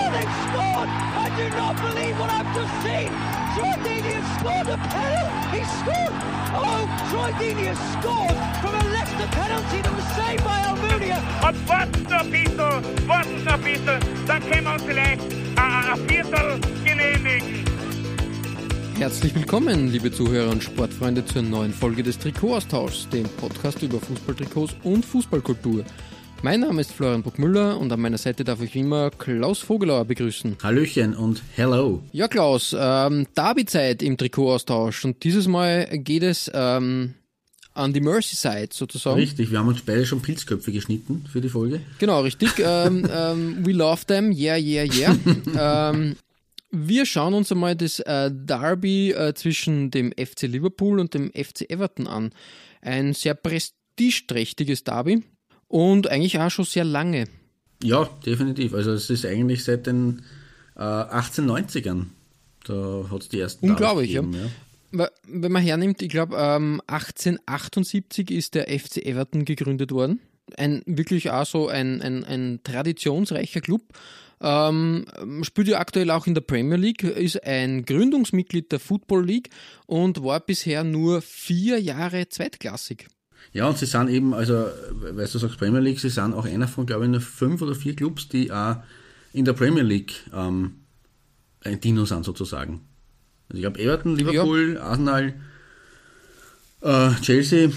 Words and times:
Oh, 0.00 0.08
they've 0.16 0.36
scored! 0.48 0.88
I 0.88 1.28
do 1.36 1.46
not 1.60 1.76
believe 1.76 2.18
what 2.18 2.30
I've 2.32 2.50
just 2.56 2.74
seen! 2.80 3.10
Troy 3.52 3.76
Deeney 3.84 4.12
has 4.16 4.28
scored 4.40 4.68
a 4.72 4.78
penalty! 4.88 5.58
He 5.58 5.62
scored! 5.80 6.14
Oh, 6.56 6.82
Troy 7.10 7.30
Deeney 7.36 7.66
has 7.68 7.80
scored 8.00 8.38
from 8.62 8.72
a 8.80 8.84
Leicester 8.96 9.28
penalty 9.36 9.78
that 9.84 9.92
was 9.92 10.08
saved 10.16 10.42
by 10.42 10.58
Almunia! 10.72 11.18
Und 11.46 11.68
warten 11.68 12.02
noch 12.04 12.20
ein 12.20 12.30
bisschen, 12.30 13.08
warten 13.08 13.44
noch 13.44 13.52
ein 13.52 13.62
bisschen, 13.62 14.00
dann 14.26 14.40
können 14.48 14.64
wir 14.64 14.72
uns 14.72 14.82
vielleicht 14.84 15.20
ein, 15.56 15.84
ein 15.92 16.08
Viertel 16.08 16.60
genehmigen. 16.84 17.64
Herzlich 18.96 19.34
willkommen, 19.34 19.88
liebe 19.88 20.12
Zuhörer 20.12 20.50
und 20.50 20.62
Sportfreunde, 20.62 21.24
zur 21.26 21.42
neuen 21.42 21.72
Folge 21.74 22.02
des 22.02 22.18
Trikotaustauschs, 22.18 23.08
dem 23.10 23.28
Podcast 23.28 23.82
über 23.82 23.98
Fußballtrikots 23.98 24.76
und 24.82 25.04
Fußballkultur. 25.04 25.84
Mein 26.42 26.60
Name 26.60 26.80
ist 26.80 26.92
Florian 26.92 27.22
Bruckmüller 27.22 27.78
und 27.78 27.92
an 27.92 28.00
meiner 28.00 28.16
Seite 28.16 28.44
darf 28.44 28.62
ich 28.62 28.74
wie 28.74 28.80
immer 28.80 29.10
Klaus 29.10 29.58
Vogelauer 29.58 30.06
begrüßen. 30.06 30.56
Hallöchen 30.62 31.14
und 31.14 31.42
hello. 31.54 32.02
Ja, 32.12 32.28
Klaus, 32.28 32.74
ähm, 32.78 33.26
Derby-Zeit 33.36 34.02
im 34.02 34.16
Trikotaustausch 34.16 35.04
und 35.04 35.22
dieses 35.22 35.46
Mal 35.46 35.86
geht 35.98 36.22
es 36.22 36.50
ähm, 36.54 37.12
an 37.74 37.92
die 37.92 38.00
Merseyside 38.00 38.70
sozusagen. 38.72 39.20
Richtig, 39.20 39.50
wir 39.50 39.58
haben 39.58 39.68
uns 39.68 39.82
beide 39.82 40.06
schon 40.06 40.22
Pilzköpfe 40.22 40.72
geschnitten 40.72 41.26
für 41.30 41.42
die 41.42 41.50
Folge. 41.50 41.82
Genau, 41.98 42.22
richtig. 42.22 42.52
ähm, 42.58 43.06
ähm, 43.12 43.58
we 43.66 43.72
love 43.72 44.06
them, 44.06 44.32
yeah, 44.32 44.56
yeah, 44.56 44.84
yeah. 44.84 45.14
ähm, 45.90 46.16
wir 46.70 47.04
schauen 47.04 47.34
uns 47.34 47.52
einmal 47.52 47.76
das 47.76 48.00
äh, 48.00 48.30
Derby 48.32 49.12
äh, 49.12 49.34
zwischen 49.34 49.90
dem 49.90 50.10
FC 50.12 50.42
Liverpool 50.44 51.00
und 51.00 51.12
dem 51.12 51.30
FC 51.32 51.68
Everton 51.68 52.06
an. 52.06 52.32
Ein 52.80 53.12
sehr 53.12 53.34
prestigeträchtiges 53.34 54.84
Derby 54.84 55.22
und 55.70 56.08
eigentlich 56.08 56.38
auch 56.40 56.50
schon 56.50 56.64
sehr 56.64 56.84
lange. 56.84 57.26
Ja, 57.82 58.10
definitiv. 58.26 58.74
Also 58.74 58.92
es 58.92 59.08
ist 59.08 59.24
eigentlich 59.24 59.64
seit 59.64 59.86
den 59.86 60.22
äh, 60.76 60.80
1890ern. 60.80 62.06
Da 62.64 63.04
hat 63.10 63.22
es 63.22 63.28
die 63.28 63.40
ersten 63.40 63.70
Unglaublich, 63.70 64.10
gegeben, 64.12 64.34
ja. 64.92 65.08
Wenn 65.28 65.52
man 65.52 65.62
hernimmt, 65.62 66.02
ich 66.02 66.08
glaube, 66.08 66.36
ähm, 66.36 66.82
1878 66.88 68.32
ist 68.32 68.56
der 68.56 68.64
FC 68.64 68.96
Everton 69.06 69.44
gegründet 69.44 69.92
worden. 69.92 70.18
Ein 70.56 70.82
wirklich 70.84 71.30
auch 71.30 71.46
so 71.46 71.68
ein, 71.68 72.02
ein, 72.02 72.24
ein 72.24 72.60
traditionsreicher 72.64 73.60
Club. 73.60 73.82
Ähm, 74.40 75.04
spielt 75.42 75.68
ja 75.68 75.78
aktuell 75.78 76.10
auch 76.10 76.26
in 76.26 76.34
der 76.34 76.40
Premier 76.40 76.76
League, 76.76 77.04
ist 77.04 77.44
ein 77.44 77.84
Gründungsmitglied 77.84 78.72
der 78.72 78.80
Football 78.80 79.26
League 79.26 79.50
und 79.86 80.24
war 80.24 80.40
bisher 80.40 80.82
nur 80.82 81.22
vier 81.22 81.80
Jahre 81.80 82.28
zweitklassig. 82.28 83.06
Ja, 83.52 83.68
und 83.68 83.78
sie 83.78 83.86
sind 83.86 84.08
eben, 84.08 84.32
also, 84.32 84.66
weil 84.90 85.26
du 85.26 85.38
sagst 85.38 85.58
Premier 85.58 85.80
League, 85.80 85.98
sie 85.98 86.08
sind 86.08 86.34
auch 86.34 86.44
einer 86.44 86.68
von, 86.68 86.86
glaube 86.86 87.04
ich, 87.04 87.10
nur 87.10 87.20
fünf 87.20 87.62
oder 87.62 87.74
vier 87.74 87.96
Clubs, 87.96 88.28
die 88.28 88.52
auch 88.52 88.76
in 89.32 89.44
der 89.44 89.54
Premier 89.54 89.82
League 89.82 90.14
ähm, 90.32 90.76
ein 91.64 91.80
Dino 91.80 92.04
sind, 92.04 92.24
sozusagen. 92.24 92.80
Also 93.48 93.58
ich 93.58 93.62
glaube, 93.62 93.80
Everton, 93.80 94.16
Liverpool, 94.16 94.74
ja. 94.74 94.82
Arsenal, 94.82 95.34
äh, 96.82 97.10
Chelsea, 97.22 97.70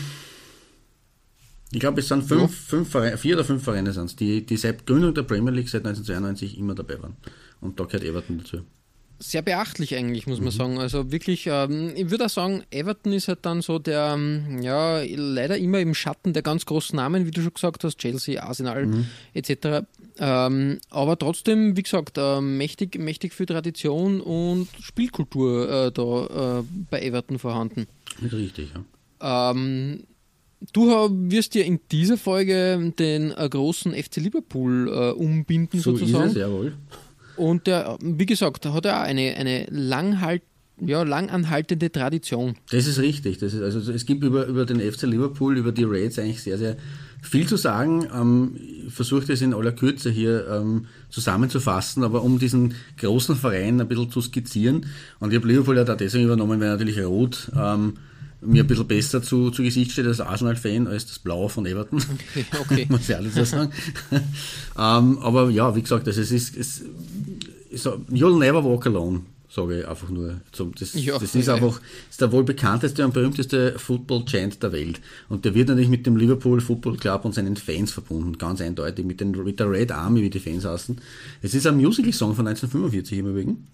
ich 1.73 1.79
glaube, 1.79 2.01
es 2.01 2.07
sind 2.07 2.23
fünf, 2.23 2.41
ja. 2.41 2.47
fünf 2.47 2.89
Vereine, 2.91 3.17
vier 3.17 3.35
oder 3.35 3.43
fünf 3.43 3.63
Vereine 3.63 3.91
sind 3.91 4.19
die, 4.19 4.45
die 4.45 4.57
seit 4.57 4.85
Gründung 4.85 5.15
der 5.15 5.23
Premier 5.23 5.51
League 5.51 5.69
seit 5.69 5.85
1992 5.85 6.59
immer 6.59 6.75
dabei 6.75 7.01
waren. 7.01 7.17
Und 7.61 7.79
da 7.79 7.85
gehört 7.85 8.03
Everton 8.03 8.37
dazu. 8.37 8.61
Sehr 9.23 9.41
beachtlich 9.41 9.95
eigentlich, 9.95 10.27
muss 10.27 10.39
man 10.39 10.47
mhm. 10.47 10.57
sagen. 10.57 10.79
Also 10.79 11.09
wirklich, 11.09 11.47
ähm, 11.47 11.93
ich 11.95 12.09
würde 12.09 12.25
auch 12.25 12.29
sagen, 12.29 12.63
Everton 12.71 13.13
ist 13.13 13.29
halt 13.29 13.39
dann 13.43 13.61
so 13.61 13.79
der, 13.79 14.15
ähm, 14.15 14.61
ja, 14.61 15.01
leider 15.01 15.57
immer 15.57 15.79
im 15.79 15.93
Schatten 15.93 16.33
der 16.33 16.41
ganz 16.43 16.65
großen 16.65 16.97
Namen, 16.97 17.25
wie 17.25 17.31
du 17.31 17.41
schon 17.41 17.53
gesagt 17.53 17.85
hast, 17.85 17.99
Chelsea, 17.99 18.43
Arsenal 18.43 18.85
mhm. 18.85 19.05
etc. 19.33 19.85
Ähm, 20.19 20.79
aber 20.89 21.17
trotzdem, 21.17 21.77
wie 21.77 21.83
gesagt, 21.83 22.17
äh, 22.17 22.41
mächtig, 22.41 22.99
mächtig 22.99 23.33
viel 23.33 23.45
Tradition 23.45 24.19
und 24.19 24.67
Spielkultur 24.81 25.69
äh, 25.69 25.91
da 25.93 26.59
äh, 26.59 26.63
bei 26.89 27.01
Everton 27.01 27.39
vorhanden. 27.39 27.87
Richtig, 28.21 28.71
ja. 28.73 29.53
Ähm, 29.55 30.03
Du 30.71 30.87
wirst 31.29 31.55
dir 31.55 31.65
in 31.65 31.81
dieser 31.91 32.17
Folge 32.17 32.93
den 32.97 33.31
äh, 33.31 33.49
großen 33.49 33.93
FC 33.93 34.17
Liverpool 34.17 34.87
äh, 34.87 35.11
umbinden, 35.11 35.79
so 35.81 35.91
sozusagen. 35.91 36.27
Ist 36.27 36.31
es, 36.31 36.37
jawohl. 36.37 36.77
Und 37.35 37.67
der, 37.67 37.97
wie 38.01 38.25
gesagt, 38.25 38.65
hat 38.65 38.85
er 38.85 39.01
auch 39.01 39.05
eine, 39.05 39.35
eine 39.35 39.65
langhalt, 39.69 40.43
ja, 40.79 41.03
langanhaltende 41.03 41.91
Tradition. 41.91 42.55
Das 42.71 42.87
ist 42.87 42.99
richtig. 42.99 43.37
Das 43.37 43.53
ist, 43.53 43.61
also 43.61 43.91
es 43.91 44.05
gibt 44.05 44.23
über, 44.23 44.45
über 44.45 44.65
den 44.65 44.79
FC 44.79 45.03
Liverpool, 45.03 45.57
über 45.57 45.71
die 45.71 45.83
Raids 45.83 46.19
eigentlich 46.19 46.41
sehr, 46.41 46.57
sehr 46.57 46.77
viel 47.21 47.47
zu 47.47 47.57
sagen. 47.57 48.07
Ähm, 48.13 48.55
ich 48.87 48.93
versuche 48.93 49.25
das 49.25 49.41
in 49.41 49.53
aller 49.53 49.71
Kürze 49.71 50.09
hier 50.09 50.47
ähm, 50.49 50.87
zusammenzufassen, 51.09 52.03
aber 52.03 52.23
um 52.23 52.39
diesen 52.39 52.75
großen 52.97 53.35
Verein 53.35 53.79
ein 53.79 53.87
bisschen 53.87 54.11
zu 54.11 54.21
skizzieren. 54.21 54.85
Und 55.19 55.31
ich 55.31 55.37
habe 55.37 55.47
Liverpool 55.47 55.77
ja 55.77 55.83
da 55.83 55.95
deswegen 55.95 56.25
übernommen, 56.25 56.59
weil 56.59 56.69
natürlich 56.69 56.99
Rot 56.99 57.51
ähm, 57.55 57.93
mir 58.45 58.63
ein 58.63 58.67
bisschen 58.67 58.87
besser 58.87 59.21
zu, 59.21 59.51
zu 59.51 59.63
Gesicht 59.63 59.91
steht 59.91 60.05
als 60.05 60.19
Arsenal-Fan 60.19 60.87
als 60.87 61.05
das 61.05 61.19
Blaue 61.19 61.49
von 61.49 61.65
Everton. 61.65 62.01
Okay. 62.01 62.45
okay. 62.59 62.85
Muss 62.89 63.09
ich 63.09 63.15
alles 63.15 63.35
so 63.35 63.43
sagen. 63.43 63.71
ähm, 64.77 65.17
aber 65.19 65.49
ja, 65.49 65.75
wie 65.75 65.81
gesagt, 65.81 66.07
also 66.07 66.21
es 66.21 66.31
ist, 66.31 66.57
es, 66.57 66.83
so, 67.75 68.01
You'll 68.09 68.37
never 68.37 68.63
walk 68.63 68.85
alone, 68.85 69.21
sage 69.49 69.81
ich 69.81 69.87
einfach 69.87 70.09
nur. 70.09 70.41
Das, 70.79 70.93
ja, 70.93 71.17
das 71.17 71.35
ist 71.35 71.49
einfach 71.49 71.79
ist 72.09 72.21
der 72.21 72.31
wohl 72.31 72.43
bekannteste 72.43 73.05
und 73.05 73.13
berühmteste 73.13 73.77
Football-Chant 73.77 74.63
der 74.63 74.71
Welt. 74.71 75.01
Und 75.29 75.45
der 75.45 75.53
wird 75.53 75.69
natürlich 75.69 75.89
mit 75.89 76.05
dem 76.05 76.17
Liverpool 76.17 76.61
Football 76.61 76.97
Club 76.97 77.25
und 77.25 77.33
seinen 77.33 77.55
Fans 77.55 77.91
verbunden, 77.91 78.37
ganz 78.37 78.61
eindeutig, 78.61 79.05
mit, 79.05 79.19
den, 79.19 79.31
mit 79.31 79.59
der 79.59 79.69
Red 79.69 79.91
Army, 79.91 80.21
wie 80.21 80.29
die 80.29 80.39
Fans 80.39 80.65
heißen. 80.65 80.99
Es 81.41 81.53
ist 81.53 81.67
ein 81.67 81.77
Musical-Song 81.77 82.35
von 82.35 82.47
1945 82.47 83.19
im 83.19 83.27
Übrigen. 83.27 83.67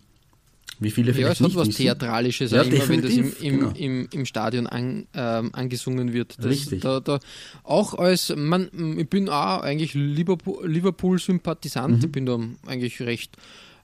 Wie 0.81 0.91
viele 0.91 1.11
ja, 1.11 1.27
es 1.29 1.41
hat 1.41 1.53
was 1.55 1.67
wissen. 1.67 1.83
Theatralisches, 1.83 2.51
ja, 2.51 2.61
immer, 2.61 2.87
wenn 2.87 3.01
das 3.01 3.11
im, 3.11 3.33
im, 3.41 3.59
genau. 3.59 3.73
im, 3.75 4.07
im 4.13 4.25
Stadion 4.25 4.65
an, 4.65 5.07
ähm, 5.13 5.49
angesungen 5.53 6.13
wird. 6.13 6.37
Das, 6.37 6.45
Richtig. 6.45 6.79
Da, 6.81 7.01
da, 7.01 7.19
auch 7.63 7.95
als, 7.95 8.33
man, 8.35 8.69
ich 8.97 9.09
bin 9.09 9.27
auch 9.27 9.61
eigentlich 9.61 9.93
Liverpool-Sympathisant, 9.93 11.97
mhm. 11.97 12.05
ich 12.05 12.11
bin 12.11 12.25
da 12.25 12.39
eigentlich 12.65 13.01
recht 13.01 13.35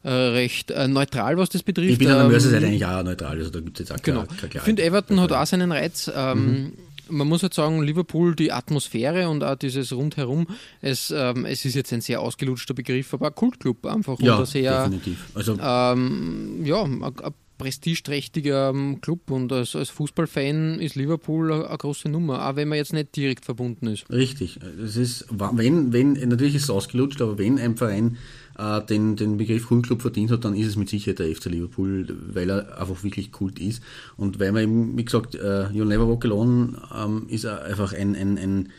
recht 0.10 0.72
äh, 0.72 0.88
neutral, 0.88 1.38
was 1.38 1.50
das 1.50 1.64
betrifft. 1.64 1.92
Ich 1.92 1.98
bin 1.98 2.10
an 2.10 2.18
der 2.18 2.28
Merseyside 2.28 2.68
eigentlich 2.68 2.86
auch 2.86 3.04
neutral, 3.04 3.38
also 3.38 3.50
da 3.50 3.60
gibt 3.60 3.80
es 3.80 3.88
jetzt 3.88 3.98
auch 3.98 4.04
genau. 4.04 4.24
keine, 4.26 4.38
keine 4.38 4.54
Ich 4.56 4.62
finde, 4.62 4.84
Everton 4.84 5.20
hat 5.20 5.32
auch 5.32 5.46
seinen 5.46 5.72
Reiz. 5.72 6.12
Ähm, 6.16 6.46
mhm 6.46 6.72
man 7.10 7.28
muss 7.28 7.44
halt 7.44 7.54
sagen, 7.54 7.82
Liverpool, 7.84 8.36
die 8.36 8.52
Atmosphäre 8.52 9.30
und 9.30 9.44
auch 9.44 9.56
dieses 9.56 9.94
Rundherum, 9.94 10.48
es, 10.82 11.14
ähm, 11.16 11.46
es 11.46 11.66
ist 11.66 11.76
jetzt 11.76 11.94
ein 11.94 12.02
sehr 12.02 12.22
ausgelutschter 12.22 12.74
Begriff, 12.74 13.14
aber 13.14 13.28
ein 13.28 13.36
Kultclub 13.36 13.86
einfach. 13.86 14.20
Ja, 14.20 14.38
und 14.38 14.48
sehr, 14.48 14.86
definitiv. 14.86 15.26
Also, 15.34 15.58
ähm, 15.62 16.66
ja, 16.66 16.84
ein, 16.84 17.04
ein 17.04 17.34
prestigeträchtiger 17.58 18.70
ähm, 18.70 19.00
Club 19.02 19.32
und 19.32 19.52
als, 19.52 19.76
als 19.76 19.90
Fußballfan 19.90 20.80
ist 20.80 20.96
Liverpool 20.96 21.52
eine, 21.52 21.68
eine, 21.68 21.78
große 21.78 22.10
Nummer, 22.10 22.50
auch 22.50 22.56
wenn 22.56 22.68
man 22.68 22.78
jetzt 22.78 22.94
nicht 22.94 23.16
direkt 23.16 23.46
verbunden 23.46 23.88
ist. 23.88 24.10
Richtig. 24.10 24.60
Es 24.84 24.98
ist, 24.98 25.26
wenn, 25.30 25.94
wenn, 25.94 26.14
natürlich 26.14 26.56
ist 26.56 26.64
es 26.64 26.70
ausgelutscht, 26.70 27.22
aber 27.22 27.38
wenn 27.38 27.58
ein 27.60 27.78
Verein 27.78 28.18
äh, 28.58 28.82
den, 28.86 29.16
den 29.16 29.38
Begriff 29.38 29.68
Kultclub 29.68 30.02
verdient 30.02 30.32
hat, 30.32 30.46
dann 30.46 30.56
ist 30.56 30.68
es 30.68 30.76
mit 30.76 30.90
Sicherheit 30.90 31.20
der 31.20 31.36
FC 31.36 31.46
Liverpool, 31.46 32.08
weil 32.34 32.50
er 32.50 32.80
einfach 32.80 33.04
wirklich 33.04 33.32
Kult 33.32 33.60
ist. 33.60 33.82
Und 34.18 34.40
weil 34.40 34.52
man 34.52 34.64
eben, 34.64 34.98
wie 34.98 35.06
gesagt, 35.06 35.36
uh, 35.36 35.68
You'll 35.74 35.86
Never 35.86 36.08
Walk 36.08 36.26
Alone 36.26 36.78
ähm, 36.96 37.26
ist 37.30 37.46
einfach 37.46 37.94
ein, 37.94 38.16
ein, 38.16 38.38
ein 38.38 38.70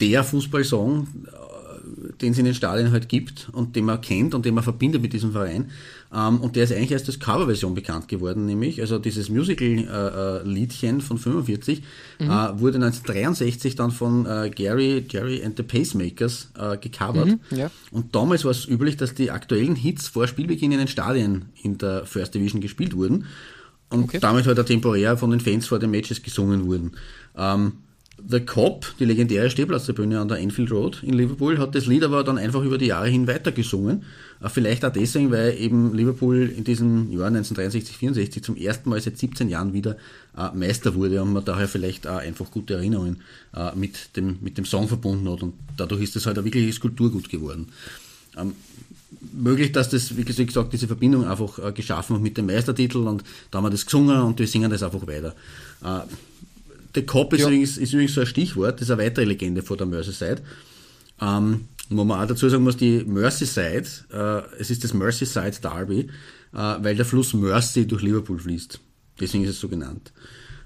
der 0.00 0.24
Fußballsong, 0.24 1.08
den 2.20 2.32
es 2.32 2.38
in 2.38 2.44
den 2.44 2.54
Stadien 2.54 2.92
halt 2.92 3.08
gibt 3.08 3.48
und 3.52 3.76
den 3.76 3.84
man 3.84 4.00
kennt 4.00 4.34
und 4.34 4.44
den 4.44 4.54
man 4.54 4.64
verbindet 4.64 5.02
mit 5.02 5.12
diesem 5.12 5.32
Verein. 5.32 5.70
Ähm, 6.14 6.40
und 6.40 6.56
der 6.56 6.64
ist 6.64 6.72
eigentlich 6.72 6.92
erst 6.92 7.06
als 7.06 7.18
Coverversion 7.18 7.74
bekannt 7.74 8.08
geworden, 8.08 8.46
nämlich, 8.46 8.80
also 8.80 8.98
dieses 8.98 9.28
Musical-Liedchen 9.28 10.98
äh, 10.98 11.02
von 11.02 11.18
45 11.18 11.82
mhm. 12.18 12.26
äh, 12.26 12.28
wurde 12.60 12.76
1963 12.76 13.74
dann 13.74 13.90
von 13.90 14.26
äh, 14.26 14.50
Gary, 14.50 15.04
Gary 15.08 15.42
and 15.44 15.56
the 15.56 15.62
Pacemakers 15.62 16.50
äh, 16.58 16.76
gecovert. 16.78 17.28
Mhm, 17.28 17.40
ja. 17.50 17.70
Und 17.90 18.14
damals 18.14 18.44
war 18.44 18.52
es 18.52 18.66
üblich, 18.66 18.96
dass 18.96 19.14
die 19.14 19.30
aktuellen 19.30 19.76
Hits 19.76 20.08
vor 20.08 20.26
Spielbeginn 20.26 20.72
in 20.72 20.78
den 20.78 20.88
Stadien 20.88 21.46
in 21.62 21.78
der 21.78 22.06
First 22.06 22.34
Division 22.34 22.60
gespielt 22.60 22.94
wurden 22.94 23.26
und 23.90 24.04
okay. 24.04 24.18
damit 24.20 24.46
halt 24.46 24.64
temporär 24.66 25.16
von 25.16 25.30
den 25.30 25.40
Fans 25.40 25.66
vor 25.66 25.78
den 25.78 25.90
Matches 25.90 26.22
gesungen 26.22 26.66
wurden. 26.66 26.92
Ähm, 27.36 27.72
The 28.18 28.40
Cop, 28.40 28.94
die 28.98 29.04
legendäre 29.04 29.50
Stehplatztribüne 29.50 30.18
an 30.18 30.28
der 30.28 30.38
Enfield 30.38 30.70
Road 30.70 31.02
in 31.02 31.12
Liverpool, 31.12 31.58
hat 31.58 31.74
das 31.74 31.86
Lied 31.86 32.02
aber 32.02 32.24
dann 32.24 32.38
einfach 32.38 32.62
über 32.62 32.78
die 32.78 32.86
Jahre 32.86 33.08
hin 33.08 33.26
weitergesungen. 33.26 34.04
Äh, 34.42 34.48
vielleicht 34.48 34.84
auch 34.84 34.92
deswegen, 34.92 35.30
weil 35.30 35.56
eben 35.58 35.94
Liverpool 35.94 36.50
in 36.56 36.64
diesem 36.64 37.10
Jahr 37.12 37.26
1963, 37.26 37.96
64 37.96 38.42
zum 38.42 38.56
ersten 38.56 38.88
Mal 38.88 39.00
seit 39.00 39.18
17 39.18 39.48
Jahren 39.48 39.74
wieder 39.74 39.96
äh, 40.36 40.48
Meister 40.54 40.94
wurde 40.94 41.22
und 41.22 41.32
man 41.32 41.44
daher 41.44 41.68
vielleicht 41.68 42.06
auch 42.06 42.18
einfach 42.18 42.50
gute 42.50 42.74
Erinnerungen 42.74 43.20
äh, 43.54 43.74
mit, 43.76 44.16
dem, 44.16 44.38
mit 44.40 44.56
dem 44.56 44.64
Song 44.64 44.88
verbunden 44.88 45.30
hat 45.30 45.42
und 45.42 45.54
dadurch 45.76 46.02
ist 46.02 46.16
es 46.16 46.26
halt 46.26 46.38
ein 46.38 46.44
wirkliches 46.44 46.80
Kulturgut 46.80 47.28
geworden. 47.28 47.68
Ähm, 48.36 48.54
möglich, 49.32 49.72
dass 49.72 49.90
das, 49.90 50.16
wie 50.16 50.24
gesagt, 50.24 50.72
diese 50.72 50.86
Verbindung 50.86 51.26
einfach 51.26 51.58
äh, 51.58 51.72
geschaffen 51.72 52.16
hat 52.16 52.22
mit 52.22 52.38
dem 52.38 52.46
Meistertitel 52.46 52.98
und 52.98 53.24
da 53.50 53.58
haben 53.58 53.64
wir 53.64 53.70
das 53.70 53.84
gesungen 53.84 54.20
und 54.22 54.38
wir 54.38 54.46
singen 54.46 54.70
das 54.70 54.82
einfach 54.82 55.06
weiter. 55.06 55.34
Äh, 55.84 56.00
The 56.96 57.02
Cop 57.02 57.34
ist, 57.34 57.40
ja. 57.40 57.46
übrigens, 57.46 57.76
ist 57.76 57.92
übrigens 57.92 58.14
so 58.14 58.22
ein 58.22 58.26
Stichwort, 58.26 58.76
das 58.76 58.88
ist 58.88 58.90
eine 58.90 59.02
weitere 59.02 59.26
Legende 59.26 59.62
vor 59.62 59.76
der 59.76 59.86
Merseyside. 59.86 60.40
Ähm, 61.20 61.68
wo 61.90 62.04
man 62.04 62.20
auch 62.20 62.26
dazu 62.26 62.48
sagen 62.48 62.64
muss, 62.64 62.78
die 62.78 63.04
Merseyside, 63.04 63.86
äh, 64.12 64.58
es 64.58 64.70
ist 64.70 64.82
das 64.82 64.94
Merseyside 64.94 65.60
Derby, 65.62 66.08
äh, 66.52 66.56
weil 66.56 66.96
der 66.96 67.04
Fluss 67.04 67.34
Mersey 67.34 67.86
durch 67.86 68.02
Liverpool 68.02 68.38
fließt. 68.38 68.80
Deswegen 69.20 69.44
ist 69.44 69.50
es 69.50 69.60
so 69.60 69.68
genannt. 69.68 70.12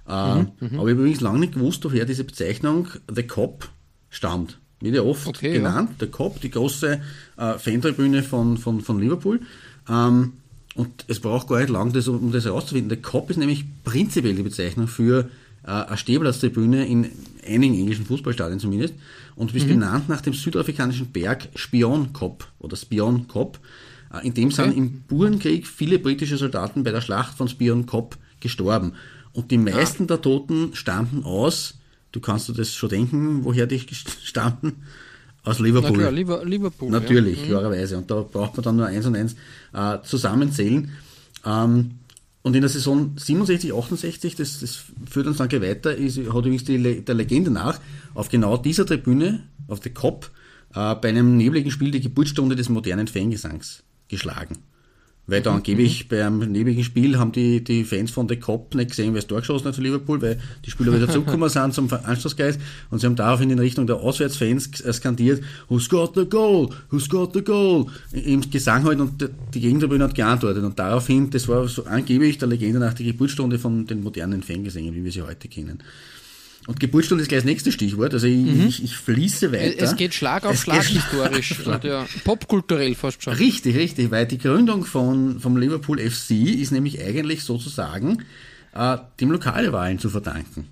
Äh, 0.08 0.12
mhm, 0.12 0.48
aber 0.60 0.70
ich 0.70 0.78
habe 0.78 0.90
übrigens 0.92 1.20
lange 1.20 1.40
nicht 1.40 1.54
gewusst, 1.54 1.84
woher 1.84 2.04
diese 2.04 2.24
Bezeichnung 2.24 2.88
The 3.12 3.24
Cop 3.24 3.68
stammt. 4.08 4.58
Wird 4.80 4.94
ja 4.94 5.02
oft 5.02 5.26
okay, 5.26 5.52
genannt, 5.52 5.90
ja. 5.90 5.96
der 6.00 6.08
Cop, 6.08 6.40
die 6.40 6.50
große 6.50 7.00
äh, 7.36 7.58
Fantribüne 7.58 8.22
von, 8.22 8.56
von, 8.56 8.80
von 8.80 9.00
Liverpool. 9.00 9.40
Ähm, 9.88 10.34
und 10.74 11.04
es 11.08 11.20
braucht 11.20 11.48
gar 11.48 11.58
nicht 11.58 11.68
lang, 11.68 11.92
das, 11.92 12.08
um 12.08 12.32
das 12.32 12.44
herauszufinden. 12.44 12.88
Der 12.88 13.02
Cop 13.02 13.28
ist 13.30 13.36
nämlich 13.36 13.64
prinzipiell 13.84 14.34
die 14.34 14.42
Bezeichnung 14.42 14.88
für 14.88 15.28
äh, 15.64 15.70
eine 15.70 15.96
Stehplatztribüne 15.96 16.86
in 16.86 17.10
einigen 17.46 17.74
englischen 17.74 18.06
Fußballstadien 18.06 18.60
zumindest 18.60 18.94
und 19.36 19.54
ist 19.54 19.64
mhm. 19.64 19.70
benannt 19.70 20.08
nach 20.08 20.20
dem 20.20 20.34
südafrikanischen 20.34 21.06
Berg 21.08 21.48
Spion 21.54 22.12
Kop 22.12 22.46
oder 22.58 22.76
Spion 22.76 23.28
Kop. 23.28 23.58
Äh, 24.12 24.26
in 24.26 24.34
dem 24.34 24.46
okay. 24.46 24.54
sind 24.54 24.76
im 24.76 25.00
Burenkrieg 25.02 25.66
viele 25.66 25.98
britische 25.98 26.36
Soldaten 26.36 26.84
bei 26.84 26.90
der 26.90 27.00
Schlacht 27.00 27.36
von 27.36 27.48
Spion 27.48 27.86
Kop 27.86 28.16
gestorben. 28.40 28.92
Und 29.32 29.50
die 29.50 29.58
meisten 29.58 30.04
ah. 30.04 30.06
der 30.06 30.22
Toten 30.22 30.74
stammten 30.74 31.24
aus, 31.24 31.78
du 32.12 32.20
kannst 32.20 32.48
dir 32.48 32.54
das 32.54 32.74
schon 32.74 32.88
denken, 32.88 33.44
woher 33.44 33.66
die 33.66 33.80
stammten, 34.22 34.82
aus 35.42 35.58
Liverpool. 35.58 35.92
Na 35.92 36.10
klar, 36.10 36.42
Liverpool. 36.44 36.90
Natürlich, 36.90 37.38
ja. 37.38 37.44
Mhm. 37.44 37.48
klarerweise. 37.48 37.98
Und 37.98 38.10
da 38.10 38.22
braucht 38.22 38.56
man 38.56 38.64
dann 38.64 38.76
nur 38.76 38.86
eins 38.86 39.06
und 39.06 39.16
eins 39.16 39.36
äh, 39.72 39.98
zusammenzählen. 40.02 40.90
Ähm, 41.46 41.92
und 42.42 42.54
in 42.54 42.62
der 42.62 42.70
Saison 42.70 43.12
67, 43.16 43.72
68, 43.74 44.34
das, 44.34 44.60
das 44.60 44.84
führt 45.08 45.26
uns 45.26 45.36
dann 45.36 45.52
weiter, 45.52 45.94
ist, 45.94 46.18
hat 46.18 46.26
übrigens 46.26 46.64
die, 46.64 47.04
der 47.04 47.14
Legende 47.14 47.50
nach 47.50 47.78
auf 48.14 48.28
genau 48.28 48.56
dieser 48.56 48.86
Tribüne, 48.86 49.44
auf 49.68 49.80
der 49.80 49.92
Kopf, 49.92 50.30
äh, 50.74 50.94
bei 50.94 51.08
einem 51.10 51.36
nebligen 51.36 51.70
Spiel 51.70 51.90
die 51.90 52.00
Geburtsstunde 52.00 52.56
des 52.56 52.68
modernen 52.68 53.08
Fangesangs 53.08 53.82
geschlagen. 54.08 54.58
Weil 55.26 55.42
da 55.42 55.54
angeblich 55.54 56.08
beim 56.08 56.38
nebigen 56.38 56.82
Spiel 56.82 57.16
haben 57.16 57.30
die, 57.30 57.62
die 57.62 57.84
Fans 57.84 58.10
von 58.10 58.28
The 58.28 58.36
Cop 58.36 58.74
nicht 58.74 58.90
gesehen, 58.90 59.14
wer 59.14 59.20
es 59.20 59.28
durchgeschossen 59.28 59.68
hat 59.68 59.76
für 59.76 59.82
Liverpool, 59.82 60.20
weil 60.20 60.40
die 60.64 60.70
Spieler 60.70 60.92
wieder 60.92 61.08
zurückgekommen 61.08 61.48
sind 61.48 61.72
zum 61.72 61.88
Anstoßgeist 61.92 62.58
und 62.90 62.98
sie 62.98 63.06
haben 63.06 63.14
daraufhin 63.14 63.50
in 63.50 63.58
Richtung 63.58 63.86
der 63.86 63.96
Auswärtsfans 63.96 64.70
skandiert, 64.92 65.42
Who's 65.68 65.88
got 65.88 66.14
the 66.16 66.24
goal? 66.24 66.70
Who's 66.90 67.08
got 67.08 67.32
the 67.34 67.42
goal? 67.42 67.86
Im 68.12 68.50
Gesang 68.50 68.84
halt 68.84 68.98
und 68.98 69.30
die 69.54 69.60
Gegentribüne 69.60 70.04
hat 70.04 70.14
geantwortet 70.14 70.64
und 70.64 70.78
daraufhin, 70.78 71.30
das 71.30 71.46
war 71.46 71.68
so 71.68 71.84
angeblich 71.84 72.38
der 72.38 72.48
Legende 72.48 72.80
nach 72.80 72.94
der 72.94 73.06
Geburtsstunde 73.06 73.58
von 73.58 73.86
den 73.86 74.02
modernen 74.02 74.42
Fangesängen, 74.42 74.94
wie 74.94 75.04
wir 75.04 75.12
sie 75.12 75.22
heute 75.22 75.46
kennen. 75.46 75.80
Und 76.70 76.78
Geburtsstunde 76.78 77.22
ist 77.22 77.26
gleich 77.26 77.40
das 77.40 77.46
nächste 77.46 77.72
Stichwort. 77.72 78.14
Also 78.14 78.28
ich, 78.28 78.36
mhm. 78.36 78.68
ich, 78.68 78.84
ich, 78.84 78.96
fließe 78.96 79.50
weiter. 79.50 79.82
Es 79.82 79.96
geht 79.96 80.14
Schlag 80.14 80.46
auf 80.46 80.56
Schlag 80.56 80.84
historisch. 80.84 81.48
Schlag. 81.56 81.82
ja, 81.82 82.06
popkulturell 82.22 82.94
fast 82.94 83.24
schon. 83.24 83.32
Richtig, 83.32 83.74
richtig, 83.74 84.12
weil 84.12 84.24
die 84.24 84.38
Gründung 84.38 84.84
von, 84.84 85.40
vom 85.40 85.56
Liverpool 85.56 85.98
FC 85.98 86.30
ist 86.30 86.70
nämlich 86.70 87.02
eigentlich 87.02 87.42
sozusagen 87.42 88.22
äh, 88.72 88.98
dem 89.18 89.32
Lokalwahlen 89.32 89.98
zu 89.98 90.10
verdanken. 90.10 90.68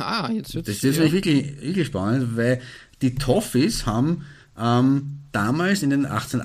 Ah, 0.00 0.32
jetzt 0.32 0.56
wird's, 0.56 0.66
Das 0.66 0.82
ist 0.82 0.96
ja. 0.96 1.12
wirklich, 1.12 1.62
wirklich 1.62 1.86
spannend, 1.86 2.36
weil 2.36 2.60
die 3.02 3.14
Toffees 3.14 3.86
haben 3.86 4.24
ähm, 4.58 5.20
damals 5.30 5.84
in 5.84 5.90
den 5.90 6.06
18, 6.06 6.42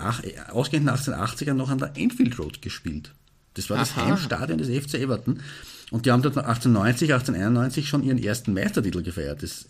ausgehenden 0.51 0.93
1880ern 0.95 1.55
noch 1.55 1.71
an 1.71 1.79
der 1.79 1.93
Enfield 1.95 2.37
Road 2.37 2.61
gespielt. 2.61 3.13
Das 3.55 3.71
war 3.71 3.79
das 3.79 3.93
Aha. 3.93 4.05
Heimstadion 4.05 4.59
des 4.59 4.69
FC 4.69 4.99
Everton. 4.99 5.39
Und 5.91 6.05
die 6.05 6.11
haben 6.11 6.21
dort 6.21 6.37
1890, 6.37 7.11
1891 7.13 7.89
schon 7.89 8.01
ihren 8.01 8.17
ersten 8.17 8.53
Meistertitel 8.53 9.03
gefeiert. 9.03 9.43
Das 9.43 9.67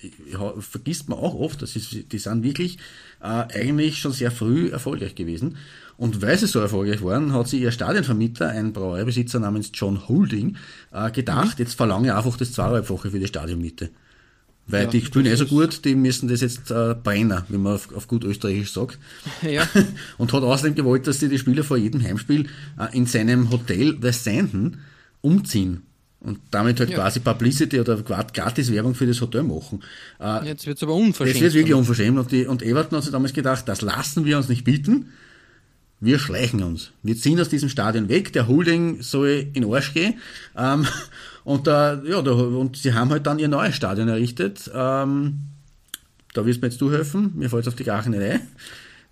vergisst 0.60 1.10
man 1.10 1.18
auch 1.18 1.34
oft. 1.34 1.64
Das 1.64 1.76
ist, 1.76 2.12
die 2.12 2.20
sind 2.20 2.44
wirklich 2.44 2.78
äh, 3.22 3.26
eigentlich 3.26 3.98
schon 3.98 4.12
sehr 4.12 4.30
früh 4.30 4.70
erfolgreich 4.70 5.16
gewesen. 5.16 5.58
Und 5.98 6.22
weil 6.22 6.38
sie 6.38 6.46
so 6.46 6.60
erfolgreich 6.60 7.02
waren, 7.02 7.34
hat 7.34 7.48
sich 7.48 7.62
ihr 7.62 7.72
Stadionvermieter, 7.72 8.50
ein 8.50 8.72
Brauereibesitzer 8.72 9.40
namens 9.40 9.72
John 9.74 10.08
Holding, 10.08 10.58
äh, 10.92 11.10
gedacht, 11.10 11.58
mhm. 11.58 11.66
jetzt 11.66 11.74
verlange 11.74 12.16
einfach 12.16 12.38
das 12.38 12.54
zweieinhalbfache 12.54 13.10
für 13.10 13.20
die 13.20 13.28
Stadionmiete. 13.28 13.90
Weil 14.68 14.84
ja, 14.84 14.90
die 14.92 15.02
spielen 15.04 15.26
eh 15.26 15.36
so 15.36 15.48
gut, 15.48 15.84
die 15.86 15.96
müssen 15.96 16.30
das 16.30 16.42
jetzt 16.42 16.70
äh, 16.70 16.94
brennen, 16.94 17.42
wie 17.50 17.58
man 17.58 17.74
auf, 17.74 17.92
auf 17.96 18.08
gut 18.08 18.24
österreichisch 18.24 18.74
sagt. 18.74 19.00
Ja. 19.42 19.68
Und 20.20 20.32
hat 20.34 20.44
außerdem 20.44 20.76
gewollt, 20.76 21.08
dass 21.08 21.20
sie 21.20 21.30
die 21.30 21.40
Spieler 21.40 21.64
vor 21.64 21.78
jedem 21.78 22.04
Heimspiel 22.04 22.48
äh, 22.78 22.96
in 22.96 23.08
seinem 23.08 23.50
Hotel 23.50 23.98
The 24.00 24.12
Sandon 24.12 24.78
umziehen 25.22 25.82
und 26.22 26.40
damit 26.52 26.80
halt 26.80 26.92
ja. 26.92 26.98
quasi 26.98 27.20
Publicity 27.20 27.80
oder 27.80 27.98
gratis 27.98 28.72
Werbung 28.72 28.94
für 28.94 29.08
das 29.08 29.20
Hotel 29.22 29.44
machen. 29.44 29.84
Äh, 30.20 30.48
jetzt 30.48 30.68
wird 30.68 30.78
es 30.78 30.84
aber 30.84 30.94
unverschämt. 30.94 31.36
Jetzt 31.36 31.42
wird 31.42 31.54
wirklich 31.56 31.74
unverschämt. 31.74 32.18
Und, 32.18 32.32
die, 32.32 32.46
und 32.46 32.62
Everton 32.62 32.98
hat 32.98 33.04
sich 33.04 33.12
damals 33.12 33.34
gedacht, 33.34 33.68
das 33.68 33.82
lassen 33.82 34.24
wir 34.26 34.38
uns 34.38 34.48
nicht 34.48 34.64
bieten. 34.64 35.08
Wir 36.00 36.20
schleichen 36.20 36.64
uns. 36.64 36.92
Wir 37.02 37.18
ziehen 37.18 37.40
aus 37.40 37.50
diesem 37.50 37.70
Stadion 37.70 38.08
weg. 38.08 38.34
Der 38.34 38.48
Holding 38.48 39.02
soll 39.02 39.48
in 39.54 39.66
Arsch 39.66 39.94
gehen. 39.94 40.16
Ähm, 40.56 40.86
und, 41.44 41.68
äh, 41.68 41.72
ja, 41.72 42.22
da, 42.22 42.32
und 42.32 42.78
sie 42.78 42.94
haben 42.94 43.10
halt 43.10 43.26
dann 43.26 43.40
ihr 43.40 43.48
neues 43.48 43.76
Stadion 43.76 44.08
errichtet. 44.08 44.70
Ähm, 44.74 45.40
da 46.34 46.46
wirst 46.46 46.58
du 46.58 46.66
mir 46.66 46.72
jetzt 46.72 46.82
du 46.82 46.92
helfen. 46.92 47.32
Mir 47.36 47.50
fällt 47.50 47.64
es 47.64 47.68
auf 47.68 47.76
die 47.76 47.84
Grachen 47.84 48.12
nicht 48.12 48.22
ein. 48.22 48.42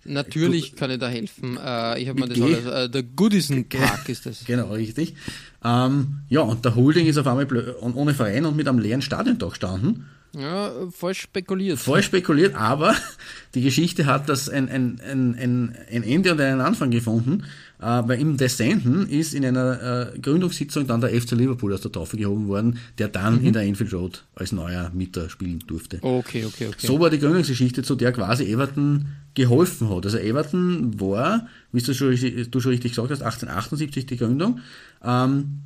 Natürlich 0.04 0.76
kann 0.76 0.90
ich 0.90 0.98
da 0.98 1.08
helfen. 1.08 1.58
Äh, 1.62 2.00
ich 2.00 2.08
habe 2.08 2.20
mir 2.20 2.28
das 2.28 2.40
alles, 2.40 2.64
äh, 2.64 2.88
der 2.88 3.02
Goodison 3.02 3.68
Park 3.68 4.08
ist 4.08 4.26
das. 4.26 4.44
Genau, 4.46 4.72
richtig. 4.72 5.14
Ähm, 5.62 6.20
ja, 6.28 6.40
und 6.40 6.64
der 6.64 6.74
Holding 6.74 7.06
ist 7.06 7.18
auf 7.18 7.26
einmal 7.26 7.46
ohne 7.80 8.14
Verein 8.14 8.46
und 8.46 8.56
mit 8.56 8.66
einem 8.66 8.78
leeren 8.78 9.02
Stadiondach 9.02 9.50
gestanden. 9.50 10.06
Ja, 10.32 10.72
falsch 10.92 11.22
spekuliert. 11.22 11.78
Falsch 11.78 12.06
spekuliert, 12.06 12.54
aber 12.54 12.94
die 13.54 13.62
Geschichte 13.62 14.06
hat 14.06 14.28
das 14.28 14.48
ein, 14.48 14.68
ein, 14.68 15.00
ein, 15.00 15.76
ein 15.90 16.02
Ende 16.02 16.32
und 16.32 16.40
einen 16.40 16.60
Anfang 16.60 16.90
gefunden, 16.90 17.44
weil 17.80 18.20
im 18.20 18.36
Descenten 18.36 19.08
ist 19.08 19.32
in 19.32 19.44
einer 19.44 20.12
äh, 20.12 20.18
Gründungssitzung 20.18 20.86
dann 20.86 21.00
der 21.00 21.10
FC 21.10 21.32
Liverpool 21.32 21.72
aus 21.72 21.80
der 21.80 21.90
Taufe 21.90 22.16
gehoben 22.16 22.46
worden, 22.46 22.78
der 22.98 23.08
dann 23.08 23.40
mhm. 23.40 23.46
in 23.46 23.52
der 23.54 23.62
Enfield 23.62 23.92
Road 23.94 24.24
als 24.34 24.52
neuer 24.52 24.90
Mieter 24.94 25.30
spielen 25.30 25.60
durfte. 25.66 25.98
Okay, 26.02 26.44
okay, 26.44 26.68
okay. 26.68 26.86
So 26.86 27.00
war 27.00 27.08
die 27.08 27.18
Gründungsgeschichte, 27.18 27.82
zu 27.82 27.96
der 27.96 28.12
quasi 28.12 28.44
Everton 28.44 29.06
geholfen 29.34 29.88
hat. 29.88 30.04
Also 30.04 30.18
Everton 30.18 31.00
war, 31.00 31.46
wie 31.72 31.80
du 31.80 31.94
schon, 31.94 32.14
du 32.50 32.60
schon 32.60 32.72
richtig 32.72 32.92
gesagt 32.92 33.10
hast, 33.10 33.22
1878 33.22 34.06
die 34.06 34.16
Gründung. 34.16 34.60
Ähm, 35.02 35.62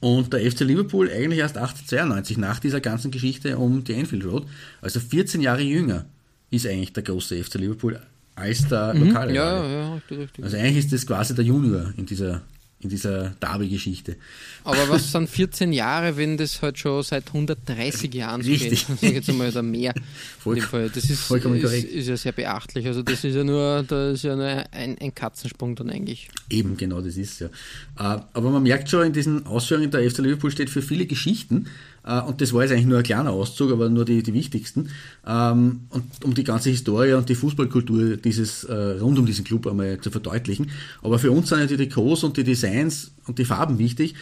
und 0.00 0.32
der 0.32 0.48
FC 0.50 0.60
Liverpool 0.60 1.10
eigentlich 1.10 1.40
erst 1.40 1.56
1892, 1.56 2.38
nach 2.38 2.58
dieser 2.58 2.80
ganzen 2.80 3.10
Geschichte 3.10 3.58
um 3.58 3.84
die 3.84 3.94
Enfield 3.94 4.24
Road, 4.24 4.46
also 4.80 5.00
14 5.00 5.40
Jahre 5.40 5.62
jünger, 5.62 6.06
ist 6.50 6.66
eigentlich 6.66 6.92
der 6.92 7.02
große 7.02 7.42
FC 7.42 7.54
Liverpool 7.54 8.00
als 8.40 8.66
der 8.68 8.94
mhm, 8.94 9.08
lokale. 9.08 9.34
Ja, 9.34 9.66
ja, 9.66 9.94
richtig, 9.94 10.18
richtig. 10.18 10.44
Also 10.44 10.56
eigentlich 10.56 10.84
ist 10.84 10.92
das 10.92 11.06
quasi 11.06 11.34
der 11.34 11.44
Junior 11.44 11.92
in 11.96 12.06
dieser 12.06 12.42
in 12.82 12.88
dieser 12.88 13.34
Derby-Geschichte. 13.40 14.16
Aber 14.64 14.88
was 14.88 15.12
sind 15.12 15.28
14 15.28 15.70
Jahre, 15.70 16.16
wenn 16.16 16.38
das 16.38 16.62
halt 16.62 16.78
schon 16.78 17.02
seit 17.02 17.26
130 17.26 18.12
Jahren 18.14 18.42
so 18.42 18.50
Richtig. 18.50 18.86
geht? 18.86 18.98
Sag 19.00 19.12
jetzt 19.12 19.28
einmal 19.28 19.50
oder 19.50 19.62
mehr. 19.62 19.92
Voll, 20.38 20.58
das 20.94 21.10
ist, 21.10 21.20
vollkommen 21.20 21.60
ist, 21.60 21.84
ist, 21.84 22.08
ja 22.08 22.16
sehr 22.16 22.32
beachtlich. 22.32 22.86
Also 22.86 23.02
das 23.02 23.22
ist 23.22 23.34
ja 23.34 23.44
nur, 23.44 23.84
da 23.86 24.12
ist 24.12 24.24
ja 24.24 24.34
nur 24.34 24.64
ein, 24.72 24.96
ein 24.98 25.14
Katzensprung 25.14 25.76
dann 25.76 25.90
eigentlich. 25.90 26.30
Eben, 26.48 26.78
genau, 26.78 27.02
das 27.02 27.18
ist 27.18 27.40
ja. 27.40 27.48
Äh, 27.98 28.22
aber 28.32 28.50
man 28.50 28.62
merkt 28.62 28.88
schon, 28.88 29.06
in 29.06 29.12
diesen 29.12 29.46
Ausführungen, 29.46 29.90
der 29.90 30.10
FC 30.10 30.18
Liverpool 30.18 30.50
steht 30.50 30.70
für 30.70 30.80
viele 30.80 31.04
Geschichten. 31.04 31.66
Äh, 32.04 32.20
und 32.20 32.40
das 32.40 32.52
war 32.52 32.62
jetzt 32.62 32.72
eigentlich 32.72 32.86
nur 32.86 32.98
ein 32.98 33.04
kleiner 33.04 33.30
Auszug, 33.30 33.72
aber 33.72 33.88
nur 33.88 34.04
die, 34.04 34.22
die 34.22 34.34
wichtigsten. 34.34 34.90
Ähm, 35.26 35.80
und 35.90 36.04
um 36.24 36.34
die 36.34 36.44
ganze 36.44 36.70
Historie 36.70 37.12
und 37.12 37.28
die 37.28 37.34
Fußballkultur 37.34 38.16
dieses, 38.16 38.64
äh, 38.64 38.74
rund 39.00 39.18
um 39.18 39.26
diesen 39.26 39.44
Club 39.44 39.66
einmal 39.66 40.00
zu 40.00 40.10
verdeutlichen. 40.10 40.70
Aber 41.02 41.18
für 41.18 41.30
uns 41.30 41.48
sind 41.48 41.60
ja 41.60 41.66
die 41.66 41.76
Trikots 41.76 42.24
und 42.24 42.36
die 42.36 42.44
Designs 42.44 43.12
und 43.26 43.38
die 43.38 43.44
Farben 43.44 43.78
wichtig. 43.78 44.14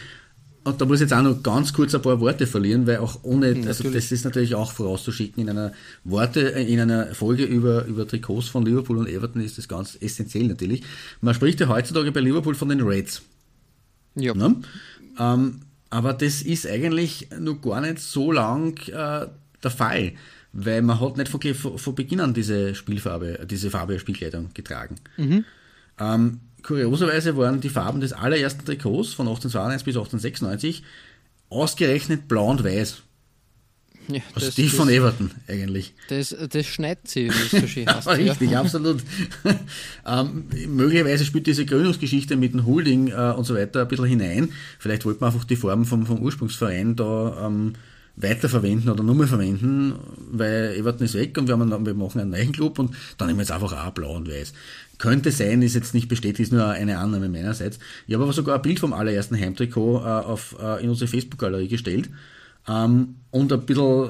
Und 0.65 0.81
da 0.81 0.85
muss 0.85 0.97
ich 0.97 1.09
jetzt 1.09 1.13
auch 1.13 1.23
noch 1.23 1.41
ganz 1.41 1.73
kurz 1.73 1.95
ein 1.95 2.01
paar 2.01 2.19
Worte 2.19 2.45
verlieren, 2.45 2.85
weil 2.85 2.97
auch 2.97 3.19
ohne, 3.23 3.55
also 3.65 3.89
das 3.89 4.11
ist 4.11 4.25
natürlich 4.25 4.55
auch 4.55 4.71
vorauszuschicken, 4.71 5.41
in 5.41 5.49
einer 5.49 5.71
Worte, 6.03 6.53
äh, 6.53 6.71
in 6.71 6.79
einer 6.79 7.15
Folge 7.15 7.43
über, 7.43 7.85
über 7.85 8.07
Trikots 8.07 8.49
von 8.49 8.65
Liverpool 8.65 8.97
und 8.97 9.07
Everton 9.07 9.41
ist 9.41 9.57
das 9.57 9.67
ganz 9.67 9.97
essentiell 9.99 10.47
natürlich. 10.47 10.83
Man 11.21 11.33
spricht 11.33 11.59
ja 11.61 11.69
heutzutage 11.69 12.11
bei 12.11 12.19
Liverpool 12.19 12.55
von 12.55 12.69
den 12.69 12.81
Reds. 12.81 13.21
Ja. 14.15 14.33
Ne? 14.33 14.57
Ähm, 15.17 15.61
aber 15.89 16.13
das 16.13 16.41
ist 16.41 16.67
eigentlich 16.67 17.27
noch 17.37 17.61
gar 17.61 17.81
nicht 17.81 17.99
so 17.99 18.31
lang 18.31 18.77
äh, 18.87 19.27
der 19.63 19.71
Fall, 19.71 20.13
weil 20.53 20.81
man 20.81 20.99
hat 20.99 21.17
nicht 21.17 21.29
von, 21.29 21.77
von 21.77 21.95
Beginn 21.95 22.19
an 22.19 22.33
diese 22.33 22.75
Spielfarbe, 22.75 23.45
diese 23.49 23.69
Farbe 23.69 23.99
Spielkleidung 23.99 24.49
getragen. 24.53 24.95
Mhm. 25.17 25.45
Ähm, 25.99 26.39
kurioserweise 26.63 27.35
waren 27.37 27.61
die 27.61 27.69
Farben 27.69 28.01
des 28.01 28.13
allerersten 28.13 28.65
Trikots 28.65 29.13
von 29.13 29.27
1892 29.27 29.85
bis 29.85 29.95
1896 29.95 30.83
ausgerechnet 31.49 32.27
blau 32.27 32.49
und 32.49 32.63
weiß. 32.63 33.01
Ja, 34.11 34.21
Also 34.33 34.47
das, 34.47 34.55
die 34.55 34.63
das, 34.63 34.73
von 34.73 34.89
Everton 34.89 35.31
eigentlich. 35.47 35.93
das, 36.09 36.35
das 36.49 36.65
schneidet 36.65 37.07
sie, 37.07 37.29
wie 37.29 37.29
es 37.29 37.51
so 37.51 37.67
schön 37.67 37.87
heißt. 37.93 38.07
Ja, 38.07 38.13
richtig, 38.13 38.57
absolut. 38.57 39.03
ähm, 40.07 40.45
möglicherweise 40.67 41.25
spielt 41.25 41.45
diese 41.45 41.65
Gründungsgeschichte 41.65 42.35
mit 42.35 42.53
dem 42.53 42.65
Holding 42.65 43.09
äh, 43.09 43.33
und 43.37 43.45
so 43.45 43.55
weiter 43.55 43.81
ein 43.81 43.87
bisschen 43.87 44.05
hinein. 44.05 44.51
Vielleicht 44.79 45.05
wollte 45.05 45.19
man 45.21 45.31
einfach 45.31 45.45
die 45.45 45.55
Form 45.55 45.85
vom, 45.85 46.05
vom 46.07 46.19
Ursprungsverein 46.19 46.95
da 46.95 47.45
ähm, 47.45 47.73
weiterverwenden 48.15 48.89
oder 48.89 49.03
nur 49.03 49.15
mehr 49.15 49.27
verwenden, 49.27 49.93
weil 50.31 50.75
Everton 50.75 51.05
ist 51.05 51.13
weg 51.13 51.37
und 51.37 51.47
wir, 51.47 51.57
haben 51.57 51.85
wir 51.85 51.93
machen 51.93 52.19
einen 52.19 52.31
neuen 52.31 52.51
Club 52.51 52.79
und 52.79 52.95
dann 53.17 53.27
nehmen 53.27 53.39
wir 53.39 53.43
jetzt 53.43 53.51
einfach 53.51 53.73
auch 53.73 53.91
blau 53.91 54.15
und 54.15 54.27
weiß. 54.27 54.53
Könnte 54.97 55.31
sein, 55.31 55.61
ist 55.61 55.75
jetzt 55.75 55.93
nicht 55.93 56.09
bestätigt, 56.09 56.39
ist 56.39 56.51
nur 56.51 56.67
eine 56.67 56.97
Annahme 56.97 57.29
meinerseits. 57.29 57.79
Ich 58.07 58.13
habe 58.15 58.23
aber 58.23 58.33
sogar 58.33 58.55
ein 58.55 58.61
Bild 58.61 58.79
vom 58.79 58.91
allerersten 58.91 59.39
Heimtrikot 59.39 59.99
äh, 59.99 60.01
auf, 60.01 60.55
äh, 60.61 60.83
in 60.83 60.89
unsere 60.89 61.07
Facebook-Galerie 61.07 61.69
gestellt 61.69 62.09
ähm, 62.67 63.15
und 63.31 63.51
ein 63.53 63.61
bisschen 63.61 64.09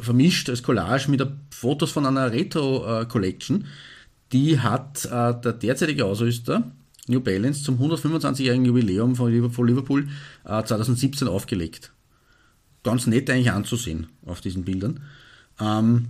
vermischt 0.00 0.48
als 0.48 0.62
Collage 0.62 1.10
mit 1.10 1.26
Fotos 1.50 1.90
von 1.90 2.06
einer 2.06 2.32
Retro-Collection. 2.32 3.66
Die 4.32 4.60
hat 4.60 5.04
äh, 5.06 5.34
der 5.40 5.52
derzeitige 5.52 6.04
Ausrüster 6.04 6.70
New 7.08 7.20
Balance 7.20 7.64
zum 7.64 7.78
125-jährigen 7.78 8.64
Jubiläum 8.64 9.16
von 9.16 9.30
Liverpool 9.32 10.08
äh, 10.44 10.62
2017 10.62 11.28
aufgelegt. 11.28 11.92
Ganz 12.82 13.06
nett 13.06 13.28
eigentlich 13.28 13.50
anzusehen 13.50 14.06
auf 14.24 14.40
diesen 14.40 14.64
Bildern. 14.64 15.00
Ähm, 15.60 16.06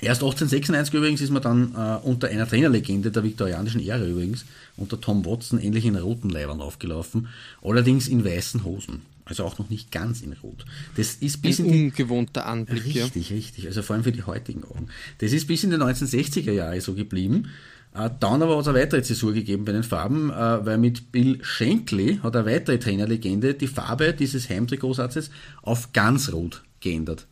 erst 0.00 0.22
1896 0.22 0.94
übrigens 0.94 1.20
ist 1.20 1.30
man 1.30 1.42
dann 1.42 1.74
äh, 1.74 2.06
unter 2.06 2.28
einer 2.28 2.46
Trainerlegende 2.46 3.10
der 3.10 3.24
viktorianischen 3.24 3.84
Ära 3.84 4.04
übrigens, 4.04 4.44
unter 4.76 5.00
Tom 5.00 5.24
Watson, 5.24 5.58
ähnlich 5.58 5.86
in 5.86 5.96
roten 5.96 6.30
Leibern 6.30 6.60
aufgelaufen, 6.60 7.28
allerdings 7.62 8.06
in 8.06 8.24
weißen 8.24 8.64
Hosen. 8.64 9.02
Also 9.32 9.44
auch 9.46 9.58
noch 9.58 9.70
nicht 9.70 9.90
ganz 9.90 10.20
in 10.20 10.34
Rot. 10.34 10.66
Das 10.94 11.14
ist 11.14 11.40
bis 11.40 11.58
Ein 11.58 11.64
in 11.64 11.72
die, 11.72 11.84
ungewohnter 11.84 12.44
Anblick, 12.44 12.94
ja. 12.94 13.04
Richtig, 13.04 13.32
richtig. 13.32 13.66
Also 13.66 13.80
vor 13.80 13.94
allem 13.94 14.04
für 14.04 14.12
die 14.12 14.24
heutigen 14.24 14.62
Augen. 14.64 14.88
Das 15.20 15.32
ist 15.32 15.46
bis 15.46 15.64
in 15.64 15.70
die 15.70 15.76
1960er 15.76 16.52
Jahre 16.52 16.78
so 16.82 16.92
geblieben. 16.92 17.48
Äh, 17.94 18.10
Dann 18.20 18.42
aber 18.42 18.56
hat 18.56 18.60
es 18.60 18.68
eine 18.68 18.78
weitere 18.78 19.02
Zäsur 19.02 19.32
gegeben 19.32 19.64
bei 19.64 19.72
den 19.72 19.84
Farben, 19.84 20.28
äh, 20.28 20.66
weil 20.66 20.76
mit 20.76 21.12
Bill 21.12 21.38
Shankly 21.42 22.20
hat 22.22 22.36
eine 22.36 22.44
weitere 22.44 22.78
Trainerlegende 22.78 23.54
die 23.54 23.68
Farbe 23.68 24.12
dieses 24.12 24.50
Heimtrikotsatzes 24.50 25.30
auf 25.62 25.94
ganz 25.94 26.30
rot 26.30 26.62
geändert. 26.80 27.26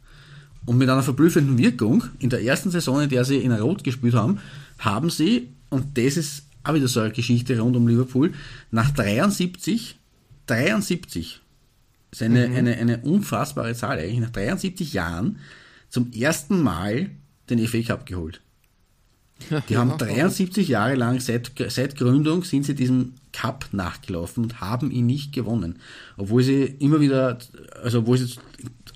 Und 0.65 0.79
mit 0.79 0.89
einer 0.89 1.03
verblüffenden 1.03 1.59
Wirkung, 1.59 2.05
in 2.19 2.31
der 2.31 2.43
ersten 2.43 2.71
Saison, 2.71 3.03
in 3.03 3.11
der 3.11 3.27
sie 3.27 3.37
in 3.37 3.53
Rot 3.53 3.85
gespielt 3.85 4.15
haben, 4.15 4.39
haben 4.79 5.11
sie, 5.11 5.49
und 5.69 5.99
das 5.99 6.17
ist 6.17 6.45
auch 6.65 6.73
wieder 6.73 6.89
so 6.89 7.01
eine 7.01 7.13
Geschichte 7.13 7.61
rund 7.61 7.77
um 7.77 7.87
Liverpool, 7.87 8.33
nach 8.71 8.91
73, 8.91 9.99
73, 10.47 11.43
ist 12.11 12.23
eine, 12.23 12.45
eine, 12.45 12.77
eine 12.77 12.99
unfassbare 12.99 13.75
Zahl 13.75 13.99
eigentlich, 13.99 14.21
nach 14.21 14.31
73 14.31 14.93
Jahren 14.93 15.39
zum 15.89 16.13
ersten 16.13 16.63
Mal 16.63 17.11
den 17.49 17.67
FA 17.67 17.83
Cup 17.83 18.07
geholt. 18.07 18.41
Die 19.69 19.77
haben 19.77 19.97
73 19.99 20.69
Jahre 20.69 20.95
lang, 20.95 21.21
seit, 21.21 21.53
seit 21.69 21.97
Gründung, 21.97 22.45
sind 22.45 22.65
sie 22.65 22.75
diesem 22.75 23.15
Cup 23.33 23.69
nachgelaufen 23.73 24.45
und 24.45 24.61
haben 24.61 24.91
ihn 24.91 25.07
nicht 25.07 25.33
gewonnen. 25.33 25.79
Obwohl 26.17 26.43
sie 26.43 26.65
immer 26.79 27.01
wieder, 27.01 27.39
also 27.83 28.01
obwohl 28.01 28.19
sie 28.19 28.35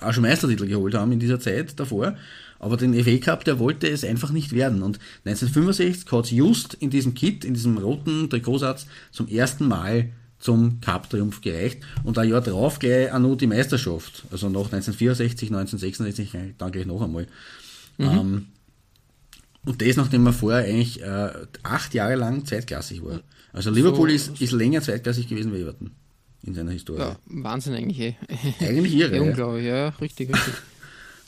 auch 0.01 0.13
schon 0.13 0.23
Meistertitel 0.23 0.67
geholt 0.67 0.95
haben 0.95 1.13
in 1.13 1.21
dieser 1.21 1.41
Zeit 1.41 1.79
davor. 1.79 2.17
Aber 2.59 2.77
den 2.77 2.95
FA 2.95 3.19
Cup, 3.19 3.45
der 3.45 3.59
wollte 3.59 3.89
es 3.89 4.05
einfach 4.05 4.31
nicht 4.31 4.53
werden. 4.53 4.83
Und 4.83 4.99
1965 5.25 6.11
hat 6.11 6.25
es 6.25 6.31
just 6.31 6.75
in 6.75 6.91
diesem 6.91 7.15
Kit, 7.15 7.45
in 7.45 7.55
diesem 7.55 7.77
roten 7.77 8.31
Trikotsatz, 8.31 8.87
zum 9.11 9.29
ersten 9.29 9.69
Mal 9.69 10.11
zum 10.45 10.79
Cup-Triumph 10.83 11.41
gereicht. 11.41 11.79
Und 12.03 12.19
ein 12.19 12.29
Jahr 12.29 12.43
drauf 12.43 12.79
gleich 12.79 13.11
auch 13.11 13.19
noch 13.19 13.35
die 13.35 13.47
Meisterschaft. 13.47 14.25
Also 14.31 14.49
nach 14.49 14.71
1964, 14.71 15.49
1966, 15.51 16.55
dann 16.59 16.71
gleich 16.71 16.85
noch 16.85 17.01
einmal. 17.01 17.27
Ähm, 17.99 18.47
und 19.65 19.81
das, 19.81 19.97
nachdem 19.97 20.23
man 20.23 20.35
vorher 20.35 20.65
eigentlich 20.69 21.01
äh, 21.03 21.31
acht 21.63 21.95
Jahre 21.95 22.17
lang 22.17 22.45
zweitklassig 22.45 23.03
war. 23.03 23.21
Also 23.55 23.71
Liverpool 23.71 24.11
So- 24.11 24.33
ist, 24.33 24.41
ist 24.43 24.53
länger 24.53 24.83
zweitklassig 24.83 25.29
gewesen 25.29 25.55
wie 25.55 25.61
Everton 25.63 25.93
in 26.43 26.53
seiner 26.55 26.73
Historie. 26.73 26.99
Ja, 27.01 27.17
Wahnsinn 27.25 27.73
eigentlich, 27.73 28.01
eh. 28.01 28.15
Eigentlich 28.61 28.95
irre. 28.97 29.23
Unglaublich, 29.23 29.65
ja, 29.65 29.89
richtig, 30.01 30.29
richtig. 30.29 30.55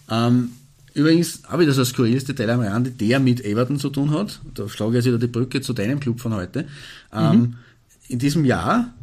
Ähm, 0.08 0.52
übrigens, 0.94 1.42
auch 1.46 1.58
wieder 1.58 1.72
so 1.72 1.80
ein 1.80 1.84
skurriles 1.86 2.24
Detail 2.24 2.50
am 2.50 2.60
Rande, 2.60 2.90
der 2.92 3.18
mit 3.18 3.44
Everton 3.44 3.76
zu 3.80 3.90
tun 3.90 4.12
hat. 4.12 4.40
Da 4.54 4.68
schlage 4.68 4.90
ich 4.92 4.96
jetzt 4.96 5.06
wieder 5.06 5.18
die 5.18 5.26
Brücke 5.26 5.60
zu 5.62 5.72
deinem 5.72 5.98
Club 5.98 6.20
von 6.20 6.32
heute. 6.32 6.68
Ähm, 7.12 7.56
In 8.06 8.20
diesem 8.20 8.44
Jahr, 8.44 8.94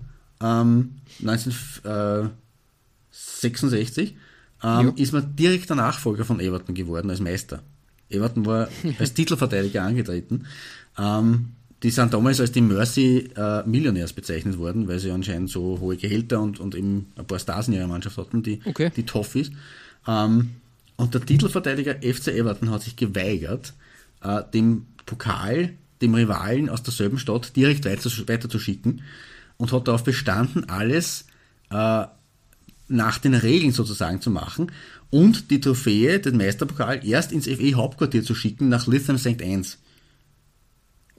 ähm, 0.44 0.92
1966, 1.22 4.16
ähm, 4.64 4.94
ist 4.96 5.14
man 5.14 5.36
direkt 5.36 5.70
der 5.70 5.76
Nachfolger 5.78 6.26
von 6.26 6.40
Everton 6.40 6.74
geworden 6.76 7.10
als 7.10 7.20
Meister. 7.20 7.64
Everton 8.10 8.46
war 8.46 8.68
als 9.00 9.14
Titelverteidiger 9.14 9.84
angetreten. 9.84 10.46
Ähm, 10.98 11.52
die 11.82 11.90
sind 11.90 12.14
damals 12.14 12.40
als 12.40 12.54
die 12.54 12.62
Mercy 12.62 13.30
äh, 13.36 13.68
Millionärs 13.68 14.14
bezeichnet 14.14 14.58
worden, 14.58 14.88
weil 14.88 15.00
sie 15.00 15.12
anscheinend 15.12 15.50
so 15.50 15.80
hohe 15.82 15.98
Gehälter 15.98 16.40
und, 16.42 16.62
und 16.62 16.76
eben 16.76 17.08
ein 17.18 17.26
paar 17.26 17.40
Stars 17.40 17.68
in 17.68 17.74
ihrer 17.74 17.88
Mannschaft 17.88 18.18
hatten, 18.18 18.42
die, 18.42 18.62
Okay. 18.64 18.90
die 18.96 19.06
Toffees. 19.06 19.52
Ähm, 20.08 20.52
und 20.96 21.14
der 21.14 21.26
Titelverteidiger 21.26 21.96
FC 21.96 22.30
Everton 22.30 22.70
hat 22.70 22.84
sich 22.84 22.96
geweigert, 22.96 23.74
äh, 24.22 24.44
dem 24.54 24.86
Pokal, 25.06 25.74
dem 26.02 26.14
Rivalen 26.14 26.70
aus 26.70 26.84
derselben 26.84 27.20
Stadt 27.20 27.54
direkt 27.56 27.86
weiter, 27.86 28.10
weiter 28.28 28.48
zu 28.48 28.60
schicken 28.60 29.02
und 29.64 29.72
hat 29.72 29.88
darauf 29.88 30.04
bestanden, 30.04 30.68
alles 30.68 31.24
äh, 31.70 32.06
nach 32.90 33.18
den 33.20 33.34
Regeln 33.34 33.72
sozusagen 33.72 34.20
zu 34.20 34.30
machen 34.30 34.74
und 35.10 35.52
die 35.52 35.62
Trophäe, 35.62 36.20
den 36.20 36.36
Meisterpokal, 36.36 37.00
erst 37.08 37.32
ins 37.32 37.48
FE-Hauptquartier 37.48 38.26
zu 38.26 38.36
schicken 38.36 38.68
nach 38.68 38.88
Lytham 38.88 39.18
St. 39.18 39.42
Anne's. 39.42 39.78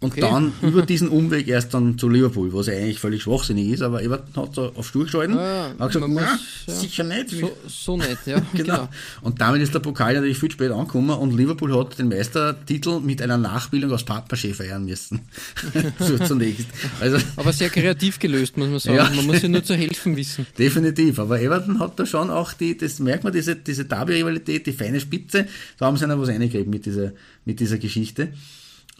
Und 0.04 0.10
Okay. 0.12 0.20
dann 0.20 0.52
über 0.62 0.82
diesen 0.82 1.08
Umweg 1.08 1.48
erst 1.48 1.72
dann 1.72 1.96
zu 1.98 2.08
Liverpool, 2.10 2.52
was 2.52 2.66
ja 2.66 2.74
eigentlich 2.74 2.98
völlig 3.00 3.22
schwachsinnig 3.22 3.68
ist, 3.70 3.80
aber 3.82 4.02
Everton 4.02 4.42
hat 4.44 4.54
so 4.54 4.70
auf 4.74 4.86
Stuhl 4.86 5.04
geschalten, 5.04 5.34
Ja, 5.36 5.72
hat 5.78 5.92
gesagt, 5.92 6.08
muss- 6.12 6.22
ja. 6.66 6.74
sicher 6.74 7.04
nicht. 7.04 7.30
So, 7.30 7.50
so 7.66 7.96
nett, 7.96 8.18
ja, 8.26 8.40
Genau. 8.52 8.64
genau. 8.74 8.88
Und 9.22 9.40
damit 9.40 9.62
ist 9.62 9.72
der 9.74 9.80
Pokal 9.80 10.12
natürlich 10.14 10.38
viel 10.38 10.50
spät 10.50 10.70
angekommen 10.72 11.08
und 11.10 11.34
Liverpool 11.34 11.74
hat 11.78 11.98
den 11.98 12.08
Meistertitel 12.08 13.00
mit 13.00 13.22
einer 13.22 13.38
Nachbildung 13.38 13.92
aus 13.92 14.04
Pappmaché 14.06 14.52
feiern 14.52 14.84
müssen. 14.84 15.20
so, 15.98 16.18
zunächst. 16.18 16.66
Also 17.00 17.16
Aber 17.36 17.52
sehr 17.54 17.70
kreativ 17.70 18.18
gelöst, 18.18 18.56
muss 18.58 18.68
man 18.68 18.78
sagen. 18.78 18.96
Ja. 18.98 19.10
Man 19.14 19.24
muss 19.26 19.40
ja 19.40 19.48
nur 19.48 19.64
zu 19.64 19.74
helfen 19.74 20.16
wissen. 20.16 20.46
definitiv. 20.58 21.18
Aber 21.18 21.40
Everton 21.40 21.80
hat 21.80 21.98
da 21.98 22.04
schon 22.04 22.28
auch 22.30 22.52
die, 22.52 22.76
das 22.76 22.98
merkt 22.98 23.24
man, 23.24 23.32
diese, 23.32 23.56
diese 23.56 23.86
Derby-Rivalität, 23.86 24.66
die 24.66 24.72
feine 24.72 25.00
Spitze, 25.00 25.46
da 25.78 25.86
haben 25.86 25.96
sie 25.96 26.04
einer 26.04 26.20
was 26.20 26.28
reingegeben 26.28 26.68
mit 26.68 26.84
dieser, 26.84 27.12
mit 27.46 27.58
dieser 27.60 27.78
Geschichte. 27.78 28.28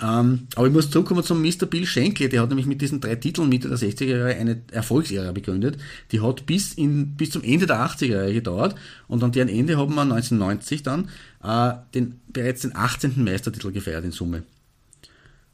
Ähm, 0.03 0.49
aber 0.57 0.67
ich 0.67 0.73
muss 0.73 0.91
zurückkommen 0.91 1.23
zum 1.23 1.41
Mr. 1.41 1.67
Bill 1.67 1.87
Shankly, 1.87 2.29
der 2.29 2.43
hat 2.43 2.49
nämlich 2.49 2.67
mit 2.67 2.81
diesen 2.81 3.01
drei 3.01 3.15
Titeln 3.15 3.49
Mitte 3.49 3.69
der 3.69 3.79
60er 3.79 4.05
Jahre 4.05 4.35
eine 4.35 4.61
Erfolgsära 4.73 5.31
begründet. 5.31 5.79
Die 6.11 6.21
hat 6.21 6.47
bis, 6.47 6.75
in, 6.75 7.15
bis 7.15 7.31
zum 7.31 7.45
Ende 7.45 7.67
der 7.67 7.77
80er 7.77 8.07
Jahre 8.07 8.33
gedauert 8.33 8.75
und 9.07 9.23
an 9.23 9.31
deren 9.31 9.49
Ende 9.49 9.79
haben 9.79 9.95
wir 9.95 10.03
1990 10.03 10.83
dann 10.83 11.09
äh, 11.45 11.75
den, 11.95 12.21
bereits 12.27 12.63
den 12.63 12.75
18. 12.75 13.23
Meistertitel 13.23 13.71
gefeiert 13.71 14.05
in 14.05 14.11
Summe. 14.11 14.43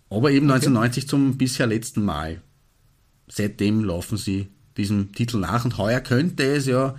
Aber 0.08 0.30
eben 0.30 0.50
1990 0.50 1.06
zum 1.06 1.36
bisher 1.36 1.66
letzten 1.66 2.02
Mal. 2.02 2.40
Seitdem 3.28 3.84
laufen 3.84 4.16
sie 4.16 4.48
diesem 4.76 5.12
Titel 5.12 5.38
nach 5.38 5.64
und 5.64 5.76
heuer 5.76 6.00
könnte 6.00 6.44
es 6.44 6.66
ja 6.66 6.96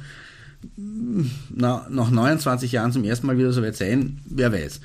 na, 0.78 1.88
nach 1.90 2.12
29 2.12 2.72
Jahren 2.72 2.92
zum 2.92 3.04
ersten 3.04 3.28
Mal 3.28 3.38
wieder 3.38 3.52
soweit 3.52 3.76
sein, 3.76 4.20
wer 4.26 4.52
weiß. 4.52 4.82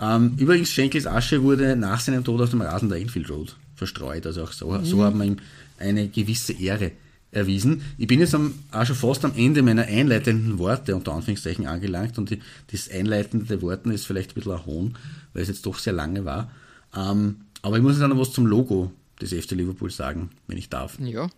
Ähm, 0.00 0.34
übrigens, 0.38 0.70
Schenkels 0.70 1.06
Asche 1.06 1.42
wurde 1.42 1.76
nach 1.76 2.00
seinem 2.00 2.24
Tod 2.24 2.40
auf 2.40 2.50
dem 2.50 2.62
Rasen 2.62 2.88
der 2.88 2.98
Enfield 2.98 3.30
Road 3.30 3.56
verstreut. 3.74 4.26
Also 4.26 4.42
auch 4.42 4.52
so, 4.52 4.78
so 4.82 5.02
haben 5.02 5.18
wir 5.18 5.26
ihm 5.26 5.36
eine 5.78 6.08
gewisse 6.08 6.52
Ehre 6.52 6.92
erwiesen. 7.30 7.82
Ich 7.98 8.06
bin 8.06 8.20
jetzt 8.20 8.34
am, 8.34 8.54
auch 8.72 8.86
schon 8.86 8.96
fast 8.96 9.24
am 9.24 9.34
Ende 9.36 9.62
meiner 9.62 9.84
einleitenden 9.84 10.58
Worte 10.58 10.96
unter 10.96 11.12
Anführungszeichen 11.12 11.66
angelangt 11.66 12.18
und 12.18 12.30
die, 12.30 12.40
das 12.70 12.90
einleitende 12.90 13.60
Worten 13.60 13.90
ist 13.90 14.06
vielleicht 14.06 14.30
ein 14.30 14.34
bisschen 14.34 14.52
ein 14.52 14.66
Hohn, 14.66 14.98
weil 15.32 15.42
es 15.42 15.48
jetzt 15.48 15.66
doch 15.66 15.78
sehr 15.78 15.92
lange 15.92 16.24
war. 16.24 16.50
Ähm, 16.96 17.42
aber 17.62 17.76
ich 17.76 17.82
muss 17.82 17.94
jetzt 17.94 18.02
auch 18.02 18.08
noch 18.08 18.18
was 18.18 18.32
zum 18.32 18.46
Logo 18.46 18.92
des 19.20 19.32
FC 19.32 19.52
Liverpool 19.52 19.90
sagen, 19.90 20.30
wenn 20.46 20.56
ich 20.56 20.68
darf. 20.70 20.98
Ja, 21.00 21.28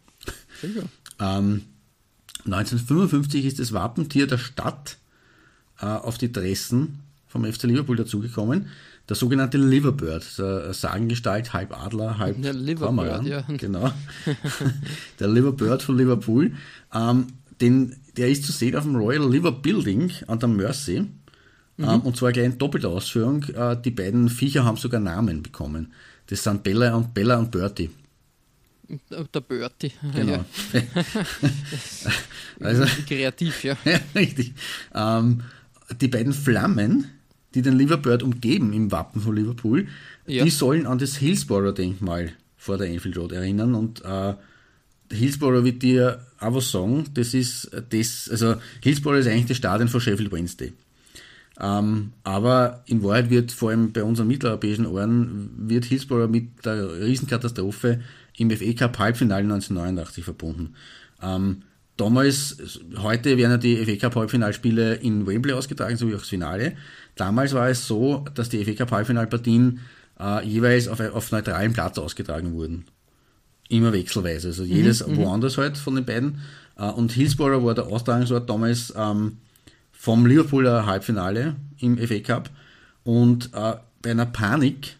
sicher. 0.60 0.84
Ähm, 1.18 1.62
1955 2.44 3.44
ist 3.44 3.58
das 3.58 3.72
Wappentier 3.72 4.26
der 4.26 4.38
Stadt 4.38 4.98
äh, 5.80 5.86
auf 5.86 6.18
die 6.18 6.32
Dressen 6.32 7.00
vom 7.26 7.44
FC 7.44 7.64
Liverpool 7.64 7.96
dazugekommen. 7.96 8.66
Der 9.08 9.16
sogenannte 9.16 9.58
Liverbird, 9.58 10.22
so 10.22 10.44
eine 10.44 10.74
Sagengestalt, 10.74 11.52
halb 11.52 11.76
Adler, 11.76 12.18
halb 12.18 12.40
Der 12.42 12.52
Liverbird, 12.52 13.24
ja. 13.24 13.42
Genau. 13.56 13.90
der 15.20 15.28
Liverbird 15.28 15.82
von 15.82 15.96
Liverpool. 15.96 16.52
Ähm, 16.94 17.26
den, 17.60 17.96
der 18.16 18.28
ist 18.30 18.44
zu 18.44 18.52
sehen 18.52 18.76
auf 18.76 18.84
dem 18.84 18.96
Royal 18.96 19.30
Liver 19.30 19.52
Building 19.52 20.12
an 20.26 20.38
der 20.38 20.48
Mersey. 20.48 21.00
Mhm. 21.00 21.08
Ähm, 21.84 22.00
und 22.02 22.16
zwar 22.16 22.32
gleich 22.32 22.46
in 22.46 22.58
doppelter 22.58 22.88
Ausführung. 22.88 23.44
Äh, 23.44 23.76
die 23.82 23.90
beiden 23.90 24.28
Viecher 24.28 24.64
haben 24.64 24.76
sogar 24.76 25.00
Namen 25.00 25.42
bekommen. 25.42 25.92
Das 26.28 26.44
sind 26.44 26.62
Bella 26.62 26.94
und 26.94 27.12
Bella 27.12 27.38
und 27.38 27.50
Bertie. 27.50 27.90
Der 29.10 29.40
Bertie. 29.40 29.92
Genau. 30.14 30.44
Also, 32.60 32.84
Kreativ, 33.06 33.64
ja. 33.64 33.76
ja 33.84 34.00
richtig. 34.14 34.52
Ähm, 34.94 35.42
die 36.00 36.08
beiden 36.08 36.32
Flammen, 36.32 37.06
die 37.54 37.62
den 37.62 37.76
Liverbird 37.76 38.22
umgeben 38.22 38.72
im 38.72 38.92
Wappen 38.92 39.20
von 39.20 39.34
Liverpool, 39.34 39.88
ja. 40.26 40.44
die 40.44 40.50
sollen 40.50 40.86
an 40.86 40.98
das 40.98 41.16
Hillsborough-Denkmal 41.16 42.32
vor 42.56 42.78
der 42.78 42.88
Enfield 42.88 43.16
Road 43.16 43.32
erinnern. 43.32 43.74
Und 43.74 44.04
äh, 44.04 44.34
Hillsborough 45.10 45.64
wird 45.64 45.82
dir 45.82 46.24
aber 46.38 46.60
sagen, 46.60 47.06
das 47.14 47.34
ist 47.34 47.70
das, 47.90 48.28
also 48.30 48.56
Hillsborough 48.82 49.18
ist 49.18 49.26
eigentlich 49.26 49.46
das 49.46 49.56
Stadion 49.56 49.88
von 49.88 50.00
Sheffield 50.00 50.30
Wednesday. 50.30 50.72
Ähm, 51.58 52.12
aber 52.22 52.82
in 52.86 53.02
Wahrheit 53.02 53.28
wird 53.28 53.52
vor 53.52 53.70
allem 53.70 53.92
bei 53.92 54.02
unseren 54.02 54.28
mitteleuropäischen 54.28 54.86
Ohren 54.86 55.50
wird 55.58 55.84
Hillsborough 55.84 56.30
mit 56.30 56.64
der 56.64 57.00
Riesenkatastrophe 57.00 58.00
im 58.40 58.50
FA 58.50 58.72
Cup 58.72 58.98
Halbfinale 58.98 59.42
1989 59.42 60.24
verbunden. 60.24 60.74
Ähm, 61.22 61.62
damals, 61.98 62.80
heute 62.96 63.36
werden 63.36 63.52
ja 63.52 63.56
die 63.58 63.84
FA 63.84 63.96
Cup 63.96 64.16
Halbfinalspiele 64.16 64.94
in 64.94 65.26
Wembley 65.26 65.52
ausgetragen, 65.52 65.96
so 65.96 66.08
wie 66.08 66.14
auch 66.14 66.20
das 66.20 66.28
Finale. 66.28 66.72
Damals 67.16 67.52
war 67.52 67.68
es 67.68 67.86
so, 67.86 68.24
dass 68.34 68.48
die 68.48 68.64
FA 68.64 68.72
Cup 68.72 68.92
Halbfinalpartien 68.92 69.80
äh, 70.18 70.46
jeweils 70.46 70.88
auf, 70.88 71.00
auf 71.00 71.30
neutralem 71.32 71.74
Platz 71.74 71.98
ausgetragen 71.98 72.54
wurden. 72.54 72.86
Immer 73.68 73.92
wechselweise, 73.92 74.48
also 74.48 74.64
jedes 74.64 75.06
mhm, 75.06 75.14
mhm. 75.14 75.18
woanders 75.18 75.58
halt 75.58 75.76
von 75.76 75.94
den 75.94 76.06
beiden. 76.06 76.40
Äh, 76.78 76.86
und 76.86 77.12
Hillsborough 77.12 77.62
war 77.62 77.74
der 77.74 77.88
Austragungsort 77.88 78.48
damals 78.48 78.94
ähm, 78.96 79.36
vom 79.92 80.24
Liverpooler 80.24 80.86
Halbfinale 80.86 81.56
im 81.78 81.98
FA 81.98 82.20
Cup. 82.20 82.50
Und 83.04 83.50
äh, 83.52 83.74
bei 84.00 84.12
einer 84.12 84.26
Panik 84.26 84.96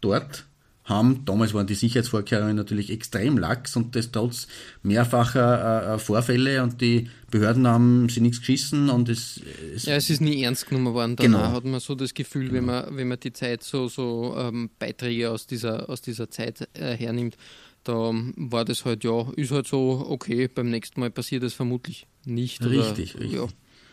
dort 0.00 0.46
haben, 0.88 1.24
damals 1.24 1.54
waren 1.54 1.66
die 1.66 1.74
Sicherheitsvorkehrungen 1.74 2.56
natürlich 2.56 2.90
extrem 2.90 3.36
lax 3.36 3.76
und 3.76 3.94
das 3.94 4.10
trotz 4.10 4.48
mehrfacher 4.82 5.92
äh, 5.92 5.94
äh, 5.94 5.98
Vorfälle 5.98 6.62
und 6.62 6.80
die 6.80 7.08
Behörden 7.30 7.66
haben 7.66 8.08
sie 8.08 8.20
nichts 8.20 8.40
geschissen 8.40 8.88
und 8.88 9.08
es, 9.08 9.40
es 9.74 9.84
Ja, 9.84 9.96
es 9.96 10.08
ist 10.08 10.20
nie 10.20 10.42
ernst 10.42 10.66
genommen 10.66 10.94
worden. 10.94 11.16
Danach 11.16 11.40
genau. 11.40 11.52
hat 11.52 11.64
man 11.64 11.80
so 11.80 11.94
das 11.94 12.14
Gefühl, 12.14 12.48
genau. 12.48 12.54
wenn, 12.54 12.64
man, 12.64 12.96
wenn 12.96 13.08
man 13.08 13.20
die 13.20 13.32
Zeit 13.32 13.62
so, 13.62 13.88
so 13.88 14.34
ähm, 14.38 14.70
Beiträge 14.78 15.30
aus 15.30 15.46
dieser, 15.46 15.90
aus 15.90 16.00
dieser 16.00 16.30
Zeit 16.30 16.66
äh, 16.72 16.96
hernimmt, 16.96 17.36
da 17.84 18.12
war 18.36 18.64
das 18.64 18.84
halt, 18.84 19.04
ja, 19.04 19.30
ist 19.36 19.50
halt 19.50 19.66
so, 19.66 20.06
okay, 20.08 20.48
beim 20.48 20.70
nächsten 20.70 21.00
Mal 21.00 21.10
passiert 21.10 21.42
es 21.42 21.54
vermutlich 21.54 22.06
nicht. 22.24 22.62
Richtig, 22.64 23.14
oder, 23.14 23.22
richtig. 23.22 23.32
Ja. 23.32 23.46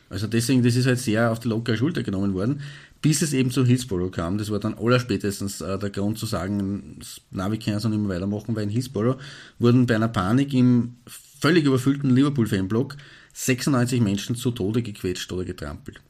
Also 0.10 0.28
deswegen, 0.28 0.64
das 0.64 0.76
ist 0.76 0.86
halt 0.86 1.00
sehr 1.00 1.32
auf 1.32 1.40
die 1.40 1.48
lockere 1.48 1.78
Schulter 1.78 2.04
genommen 2.04 2.34
worden, 2.34 2.62
bis 3.06 3.22
es 3.22 3.34
eben 3.34 3.52
zu 3.52 3.64
Hillsborough 3.64 4.10
kam. 4.10 4.40
Das 4.40 4.50
war 4.50 4.58
dann 4.58 4.74
allerspätestens 4.74 5.62
äh, 5.62 5.78
der 5.78 5.92
Grund 5.92 6.18
zu 6.18 6.26
sagen, 6.26 6.98
na, 7.30 7.52
wir 7.52 7.60
können 7.60 7.80
so 7.80 7.88
nicht 7.88 8.00
mehr 8.00 8.10
weitermachen, 8.10 8.56
weil 8.56 8.64
in 8.64 8.70
Hillsborough 8.70 9.18
wurden 9.60 9.86
bei 9.86 9.96
einer 9.96 10.08
Panik 10.08 10.52
im 10.56 10.96
völlig 11.40 11.66
überfüllten 11.66 12.10
Liverpool-Fanblock 12.10 12.98
96 13.34 14.02
Menschen 14.02 14.36
zu 14.36 14.50
Tode 14.50 14.82
gequetscht 14.82 15.32
oder 15.32 15.46
getrampelt. 15.46 16.02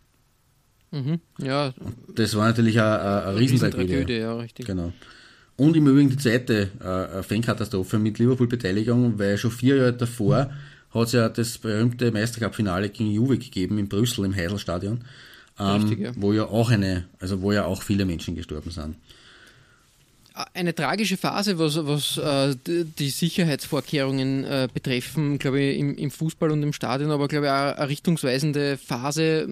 Mhm, 0.91 1.19
ja. 1.37 1.73
Und 1.77 2.17
das 2.17 2.33
war 2.37 2.47
natürlich 2.47 2.79
eine, 2.79 3.25
eine 3.25 3.39
Riesentragödie. 3.41 4.13
Ja, 4.13 4.37
richtig. 4.37 4.65
Genau. 4.65 4.93
Und 5.57 5.75
im 5.75 5.87
Übrigen 5.87 6.11
die 6.11 6.17
zweite 6.17 6.69
äh, 6.79 7.23
Fankatastrophe 7.23 7.99
mit 7.99 8.19
Liverpool-Beteiligung, 8.19 9.19
weil 9.19 9.37
schon 9.37 9.51
vier 9.51 9.75
Jahre 9.75 9.93
davor 9.93 10.49
hat 10.91 11.07
es 11.07 11.11
ja 11.11 11.27
das 11.27 11.57
berühmte 11.57 12.13
Meistercup-Finale 12.13 12.87
gegen 12.87 13.11
Juve 13.11 13.37
gegeben 13.37 13.79
in 13.79 13.89
Brüssel 13.89 14.23
im 14.23 14.33
Heidelstadion, 14.33 15.01
ähm, 15.59 15.81
Richtig, 15.81 15.99
ja. 15.99 16.11
wo 16.15 16.33
ja 16.33 16.45
auch 16.45 16.69
eine, 16.69 17.05
also 17.19 17.41
wo 17.41 17.51
ja 17.51 17.65
auch 17.65 17.81
viele 17.81 18.05
Menschen 18.05 18.35
gestorben 18.35 18.71
sind 18.71 18.95
eine 20.53 20.75
tragische 20.75 21.15
Phase, 21.15 21.57
was, 21.57 21.77
was 21.85 22.17
äh, 22.17 22.55
die 22.67 23.09
Sicherheitsvorkehrungen 23.09 24.43
äh, 24.43 24.67
betreffen, 24.73 25.39
glaube 25.39 25.61
ich, 25.61 25.79
im, 25.79 25.95
im, 25.95 26.11
Fußball 26.11 26.51
und 26.51 26.61
im 26.61 26.73
Stadion, 26.73 27.11
aber 27.11 27.29
glaube 27.29 27.45
ich 27.45 27.51
auch 27.51 27.77
eine 27.77 27.89
richtungsweisende 27.89 28.77
Phase, 28.77 29.47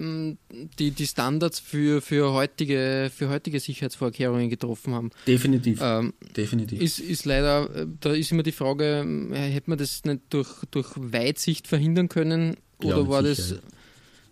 die 0.78 0.90
die 0.90 1.06
Standards 1.06 1.58
für, 1.58 2.02
für, 2.02 2.32
heutige, 2.32 3.10
für 3.14 3.30
heutige 3.30 3.60
Sicherheitsvorkehrungen 3.60 4.50
getroffen 4.50 4.94
haben. 4.94 5.10
Definitiv. 5.26 5.80
Ähm, 5.82 6.12
Definitiv. 6.36 6.80
Ist, 6.80 6.98
ist 6.98 7.24
leider, 7.24 7.86
da 8.00 8.12
ist 8.12 8.30
immer 8.30 8.42
die 8.42 8.52
Frage, 8.52 9.06
hätte 9.32 9.70
man 9.70 9.78
das 9.78 10.04
nicht 10.04 10.20
durch, 10.28 10.48
durch 10.70 10.88
Weitsicht 10.96 11.66
verhindern 11.66 12.08
können 12.08 12.56
oder 12.82 12.98
ja, 12.98 13.08
war 13.08 13.24
Sicherheit. 13.24 13.62
das 13.62 13.74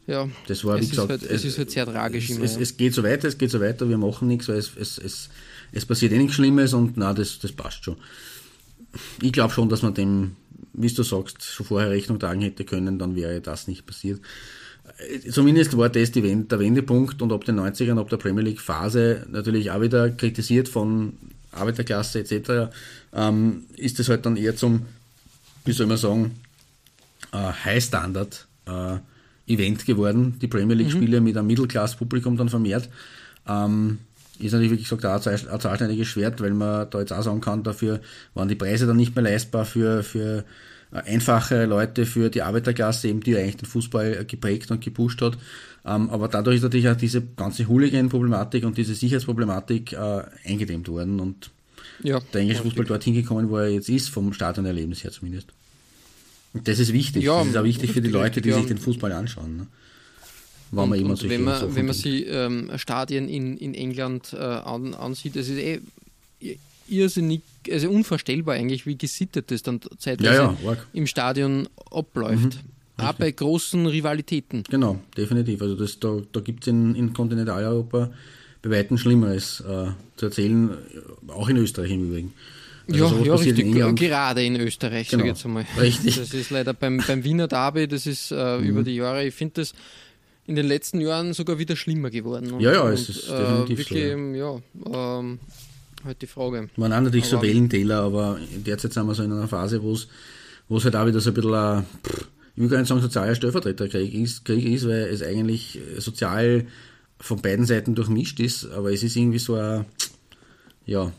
ja, 0.06 0.28
das 0.48 0.64
war, 0.64 0.80
wie 0.80 0.88
gesagt, 0.88 1.10
halt, 1.10 1.22
es, 1.22 1.44
ist 1.44 1.58
halt 1.58 1.70
sehr 1.70 1.86
tragisch. 1.86 2.30
Es, 2.30 2.36
immer, 2.36 2.44
es, 2.44 2.56
es, 2.56 2.76
geht 2.76 2.92
so 2.92 3.02
weiter, 3.02 3.28
es 3.28 3.38
geht 3.38 3.50
so 3.50 3.60
weiter, 3.60 3.88
wir 3.88 3.98
machen 3.98 4.28
nichts, 4.28 4.48
weil 4.48 4.56
es, 4.56 4.72
es, 4.76 4.98
es, 4.98 5.28
es 5.70 5.86
passiert 5.86 6.12
eh 6.12 6.18
nichts 6.18 6.34
Schlimmes 6.34 6.72
und 6.74 6.96
na, 6.96 7.14
das, 7.14 7.38
das 7.38 7.52
passt 7.52 7.84
schon. 7.84 7.96
Ich 9.20 9.32
glaube 9.32 9.54
schon, 9.54 9.68
dass 9.68 9.82
man 9.82 9.94
dem, 9.94 10.36
wie 10.72 10.88
du 10.88 11.02
sagst, 11.02 11.44
schon 11.44 11.66
vorher 11.66 11.90
Rechnung 11.90 12.18
tragen 12.18 12.40
hätte 12.40 12.64
können, 12.64 12.98
dann 12.98 13.14
wäre 13.14 13.40
das 13.40 13.68
nicht 13.68 13.86
passiert. 13.86 14.20
Zumindest 15.30 15.76
war 15.76 15.88
das 15.88 16.10
die, 16.10 16.20
der 16.20 16.58
Wendepunkt 16.58 17.22
und 17.22 17.32
ab 17.32 17.44
den 17.44 17.58
90ern, 17.58 17.98
ab 17.98 18.10
der 18.10 18.16
Premier 18.16 18.42
League 18.42 18.60
Phase 18.60 19.26
natürlich 19.30 19.70
auch 19.70 19.80
wieder 19.80 20.10
kritisiert 20.10 20.68
von 20.68 21.14
Arbeiterklasse 21.52 22.20
etc., 22.20 22.74
ähm, 23.14 23.64
ist 23.76 24.00
es 24.00 24.08
halt 24.08 24.26
dann 24.26 24.36
eher 24.36 24.56
zum, 24.56 24.86
wie 25.64 25.72
soll 25.72 25.86
man 25.86 25.96
sagen, 25.96 26.40
äh, 27.32 27.52
High 27.64 27.82
Standard 27.82 28.46
äh, 28.66 28.98
Event 29.52 29.86
geworden, 29.86 30.36
die 30.40 30.48
Premier 30.48 30.76
League-Spiele 30.76 31.20
mhm. 31.20 31.26
mit 31.26 31.36
einem 31.36 31.46
Mittelklass-Publikum 31.46 32.36
dann 32.36 32.48
vermehrt. 32.48 32.88
Ähm, 33.48 33.98
ist 34.38 34.52
natürlich, 34.52 34.72
wie 34.72 34.82
gesagt, 34.82 35.04
auch 35.04 35.26
ein 35.26 35.60
zahlsteiniges 35.60 36.08
Schwert, 36.08 36.40
weil 36.40 36.52
man 36.52 36.88
da 36.90 37.00
jetzt 37.00 37.12
auch 37.12 37.22
sagen 37.22 37.40
kann, 37.40 37.62
dafür 37.62 38.00
waren 38.34 38.48
die 38.48 38.54
Preise 38.54 38.86
dann 38.86 38.96
nicht 38.96 39.14
mehr 39.14 39.24
leistbar 39.24 39.64
für, 39.64 40.02
für 40.02 40.44
einfache 40.90 41.64
Leute, 41.66 42.06
für 42.06 42.28
die 42.28 42.42
Arbeiterklasse, 42.42 43.08
eben 43.08 43.20
die 43.20 43.36
eigentlich 43.36 43.56
den 43.56 43.68
Fußball 43.68 44.24
geprägt 44.24 44.70
und 44.70 44.82
gepusht 44.82 45.22
hat. 45.22 45.38
Ähm, 45.84 46.10
aber 46.10 46.28
dadurch 46.28 46.56
ist 46.56 46.62
natürlich 46.62 46.88
auch 46.88 46.96
diese 46.96 47.22
ganze 47.22 47.66
Hooligan-Problematik 47.68 48.64
und 48.64 48.76
diese 48.76 48.94
Sicherheitsproblematik 48.94 49.92
äh, 49.92 50.22
eingedämmt 50.44 50.88
worden 50.88 51.20
und 51.20 51.50
ja, 52.02 52.20
der 52.32 52.40
englische 52.40 52.62
Fußball 52.62 52.84
dorthin 52.84 53.14
gekommen, 53.14 53.48
wo 53.48 53.58
er 53.58 53.68
jetzt 53.68 53.88
ist, 53.88 54.08
vom 54.08 54.32
Stadionerlebnis 54.32 55.04
her 55.04 55.12
zumindest. 55.12 55.48
Und 56.54 56.68
das 56.68 56.78
ist 56.78 56.92
wichtig. 56.92 57.24
Ja, 57.24 57.38
das 57.38 57.48
ist 57.48 57.56
auch 57.56 57.64
wichtig 57.64 57.92
für 57.92 58.02
die 58.02 58.10
Leute, 58.10 58.40
die 58.40 58.50
ja. 58.50 58.58
sich 58.58 58.66
den 58.66 58.78
Fußball 58.78 59.12
anschauen. 59.12 59.56
Ne? 59.56 59.66
War 60.70 60.86
man 60.86 60.98
immer 60.98 61.20
wenn 61.22 61.44
man, 61.44 61.74
wenn 61.74 61.86
man 61.86 61.94
sich 61.94 62.26
ähm, 62.28 62.70
Stadien 62.76 63.28
in, 63.28 63.58
in 63.58 63.74
England 63.74 64.32
äh, 64.32 64.38
an, 64.38 64.94
ansieht, 64.94 65.36
das 65.36 65.48
ist 65.48 65.58
eh 65.58 65.80
irrsinnig, 66.88 67.42
also 67.70 67.90
unvorstellbar 67.90 68.54
eigentlich, 68.54 68.86
wie 68.86 68.96
gesittet 68.96 69.50
das 69.50 69.62
dann 69.62 69.80
zeitweise 69.98 70.34
ja, 70.34 70.56
ja, 70.64 70.76
im 70.92 71.06
Stadion 71.06 71.68
abläuft. 71.90 72.58
Mhm, 72.98 73.04
auch 73.04 73.12
bei 73.14 73.30
großen 73.30 73.86
Rivalitäten. 73.86 74.64
Genau, 74.68 74.98
definitiv. 75.16 75.62
Also 75.62 75.74
das, 75.74 75.98
da, 75.98 76.20
da 76.32 76.40
gibt 76.40 76.64
es 76.64 76.68
in, 76.68 76.94
in 76.94 77.12
Kontinentaleuropa 77.12 78.10
bei 78.62 78.70
weitem 78.70 78.96
Schlimmeres 78.96 79.60
äh, 79.60 79.90
zu 80.16 80.26
erzählen, 80.26 80.70
auch 81.28 81.48
in 81.48 81.56
Österreich 81.56 81.90
im 81.90 82.08
Übrigen. 82.08 82.32
Also 82.90 83.16
ja, 83.18 83.24
ja 83.24 83.34
richtig, 83.34 83.58
in 83.66 83.94
gerade 83.94 84.44
in 84.44 84.56
Österreich, 84.56 85.08
genau, 85.08 85.20
sage 85.20 85.30
ich 85.30 85.36
jetzt 85.36 85.44
einmal. 85.46 85.66
Richtig. 85.78 86.16
Das 86.16 86.34
ist 86.34 86.50
leider 86.50 86.74
beim, 86.74 87.02
beim 87.06 87.24
Wiener 87.24 87.48
Derby, 87.48 87.86
das 87.86 88.06
ist 88.06 88.32
äh, 88.32 88.58
mhm. 88.58 88.64
über 88.64 88.82
die 88.82 88.96
Jahre, 88.96 89.24
ich 89.24 89.34
finde 89.34 89.54
das 89.60 89.74
in 90.46 90.56
den 90.56 90.66
letzten 90.66 91.00
Jahren 91.00 91.32
sogar 91.34 91.58
wieder 91.58 91.76
schlimmer 91.76 92.10
geworden. 92.10 92.52
Und, 92.52 92.60
ja, 92.60 92.72
ja, 92.72 92.90
es 92.90 93.08
ist 93.08 93.28
und, 93.28 93.38
definitiv 93.68 93.90
äh, 93.90 94.16
wirklich, 94.16 94.40
so. 94.82 94.92
Ja, 94.92 95.18
ähm, 95.20 95.38
halt 96.04 96.20
die 96.20 96.26
Frage. 96.26 96.68
Man 96.76 96.92
auch 96.92 97.00
natürlich 97.00 97.32
aber, 97.32 97.40
so 97.40 97.46
Wellentäler, 97.46 98.00
aber 98.00 98.38
derzeit 98.66 98.92
sind 98.92 99.06
wir 99.06 99.14
so 99.14 99.22
in 99.22 99.32
einer 99.32 99.48
Phase, 99.48 99.82
wo 99.82 99.92
es 99.92 100.08
wo 100.68 100.78
es 100.78 100.84
halt 100.84 100.96
auch 100.96 101.06
wieder 101.06 101.20
so 101.20 101.30
ein 101.30 101.34
bisschen 101.34 101.54
ein, 101.54 101.84
ich 102.56 102.62
will 102.62 102.68
gar 102.68 102.78
nicht 102.78 102.88
sagen 102.88 103.00
sozialer 103.00 103.34
Stellvertreterkrieg 103.34 104.14
ist, 104.14 104.44
Krieg 104.44 104.64
ist, 104.64 104.86
weil 104.86 105.02
es 105.02 105.22
eigentlich 105.22 105.78
sozial 105.98 106.66
von 107.18 107.40
beiden 107.40 107.66
Seiten 107.66 107.94
durchmischt 107.94 108.40
ist, 108.40 108.70
aber 108.70 108.92
es 108.92 109.02
ist 109.02 109.16
irgendwie 109.16 109.38
so 109.38 109.54
ein, 109.54 109.84
ja, 110.86 111.12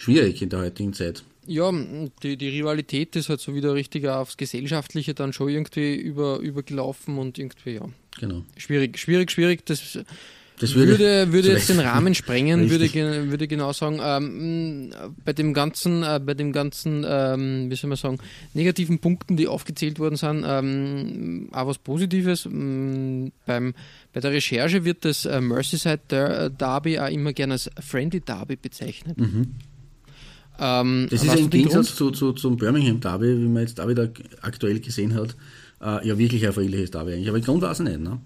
schwierig 0.00 0.40
in 0.42 0.48
der 0.48 0.60
heutigen 0.60 0.92
Zeit. 0.92 1.22
Ja, 1.46 1.72
die, 2.22 2.36
die 2.36 2.48
Rivalität 2.48 3.16
ist 3.16 3.28
halt 3.28 3.40
so 3.40 3.54
wieder 3.54 3.74
richtig 3.74 4.06
aufs 4.06 4.36
Gesellschaftliche 4.36 5.14
dann 5.14 5.32
schon 5.32 5.48
irgendwie 5.48 5.96
über, 5.96 6.38
übergelaufen 6.38 7.18
und 7.18 7.38
irgendwie, 7.38 7.74
ja. 7.74 7.88
Genau. 8.18 8.44
Schwierig, 8.56 8.98
schwierig, 8.98 9.30
schwierig. 9.30 9.64
Das, 9.66 9.98
das 10.60 10.74
würde, 10.74 10.98
würde, 10.98 11.32
würde 11.32 11.52
jetzt 11.52 11.68
den 11.70 11.80
Rahmen 11.80 12.14
sprengen, 12.14 12.70
würde, 12.70 12.92
würde 13.30 13.48
genau 13.48 13.72
sagen, 13.72 13.98
ähm, 14.02 14.90
bei 15.24 15.32
dem 15.32 15.54
ganzen, 15.54 16.02
äh, 16.02 16.20
bei 16.24 16.34
dem 16.34 16.52
ganzen, 16.52 17.04
ähm, 17.08 17.70
wie 17.70 17.74
soll 17.74 17.88
man 17.88 17.96
sagen, 17.96 18.18
negativen 18.52 18.98
Punkten, 18.98 19.36
die 19.36 19.48
aufgezählt 19.48 19.98
worden 19.98 20.16
sind, 20.16 20.44
ähm, 20.46 21.48
auch 21.52 21.66
was 21.66 21.78
Positives. 21.78 22.46
Ähm, 22.46 23.32
beim, 23.46 23.74
bei 24.12 24.20
der 24.20 24.32
Recherche 24.32 24.84
wird 24.84 25.04
das 25.04 25.24
äh, 25.24 25.40
Merseyside 25.40 26.52
Derby 26.56 26.98
auch 26.98 27.08
immer 27.08 27.32
gerne 27.32 27.54
als 27.54 27.70
Friendly 27.80 28.20
Derby 28.20 28.56
bezeichnet. 28.56 29.18
Mhm. 29.18 29.54
Ähm, 30.60 31.08
das 31.10 31.24
ist 31.24 31.36
im 31.36 31.50
Gegensatz 31.50 31.94
zu, 31.94 32.10
zu, 32.10 32.32
zum 32.32 32.56
Birmingham 32.56 33.00
Derby, 33.00 33.40
wie 33.40 33.48
man 33.48 33.62
jetzt 33.62 33.78
da 33.78 33.88
wieder 33.88 34.10
aktuell 34.42 34.78
gesehen 34.78 35.14
hat, 35.14 35.34
äh, 35.80 36.06
ja 36.06 36.18
wirklich 36.18 36.46
ein 36.46 36.52
friedliches 36.52 36.90
Derby 36.90 37.14
eigentlich. 37.14 37.28
Aber 37.28 37.38
im 37.38 37.44
Grund 37.44 37.62
war 37.62 37.72
es 37.72 37.80
nicht, 37.80 37.98
ne? 37.98 38.20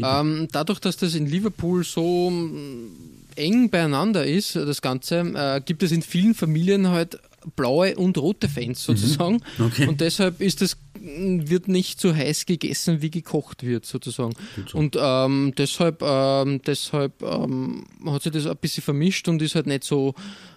Ähm, 0.00 0.46
dadurch, 0.52 0.78
dass 0.78 0.96
das 0.96 1.16
in 1.16 1.26
Liverpool 1.26 1.82
so 1.82 2.30
mm, 2.30 2.90
eng 3.34 3.68
beieinander 3.68 4.24
ist, 4.24 4.54
das 4.54 4.80
Ganze, 4.80 5.18
äh, 5.34 5.60
gibt 5.64 5.82
es 5.82 5.90
in 5.90 6.02
vielen 6.02 6.34
Familien 6.34 6.88
halt 6.88 7.18
blaue 7.56 7.96
und 7.96 8.16
rote 8.18 8.48
Fans 8.48 8.84
sozusagen. 8.84 9.40
Mhm. 9.58 9.64
Okay. 9.64 9.86
Und 9.88 10.00
deshalb 10.00 10.40
ist 10.40 10.62
es 10.62 10.76
wird 11.00 11.68
nicht 11.68 12.00
so 12.00 12.14
heiß 12.14 12.46
gegessen, 12.46 13.02
wie 13.02 13.10
gekocht 13.10 13.62
wird, 13.64 13.86
sozusagen. 13.86 14.34
so. 14.66 14.78
Und 14.78 14.96
ähm, 15.00 15.52
deshalb, 15.56 16.02
ähm, 16.02 16.60
deshalb 16.66 17.22
ähm, 17.22 17.84
hat 18.06 18.22
sich 18.22 18.32
das 18.32 18.46
ein 18.46 18.56
bisschen 18.56 18.82
vermischt 18.82 19.28
und 19.28 19.40
ist 19.42 19.54
halt 19.54 19.66
nicht 19.66 19.84
so, 19.84 20.14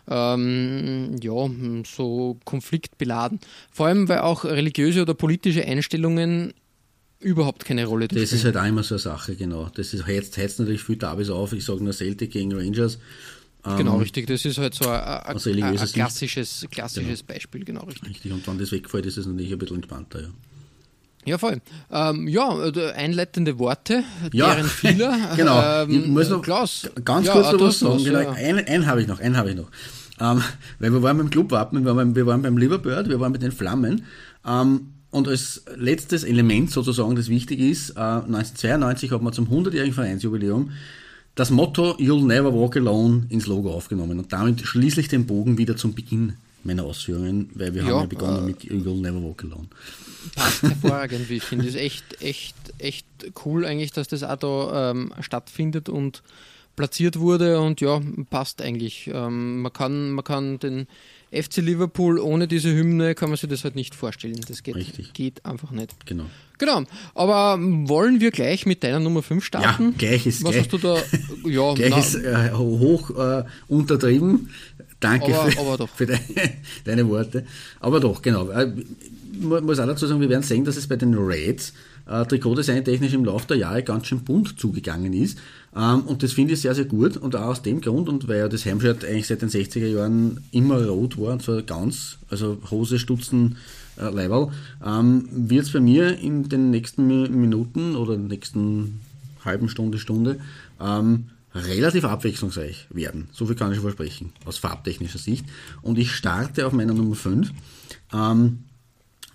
ähm, 0.10 1.15
ja, 1.21 1.49
so 1.86 2.38
konfliktbeladen. 2.45 3.39
Vor 3.71 3.88
allem, 3.88 4.08
weil 4.10 4.19
auch 4.19 4.43
religiöse 4.45 5.01
oder 5.01 5.13
politische 5.13 5.65
Einstellungen 5.65 6.54
überhaupt 7.19 7.65
keine 7.65 7.86
Rolle 7.86 8.08
Das 8.08 8.17
spielen. 8.30 8.36
ist 8.39 8.45
halt 8.58 8.67
immer 8.67 8.84
so 8.84 8.95
eine 8.95 8.99
Sache, 8.99 9.36
genau. 9.36 9.69
Das 9.75 9.93
ist, 9.93 10.06
heizt, 10.08 10.38
heizt 10.38 10.60
natürlich 10.60 10.84
viel 10.84 10.97
Tabis 10.97 11.30
auf. 11.30 11.54
Ich 11.54 11.63
sage 11.65 11.84
nur 11.84 11.93
Celtic 11.93 12.32
gegen 12.32 12.51
Rangers. 12.54 12.97
Genau, 13.63 13.95
Ähm, 13.95 14.00
richtig. 14.00 14.28
Das 14.28 14.43
ist 14.43 14.58
halt 14.58 14.74
so 14.74 14.89
ein, 14.89 15.38
klassisches, 15.93 16.65
klassisches 16.71 17.21
Beispiel, 17.21 17.63
genau 17.63 17.84
richtig. 17.84 18.10
Richtig, 18.10 18.32
und 18.32 18.47
wenn 18.47 18.58
das 18.58 18.71
wegfällt, 18.71 19.06
ist 19.06 19.17
es 19.17 19.28
natürlich 19.28 19.52
ein 19.52 19.60
bisschen 19.60 19.78
entspannter, 19.78 20.21
ja. 20.21 20.28
Ja, 21.24 21.38
voll. 21.38 21.62
Ähm, 21.91 22.28
ja, 22.28 22.65
äh, 22.65 22.91
einleitende 22.93 23.60
Worte, 23.60 24.04
Ja, 24.34 24.56
deren 24.56 24.67
vieler. 24.67 25.15
genau. 25.36 25.84
Ähm, 25.84 25.91
ich 25.91 26.08
muss 26.08 26.30
noch 26.30 26.41
Klaus. 26.41 26.89
ganz 27.06 27.28
ja, 27.28 27.34
kurz 27.34 27.52
noch 27.52 27.62
was 27.62 27.80
sagen. 27.80 28.04
Genau, 28.04 28.21
ja. 28.21 28.32
einen, 28.32 28.65
einen 28.65 28.88
habe 28.88 29.02
ich 29.04 29.08
noch, 29.08 29.19
einen 29.19 29.38
habe 29.38 29.52
ich 29.52 29.56
noch. 29.56 29.69
Ähm, 30.19 30.41
weil 30.80 30.91
wir 30.91 31.04
waren 31.04 31.17
beim 31.17 31.30
Clubwappen, 31.30 31.86
wir 31.86 31.95
waren, 31.95 32.15
wir 32.15 32.26
waren 32.26 32.41
beim 32.41 32.58
Liverbird, 32.58 33.10
wir 33.10 33.19
waren 33.19 33.32
mit 33.32 33.43
den 33.43 33.52
Flammen. 33.52 34.06
Ähm, 34.47 34.93
und 35.12 35.28
als 35.28 35.63
letztes 35.76 36.24
Element 36.24 36.71
sozusagen, 36.71 37.15
das 37.15 37.30
wichtig 37.30 37.60
ist, 37.60 37.91
äh, 37.91 38.00
1992 38.00 39.12
hat 39.12 39.21
man 39.21 39.34
zum 39.34 39.47
100-jährigen 39.47 39.93
Vereinsjubiläum 39.93 40.71
das 41.36 41.50
Motto 41.50 41.96
You'll 41.98 42.26
never 42.26 42.54
walk 42.54 42.76
alone 42.78 43.26
ins 43.30 43.48
Logo 43.48 43.72
aufgenommen. 43.74 44.20
Und 44.20 44.34
damit 44.34 44.62
schließlich 44.62 45.08
den 45.08 45.26
Bogen 45.26 45.58
wieder 45.58 45.76
zum 45.78 45.94
Beginn 45.94 46.34
meiner 46.63 46.84
Ausführungen, 46.84 47.50
weil 47.56 47.74
wir 47.74 47.84
Ja, 47.84 47.88
haben 47.88 48.00
ja 48.02 48.06
begonnen 48.06 48.44
äh, 48.44 48.48
mit 48.48 48.62
You'll 48.63 49.02
never 49.02 49.22
walk 49.24 49.44
alone. 49.44 49.67
passt 50.36 50.62
hervorragend, 50.67 51.30
wie 51.30 51.38
ich 51.38 51.44
finde. 51.44 51.67
Es 51.67 51.76
ist 51.76 51.82
echt, 51.82 52.22
echt, 52.22 52.56
echt 52.78 53.06
cool 53.46 53.65
eigentlich, 53.65 53.91
dass 53.91 54.08
das 54.08 54.24
auch 54.24 54.36
da 54.38 54.91
ähm, 54.91 55.13
stattfindet 55.22 55.89
und 55.89 56.22
platziert 56.76 57.20
wurde 57.20 57.60
und 57.60 57.82
ja, 57.82 58.00
passt 58.30 58.62
eigentlich. 58.62 59.10
Ähm, 59.13 59.62
man, 59.62 59.74
kann, 59.74 60.12
man 60.12 60.24
kann 60.24 60.60
den 60.60 60.88
FC 61.32 61.58
Liverpool 61.58 62.20
ohne 62.20 62.48
diese 62.48 62.74
Hymne 62.76 63.15
kann 63.15 63.30
man 63.30 63.38
sich 63.38 63.50
das 63.50 63.63
halt 63.63 63.76
nicht 63.76 63.96
vorstellen. 63.96 64.39
Das 64.48 64.63
geht, 64.63 64.76
Richtig. 64.76 65.13
geht 65.13 65.46
einfach 65.46 65.72
nicht. 65.72 66.06
Genau. 66.06 66.26
Genau. 66.58 66.84
Aber 67.15 67.58
wollen 67.60 68.20
wir 68.20 68.32
gleich 68.32 68.65
mit 68.65 68.84
deiner 68.84 69.00
Nummer 69.00 69.24
5 69.24 69.44
starten? 69.44 69.84
Ja, 69.91 69.94
gleich 70.10 70.28
ist 70.28 70.44
Was 70.44 70.52
gleich. 70.52 70.63
hast 70.63 70.74
du 70.74 70.78
da? 70.78 70.98
Ja, 71.50 71.74
Gleich 71.74 71.89
na, 71.89 71.98
ist 72.00 72.15
äh, 72.15 72.52
hoch 72.54 73.10
äh, 73.17 73.44
untertrieben. 73.67 74.50
Danke 75.00 75.34
Aber- 75.36 75.52
für, 75.52 75.60
aber 75.60 75.88
für 75.88 76.06
deine, 76.06 76.20
deine 76.84 77.08
Worte. 77.10 77.46
Aber 77.80 78.00
doch, 78.00 78.22
genau. 78.22 78.50
Äh, 78.50 78.72
Ich 79.34 79.41
mu- 79.41 79.62
muss 79.62 79.80
auch 79.80 79.88
dazu 79.88 80.06
sagen, 80.06 80.22
wir 80.22 80.30
werden 80.30 80.44
sehen, 80.44 80.65
dass 80.65 80.76
es 80.78 80.88
bei 80.88 80.98
den 80.98 81.15
Reds 81.15 81.74
äh, 82.08 82.26
Trikotdesign 82.26 82.84
technisch 82.84 83.14
im 83.14 83.26
Laufe 83.26 83.48
der 83.48 83.58
Jahre 83.58 83.84
ganz 83.84 84.08
schön 84.08 84.22
bunt 84.22 84.60
zugegangen 84.60 85.14
ist. 85.14 85.38
Ähm, 85.76 86.02
und 86.02 86.24
das 86.24 86.34
finde 86.34 86.54
ich 86.54 86.62
sehr, 86.62 86.76
sehr 86.76 86.86
gut. 86.86 87.18
Und 87.18 87.36
auch 87.36 87.48
aus 87.48 87.62
dem 87.62 87.82
Grund, 87.82 88.10
und 88.10 88.28
weil 88.28 88.40
ja 88.40 88.48
das 88.48 88.66
Heimshirt 88.66 89.06
eigentlich 89.06 89.28
seit 89.28 89.42
den 89.42 89.50
60er 89.50 89.88
Jahren 89.88 90.44
immer 90.52 90.86
rot 90.86 91.18
war, 91.18 91.34
und 91.34 91.44
zwar 91.44 91.62
ganz, 91.62 92.18
also 92.30 92.58
Hose, 92.70 93.00
Stutzen, 93.00 93.58
äh, 93.98 94.10
Leiberl, 94.10 94.52
ähm, 94.86 95.28
wird 95.32 95.66
es 95.66 95.72
bei 95.72 95.80
mir 95.80 96.18
in 96.20 96.50
den 96.50 96.70
nächsten 96.72 97.08
Mi- 97.08 97.30
Minuten 97.30 97.96
oder 97.96 98.18
nächsten 98.18 99.00
halben 99.44 99.70
Stunde, 99.70 99.98
Stunde 99.98 100.40
ähm, 100.80 101.26
relativ 101.54 102.06
abwechslungsreich 102.06 102.88
werden. 102.92 103.28
So 103.34 103.46
viel 103.46 103.56
kann 103.56 103.74
ich 103.74 103.80
versprechen, 103.80 104.32
aus 104.46 104.58
farbtechnischer 104.58 105.20
Sicht. 105.20 105.46
Und 105.82 105.98
ich 105.98 106.12
starte 106.12 106.66
auf 106.66 106.74
meiner 106.74 106.94
Nummer 106.94 107.16
5 107.16 107.52
ähm, 108.14 108.60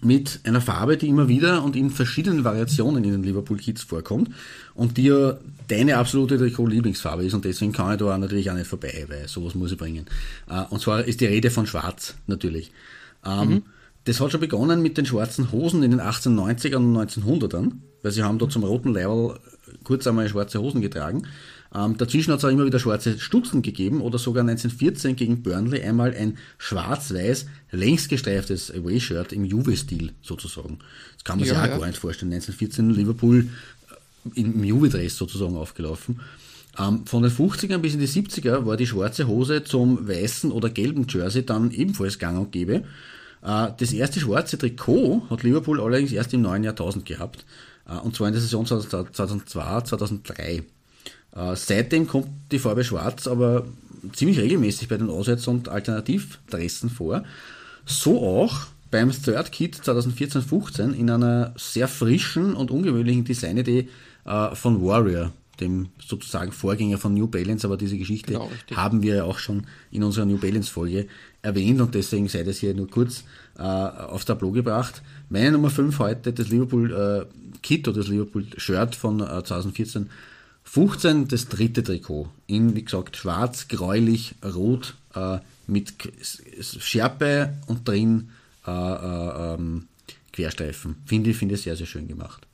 mit 0.01 0.41
einer 0.45 0.61
Farbe, 0.61 0.97
die 0.97 1.09
immer 1.09 1.29
wieder 1.29 1.65
und 1.65 1.75
in 1.75 1.91
verschiedenen 1.91 2.45
Variationen 2.45 3.03
in 3.03 3.13
den 3.13 3.23
Liverpool 3.23 3.57
Kids 3.57 3.83
vorkommt 3.83 4.31
und 4.75 4.97
die 4.97 5.05
ja 5.05 5.37
deine 5.69 5.97
absolute 5.97 6.37
Trikot-Lieblingsfarbe 6.39 7.25
ist 7.25 7.35
und 7.35 7.45
deswegen 7.45 7.73
kann 7.73 7.93
ich 7.93 7.99
da 7.99 8.17
natürlich 8.19 8.51
auch 8.51 8.55
nicht 8.55 8.67
vorbei, 8.67 9.07
weil 9.09 9.27
sowas 9.27 9.55
muss 9.55 9.73
ich 9.73 9.79
bringen. 9.79 10.07
Äh, 10.49 10.63
und 10.71 10.81
zwar 10.81 11.05
ist 11.05 11.21
die 11.21 11.27
Rede 11.27 11.51
von 11.51 11.67
Schwarz 11.67 12.15
natürlich. 12.27 12.71
Ähm, 13.25 13.63
Das 14.05 14.21
hat 14.21 14.31
schon 14.31 14.41
begonnen 14.41 14.83
mit 14.83 14.97
den 14.99 15.05
schwarzen 15.07 15.51
Hosen 15.51 15.83
in 15.83 15.91
den 15.91 16.01
1890ern 16.01 16.77
und 16.77 16.97
1900ern, 16.97 17.73
weil 18.03 18.13
sie 18.13 18.23
haben 18.23 18.39
da 18.39 18.49
zum 18.49 18.63
roten 18.63 18.93
Level 18.93 19.37
kurz 19.83 20.07
einmal 20.07 20.29
schwarze 20.29 20.61
Hosen 20.61 20.81
getragen. 20.81 21.27
Ähm, 21.75 21.97
dazwischen 21.97 22.33
hat 22.33 22.39
es 22.39 22.45
auch 22.45 22.51
immer 22.51 22.65
wieder 22.65 22.79
schwarze 22.79 23.19
Stutzen 23.19 23.63
gegeben 23.63 24.01
oder 24.01 24.19
sogar 24.19 24.43
1914 24.43 25.17
gegen 25.17 25.43
Burnley 25.43 25.83
einmal 25.83 26.15
ein 26.15 26.39
schwarz-weiß 26.59 27.47
längs 27.73 28.09
gestreiftes 28.09 28.71
Away-Shirt 28.71 29.33
im 29.33 29.45
Juve-Stil 29.45 30.13
sozusagen. 30.23 30.79
Das 31.15 31.25
kann 31.25 31.39
man 31.39 31.47
sich 31.47 31.55
Ja, 31.55 31.63
auch 31.63 31.69
ja. 31.69 31.79
gar 31.79 31.87
nicht 31.87 31.99
vorstellen. 31.99 32.33
1914 32.33 32.91
Liverpool 32.91 33.49
äh, 34.37 34.41
im 34.41 34.63
Juve-Dress 34.63 35.17
sozusagen 35.17 35.57
aufgelaufen. 35.57 36.21
Ähm, 36.79 37.07
von 37.07 37.23
den 37.23 37.33
50ern 37.33 37.79
bis 37.79 37.95
in 37.95 38.01
die 38.01 38.09
70er 38.09 38.67
war 38.67 38.77
die 38.77 38.87
schwarze 38.87 39.27
Hose 39.27 39.65
zum 39.65 40.09
weißen 40.09 40.53
oder 40.53 40.69
gelben 40.71 41.07
Jersey 41.09 41.45
dann 41.45 41.71
ebenfalls 41.71 42.19
gang 42.19 42.39
und 42.39 42.53
gäbe. 42.53 42.85
Äh, 43.43 43.69
das 43.77 43.93
erste 43.93 44.21
schwarze 44.21 44.59
Trikot 44.59 45.23
hat 45.31 45.43
Liverpool 45.43 45.81
allerdings 45.81 46.13
erst 46.13 46.35
im 46.35 46.43
neuen 46.43 46.65
Jahrtausend 46.65 47.07
gehabt. 47.07 47.45
Äh, 47.89 47.97
und 47.99 48.15
zwar 48.15 48.29
in 48.29 48.35
der 48.35 48.43
Saison 48.43 48.67
2002, 48.67 49.81
2003. 49.83 50.65
Äh, 51.37 51.55
seitdem 51.55 52.07
kommt 52.07 52.29
die 52.51 52.59
Farbe 52.59 52.85
schwarz 52.85 53.27
aber 53.27 53.67
ziemlich 54.13 54.39
regelmäßig 54.39 54.89
bei 54.89 54.97
den 54.97 55.11
Auswärts- 55.11 55.49
und 55.49 55.69
Alternativdressen 55.69 56.91
vor. 56.91 57.25
So 57.85 58.21
auch 58.23 58.67
beim 58.91 59.11
Third 59.11 59.53
Kit 59.53 59.77
2014-15 59.77 60.93
in 60.93 61.11
einer 61.11 61.53
sehr 61.57 61.89
frischen 61.89 62.55
und 62.55 62.71
ungewöhnlichen 62.71 63.25
Designidee 63.25 63.89
äh, 64.25 64.55
von 64.55 64.85
Warrior, 64.85 65.33
dem 65.61 65.89
sozusagen 65.99 66.53
Vorgänger 66.53 66.99
von 66.99 67.15
New 67.15 67.27
Balance, 67.27 67.67
aber 67.67 67.77
diese 67.77 67.99
Geschichte 67.99 68.35
Genau, 68.35 68.51
haben 68.75 69.03
wir 69.03 69.17
ja 69.17 69.25
auch 69.25 69.39
schon 69.39 69.67
in 69.91 70.03
unserer 70.03 70.25
New 70.25 70.39
Balance 70.39 70.71
Folge 70.71 71.07
erwähnt 71.43 71.81
und 71.81 71.95
deswegen 71.95 72.29
sei 72.29 72.43
das 72.43 72.59
hier 72.59 72.75
nur 72.75 72.89
kurz 72.89 73.25
äh, 73.59 73.63
aufs 73.63 74.25
Tableau 74.25 74.53
gebracht. 74.53 75.03
Meine 75.29 75.53
Nummer 75.53 75.71
5 75.71 75.99
heute, 75.99 76.33
das 76.33 76.49
Liverpool 76.49 76.93
äh, 76.93 77.59
Kit 77.63 77.89
oder 77.89 77.99
das 77.99 78.09
Liverpool 78.09 78.47
Shirt 78.57 78.95
von 78.95 79.21
äh, 79.21 79.43
2014 79.43 80.09
15, 80.67 81.29
das 81.29 81.49
dritte 81.49 81.83
Trikot. 81.83 82.29
In, 82.47 82.75
wie 82.77 82.83
gesagt, 82.83 83.17
schwarz, 83.17 83.69
gräulich, 83.69 84.35
rot, 84.45 84.95
äh, 85.15 85.39
mit 85.67 85.95
Schärpe 86.61 87.55
und 87.67 87.89
drin 87.89 88.31
äh, 88.67 88.71
äh, 88.71 89.55
ähm, 89.55 89.89
Querstreifen. 90.33 90.97
Finde 91.07 91.31
ich, 91.31 91.37
finde 91.37 91.55
ich 91.55 91.63
sehr, 91.63 91.77
sehr 91.77 91.87
schön 91.87 92.09
gemacht. 92.09 92.47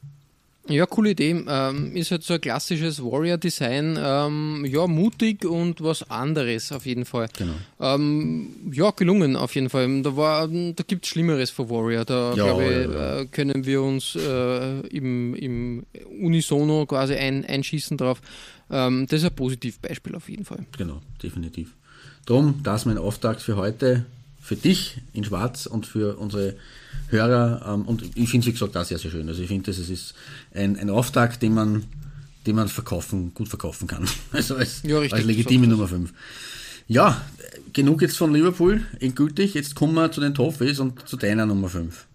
Ja, 0.68 0.86
coole 0.86 1.10
Idee. 1.10 1.44
Ähm, 1.48 1.96
ist 1.96 2.12
halt 2.12 2.22
so 2.22 2.34
ein 2.34 2.40
klassisches 2.40 3.02
Warrior-Design. 3.02 3.98
Ähm, 4.00 4.64
ja, 4.66 4.86
mutig 4.86 5.44
und 5.44 5.82
was 5.82 6.08
anderes 6.08 6.70
auf 6.70 6.86
jeden 6.86 7.04
Fall. 7.04 7.28
Genau. 7.36 7.54
Ähm, 7.80 8.70
ja, 8.72 8.90
gelungen 8.92 9.34
auf 9.34 9.54
jeden 9.56 9.70
Fall. 9.70 10.02
Da, 10.02 10.16
war, 10.16 10.46
da 10.46 10.84
gibt 10.86 11.04
es 11.04 11.10
Schlimmeres 11.10 11.50
für 11.50 11.68
Warrior. 11.68 12.04
Da, 12.04 12.34
Ja, 12.34 12.44
glaube 12.44 12.64
ich, 12.64 12.70
ja, 12.70 12.92
ja. 12.92 13.20
Äh, 13.20 13.26
können 13.26 13.66
wir 13.66 13.82
uns 13.82 14.14
äh, 14.14 14.80
im, 14.86 15.34
im 15.34 15.86
Unisono 16.20 16.86
quasi 16.86 17.14
ein, 17.14 17.44
einschießen 17.44 17.96
drauf. 17.96 18.20
Ähm, 18.70 19.06
das 19.08 19.20
ist 19.20 19.26
ein 19.26 19.34
Positivbeispiel 19.34 20.14
auf 20.14 20.28
jeden 20.28 20.44
Fall. 20.44 20.64
Genau, 20.78 21.00
definitiv. 21.22 21.74
Drum, 22.24 22.60
das 22.62 22.82
ist 22.82 22.86
mein 22.86 22.98
Auftakt 22.98 23.42
für 23.42 23.56
heute, 23.56 24.06
für 24.42 24.56
dich 24.56 25.00
in 25.12 25.24
Schwarz 25.24 25.66
und 25.66 25.86
für 25.86 26.18
unsere 26.18 26.56
Hörer. 27.08 27.62
Ähm, 27.66 27.82
und 27.82 28.02
ich 28.16 28.28
finde 28.28 28.44
es, 28.44 28.46
wie 28.46 28.52
gesagt, 28.52 28.76
auch 28.76 28.84
sehr, 28.84 28.98
sehr 28.98 29.10
schön. 29.10 29.28
Also 29.28 29.40
ich 29.40 29.48
finde, 29.48 29.70
das 29.70 29.78
ist 29.78 30.14
ein, 30.52 30.76
ein 30.78 30.90
Auftakt, 30.90 31.42
den 31.42 31.54
man, 31.54 31.84
den 32.46 32.56
man 32.56 32.68
verkaufen, 32.68 33.32
gut 33.34 33.48
verkaufen 33.48 33.86
kann. 33.86 34.06
Also 34.32 34.56
als, 34.56 34.82
Ja, 34.82 34.98
richtig, 34.98 35.14
als 35.14 35.24
legitime. 35.24 35.68
Nummer 35.68 35.88
5. 35.88 36.12
Ja, 36.88 37.24
genug 37.72 38.02
jetzt 38.02 38.18
von 38.18 38.34
Liverpool, 38.34 38.82
endgültig. 38.98 39.54
Jetzt 39.54 39.76
kommen 39.76 39.94
wir 39.94 40.10
zu 40.10 40.20
den 40.20 40.34
Toffees 40.34 40.80
und 40.80 41.08
zu 41.08 41.16
deiner 41.16 41.46
Nummer 41.46 41.68
5. 41.68 42.06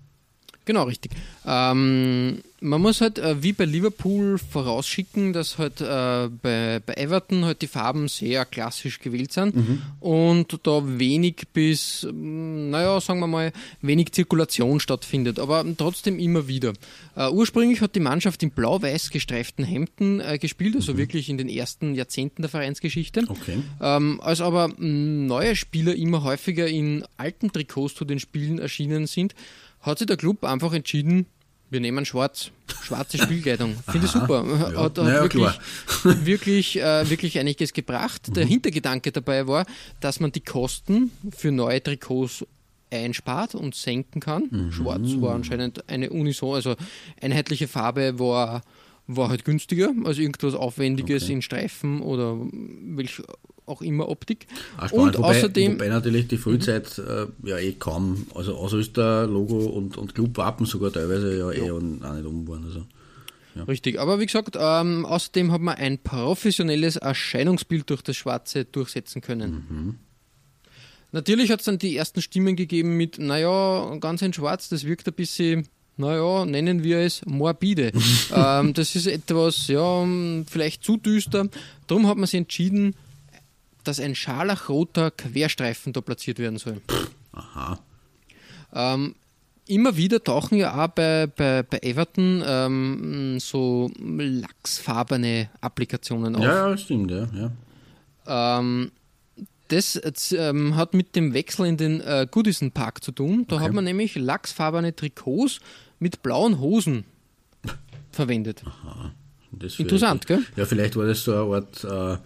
Genau, 0.67 0.83
richtig. 0.83 1.13
Ähm, 1.45 2.39
man 2.59 2.81
muss 2.81 2.99
halt 3.01 3.19
äh, 3.19 3.41
wie 3.41 3.53
bei 3.53 3.63
Liverpool 3.63 4.37
vorausschicken, 4.37 5.31
dass 5.31 5.57
halt 5.57 5.79
äh, 5.79 6.27
bei, 6.41 6.81
bei 6.85 6.93
Everton 6.95 7.45
halt 7.45 7.61
die 7.61 7.67
Farben 7.67 8.09
sehr 8.09 8.43
klassisch 8.43 8.99
gewählt 8.99 9.31
sind 9.31 9.55
und 10.01 10.59
da 10.63 10.81
wenig 10.99 11.47
bis, 11.53 12.03
ähm, 12.03 12.69
naja, 12.69 12.99
sagen 12.99 13.21
wir 13.21 13.27
mal, 13.27 13.53
wenig 13.81 14.11
Zirkulation 14.11 14.81
stattfindet, 14.81 15.39
aber 15.39 15.63
trotzdem 15.77 16.19
immer 16.19 16.49
wieder. 16.49 16.73
Äh, 17.15 17.29
ursprünglich 17.29 17.79
hat 17.79 17.95
die 17.95 18.01
Mannschaft 18.01 18.43
in 18.43 18.51
blau-weiß 18.51 19.11
gestreiften 19.11 19.63
Hemden 19.63 20.19
äh, 20.19 20.37
gespielt, 20.37 20.75
also 20.75 20.97
wirklich 20.97 21.29
in 21.29 21.37
den 21.37 21.47
ersten 21.47 21.95
Jahrzehnten 21.95 22.41
der 22.41 22.49
Vereinsgeschichte. 22.49 23.23
Okay. 23.27 23.59
Ähm, 23.81 24.19
als 24.19 24.41
aber 24.41 24.67
mh, 24.67 24.75
neue 24.79 25.55
Spieler 25.55 25.95
immer 25.95 26.23
häufiger 26.23 26.67
in 26.67 27.05
alten 27.15 27.53
Trikots 27.53 27.95
zu 27.95 28.03
den 28.03 28.19
Spielen 28.19 28.59
erschienen 28.59 29.07
sind, 29.07 29.33
hat 29.87 29.97
sich 29.99 30.07
der 30.07 30.17
Club 30.17 30.43
einfach 30.43 30.73
entschieden, 30.73 31.25
Wir 31.69 31.79
nehmen 31.81 32.05
schwarz, 32.05 32.51
schwarze 32.81 33.17
Spielkleidung. 33.17 33.75
Finde 33.89 34.05
ich 34.05 34.11
super. 34.13 34.45
Ja. 34.47 34.59
Hat, 34.59 34.75
hat 34.77 34.97
Naja, 34.97 35.21
wirklich, 35.23 35.49
wirklich, 36.03 36.79
äh, 36.79 37.09
wirklich 37.09 37.39
einiges 37.39 37.73
gebracht. 37.73 38.35
Der 38.35 38.45
Hintergedanke 38.45 39.11
dabei 39.11 39.47
war, 39.47 39.65
dass 39.99 40.19
man 40.21 40.31
die 40.31 40.39
Kosten 40.41 41.11
für 41.35 41.51
neue 41.51 41.81
Trikots 41.83 42.45
einspart 42.89 43.53
und 43.53 43.75
senken 43.75 44.21
kann. 44.21 44.71
Schwarz 44.71 45.15
war 45.19 45.35
anscheinend 45.35 45.89
eine 45.89 46.09
Unison, 46.09 46.55
also 46.55 46.75
einheitliche 47.21 47.67
Farbe 47.67 48.17
war, 48.17 48.61
war 49.07 49.27
halt 49.27 49.43
günstiger 49.43 49.91
als 50.05 50.19
irgendwas 50.19 50.53
Aufwendiges 50.53 51.23
Okay. 51.23 51.33
in 51.33 51.41
Streifen 51.41 52.01
oder 52.01 52.37
welch 52.95 53.21
auch 53.67 53.81
immer 53.81 54.09
Optik. 54.09 54.47
Spannend, 54.75 54.93
Und 54.93 55.17
wobei, 55.17 55.27
außerdem, 55.37 55.73
wobei 55.73 55.89
natürlich 55.89 56.27
die 56.27 56.37
Frühzeit 56.37 56.97
äh, 56.97 57.27
ja 57.43 57.57
eh 57.57 57.73
kaum, 57.73 58.27
also 58.33 58.55
außer 58.55 58.79
ist 58.79 58.97
der 58.97 59.27
Logo 59.27 59.57
und, 59.57 59.97
und 59.97 60.15
Clubwappen 60.15 60.65
sogar 60.65 60.91
teilweise 60.91 61.37
ja 61.37 61.51
eh 61.51 61.71
und 61.71 62.03
auch 62.03 62.13
nicht 62.13 62.25
um 62.25 62.47
worden. 62.47 62.65
Also. 62.65 62.85
Richtig, 63.67 63.99
aber 63.99 64.19
wie 64.19 64.25
gesagt, 64.25 64.55
ähm, 64.59 65.05
außerdem 65.05 65.51
hat 65.51 65.61
man 65.61 65.75
ein 65.75 65.97
professionelles 65.99 66.95
Erscheinungsbild 66.97 67.89
durch 67.89 68.01
das 68.01 68.15
Schwarze 68.15 68.65
durchsetzen 68.65 69.21
können. 69.21 69.97
Natürlich 71.11 71.51
hat 71.51 71.59
es 71.59 71.65
dann 71.65 71.79
die 71.79 71.95
ersten 71.95 72.21
Stimmen 72.21 72.55
gegeben 72.55 72.97
mit, 72.97 73.17
naja, 73.17 73.95
ganz 73.99 74.21
in 74.21 74.33
Schwarz, 74.33 74.69
das 74.69 74.83
wirkt 74.83 75.07
ein 75.07 75.13
bisschen, 75.13 75.67
naja, 75.95 76.45
nennen 76.45 76.83
wir 76.83 76.99
es 76.99 77.25
morbide. 77.25 77.91
ähm, 78.35 78.73
das 78.73 78.95
ist 78.95 79.07
etwas, 79.07 79.67
ja, 79.67 80.05
vielleicht 80.45 80.83
zu 80.83 80.97
düster. 80.97 81.47
Darum 81.87 82.07
hat 82.07 82.17
man 82.17 82.27
sich 82.27 82.37
entschieden, 82.37 82.93
dass 83.87 83.99
ein 83.99 84.15
scharlachroter 84.15 85.11
Querstreifen 85.11 85.93
da 85.93 86.01
platziert 86.01 86.39
werden 86.39 86.57
soll. 86.57 86.81
Aha. 87.31 87.79
Ähm, 88.73 89.15
immer 89.67 89.95
wieder 89.95 90.23
tauchen 90.23 90.57
ja 90.57 90.83
auch 90.83 90.89
bei, 90.89 91.27
bei, 91.27 91.63
bei 91.63 91.79
Everton 91.79 92.43
ähm, 92.45 93.39
so 93.39 93.91
lachsfarbene 93.99 95.49
Applikationen 95.61 96.35
auf. 96.35 96.43
Ja, 96.43 96.69
ja, 96.69 96.77
stimmt, 96.77 97.11
ja. 97.11 97.27
ja. 97.33 98.59
Ähm, 98.59 98.91
das 99.69 99.95
äh, 99.95 100.11
ähm, 100.35 100.75
hat 100.75 100.93
mit 100.93 101.15
dem 101.15 101.33
Wechsel 101.33 101.65
in 101.65 101.77
den 101.77 102.01
äh, 102.01 102.27
Goodison 102.29 102.71
Park 102.71 103.03
zu 103.03 103.11
tun. 103.11 103.45
Da 103.47 103.59
hat 103.59 103.73
man 103.73 103.83
nämlich 103.83 104.15
lachsfarbene 104.15 104.95
Trikots 104.95 105.59
mit 105.99 106.23
blauen 106.23 106.59
Hosen 106.59 107.05
verwendet. 108.11 108.63
Das 109.51 109.79
Interessant, 109.79 110.27
gell? 110.27 110.43
Ja, 110.55 110.65
vielleicht 110.65 110.95
war 110.95 111.05
das 111.05 111.23
so 111.23 111.33
eine 111.33 111.55
Art 111.55 111.83
äh, 111.83 112.21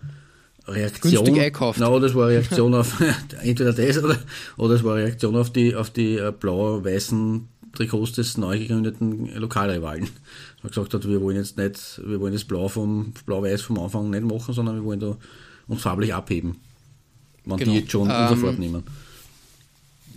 Reaktion. 0.67 1.25
Günstig 1.25 1.43
einkauft. 1.43 1.79
Nein, 1.79 2.01
das 2.01 2.13
war 2.15 2.25
eine 2.27 2.33
Reaktion 2.35 2.73
auf 2.75 3.01
entweder 3.41 3.73
das 3.73 4.03
oder, 4.03 4.17
oder 4.57 4.75
es 4.75 4.83
war 4.83 4.95
eine 4.95 5.05
Reaktion 5.05 5.35
auf 5.35 5.49
die, 5.51 5.75
auf 5.75 5.89
die 5.89 6.17
äh, 6.17 6.31
blau-weißen 6.37 7.47
Trikots 7.73 8.11
des 8.13 8.37
neu 8.37 8.59
gegründeten 8.59 9.33
Lokalrivalen. 9.35 10.09
Man 10.61 10.69
gesagt 10.69 10.93
hat, 10.93 11.07
wir 11.07 11.21
wollen 11.21 11.37
jetzt 11.37 11.57
nicht, 11.57 12.01
wir 12.05 12.19
wollen 12.19 12.33
das 12.33 12.43
Blau 12.43 12.67
vom 12.67 13.13
Blau-Weiß 13.25 13.61
vom 13.61 13.79
Anfang 13.79 14.09
nicht 14.09 14.23
machen, 14.23 14.53
sondern 14.53 14.75
wir 14.75 14.83
wollen 14.83 14.99
da 14.99 15.17
uns 15.67 15.81
farblich 15.81 16.13
abheben. 16.13 16.57
Wenn 17.45 17.57
Genau. 17.57 17.71
die 17.71 17.79
jetzt 17.79 17.91
schon 17.91 18.09
Ähm, 18.09 18.15
unser 18.23 18.37
Fort 18.37 18.59
nehmen. 18.59 18.83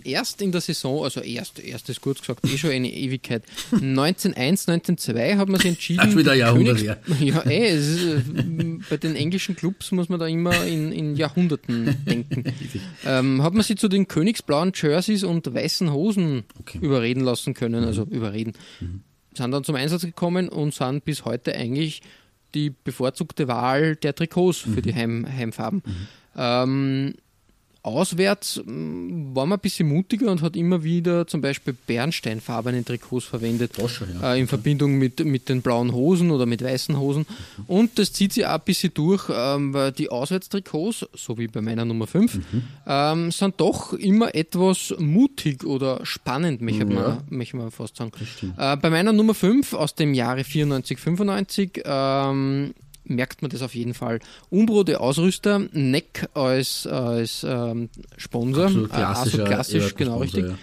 Erst 0.05 0.41
in 0.41 0.51
der 0.51 0.61
Saison, 0.61 1.03
also 1.03 1.19
erst, 1.21 1.59
erst 1.59 1.89
ist 1.89 1.99
kurz 1.99 2.19
gesagt, 2.21 2.45
eh 2.45 2.57
schon 2.57 2.69
eine 2.69 2.91
Ewigkeit. 2.91 3.43
1901, 3.71 4.67
1902 4.69 5.37
hat 5.37 5.49
man 5.49 5.59
sich 5.59 5.69
entschieden. 5.71 6.01
Ach, 6.03 6.15
wieder 6.15 6.33
Jahrhundert 6.35 6.77
Königs- 6.77 7.21
Ja, 7.21 7.41
eh, 7.49 7.67
es 7.69 7.87
ist, 7.87 8.03
äh, 8.05 8.21
bei 8.89 8.97
den 8.97 9.15
englischen 9.15 9.55
Clubs 9.55 9.91
muss 9.91 10.07
man 10.07 10.19
da 10.19 10.27
immer 10.27 10.63
in, 10.65 10.91
in 10.91 11.15
Jahrhunderten 11.15 11.97
denken. 12.05 12.43
ähm, 13.05 13.41
hat 13.41 13.53
man 13.53 13.63
sich 13.63 13.77
zu 13.77 13.87
den 13.87 14.07
königsblauen 14.07 14.71
Jerseys 14.75 15.23
und 15.23 15.51
weißen 15.53 15.91
Hosen 15.91 16.43
Okay. 16.59 16.79
überreden 16.81 17.21
lassen 17.23 17.53
können, 17.53 17.83
also 17.83 18.03
überreden. 18.03 18.53
Sind 19.33 19.51
dann 19.51 19.63
zum 19.63 19.75
Einsatz 19.75 20.01
gekommen 20.03 20.49
und 20.49 20.73
sind 20.73 21.03
bis 21.03 21.25
heute 21.25 21.55
eigentlich 21.55 22.01
die 22.53 22.69
bevorzugte 22.69 23.47
Wahl 23.47 23.95
der 23.95 24.15
Trikots 24.15 24.59
für 24.59 24.81
die 24.81 24.93
Heim, 24.95 25.25
Heimfarben. 25.27 25.83
Ähm, 26.37 27.15
auswärts 27.85 28.61
mh, 28.65 29.35
war 29.35 29.45
man 29.45 29.59
ein 29.59 29.61
bisschen 29.61 29.87
mutiger 29.87 30.31
und 30.31 30.41
hat 30.41 30.55
immer 30.55 30.83
wieder 30.83 31.27
zum 31.27 31.41
Beispiel 31.41 31.73
bernsteinfarbene 31.73 32.83
Trikots 32.83 33.25
verwendet. 33.25 33.73
Schon, 33.87 34.07
ja. 34.21 34.33
äh, 34.33 34.39
in 34.39 34.47
Verbindung 34.47 34.97
mit, 34.97 35.23
mit 35.23 35.49
den 35.49 35.61
blauen 35.61 35.93
Hosen 35.93 36.31
oder 36.31 36.45
mit 36.45 36.63
weißen 36.63 36.97
Hosen. 36.97 37.25
Und 37.67 37.99
das 37.99 38.13
zieht 38.13 38.33
sich 38.33 38.45
auch 38.45 38.55
ein 38.55 38.61
bisschen 38.65 38.93
durch, 38.93 39.29
ähm, 39.31 39.73
weil 39.73 39.91
die 39.91 40.09
Auswärtstrikots, 40.09 41.07
so 41.13 41.37
wie 41.37 41.47
bei 41.47 41.61
meiner 41.61 41.85
Nummer 41.85 42.07
5, 42.07 42.39
ähm, 42.87 43.31
sind 43.31 43.55
doch 43.57 43.93
immer 43.93 44.33
etwas 44.33 44.93
mutig 44.97 45.63
oder 45.63 46.05
spannend, 46.05 46.61
möchte 46.61 46.85
man, 46.85 47.23
möchte 47.29 47.57
man 47.57 47.71
fast 47.71 47.97
sagen. 47.97 48.11
Äh, 48.57 48.77
bei 48.77 48.89
meiner 48.89 49.13
Nummer 49.13 49.33
5 49.33 49.73
aus 49.73 49.95
dem 49.95 50.13
Jahre 50.13 50.43
94, 50.43 50.99
95 50.99 51.83
ähm, 51.85 52.73
merkt 53.05 53.41
man 53.41 53.51
das 53.51 53.61
auf 53.61 53.75
jeden 53.75 53.93
Fall. 53.93 54.19
Umbro, 54.49 54.83
der 54.83 55.01
Ausrüster, 55.01 55.59
Neck 55.71 56.27
als, 56.33 56.87
als 56.87 57.45
ähm, 57.47 57.89
Sponsor, 58.17 58.65
Absolut 58.65 58.91
äh, 58.91 58.95
also 58.95 59.43
klassisch, 59.43 59.75
Everton 59.83 59.97
genau 59.97 60.15
Sponsor, 60.17 60.23
richtig. 60.23 60.45
ja. 60.51 60.57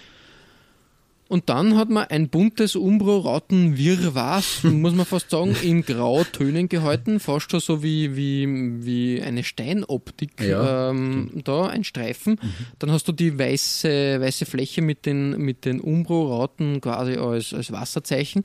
Und 1.33 1.49
dann 1.49 1.77
hat 1.77 1.89
man 1.89 2.03
ein 2.05 2.29
buntes 2.29 2.75
Umbro-Rauten-Wirrwarr, 2.75 4.43
muss 4.69 4.93
man 4.93 5.03
fast 5.03 5.31
sagen, 5.31 5.55
in 5.63 5.83
Grautönen 5.83 6.69
gehalten, 6.69 7.19
fast 7.19 7.49
schon 7.49 7.59
so 7.59 7.81
wie, 7.81 8.15
wie, 8.15 8.85
wie 8.85 9.19
eine 9.19 9.43
Steinoptik 9.43 10.39
Ja, 10.39 10.91
ähm, 10.91 11.31
da, 11.43 11.65
ein 11.65 11.83
Streifen. 11.85 12.39
Dann 12.77 12.91
hast 12.91 13.07
du 13.07 13.13
die 13.13 13.39
weiße, 13.39 14.21
weiße 14.21 14.45
Fläche 14.45 14.83
mit 14.83 15.07
den, 15.07 15.31
mit 15.39 15.65
den 15.65 15.79
Umbro-Rauten 15.79 16.81
quasi 16.81 17.13
als, 17.15 17.51
als 17.51 17.71
Wasserzeichen. 17.71 18.43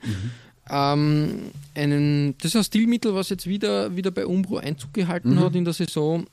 Ähm, 0.69 1.51
einen, 1.75 2.35
das 2.37 2.51
ist 2.51 2.55
ein 2.55 2.63
Stilmittel, 2.63 3.13
was 3.15 3.29
jetzt 3.29 3.47
wieder, 3.47 3.95
wieder 3.95 4.11
bei 4.11 4.25
Umbro 4.25 4.57
Einzug 4.57 4.93
gehalten 4.93 5.39
hat 5.39 5.55
in 5.55 5.63
der 5.65 5.73
Saison, 5.73 6.25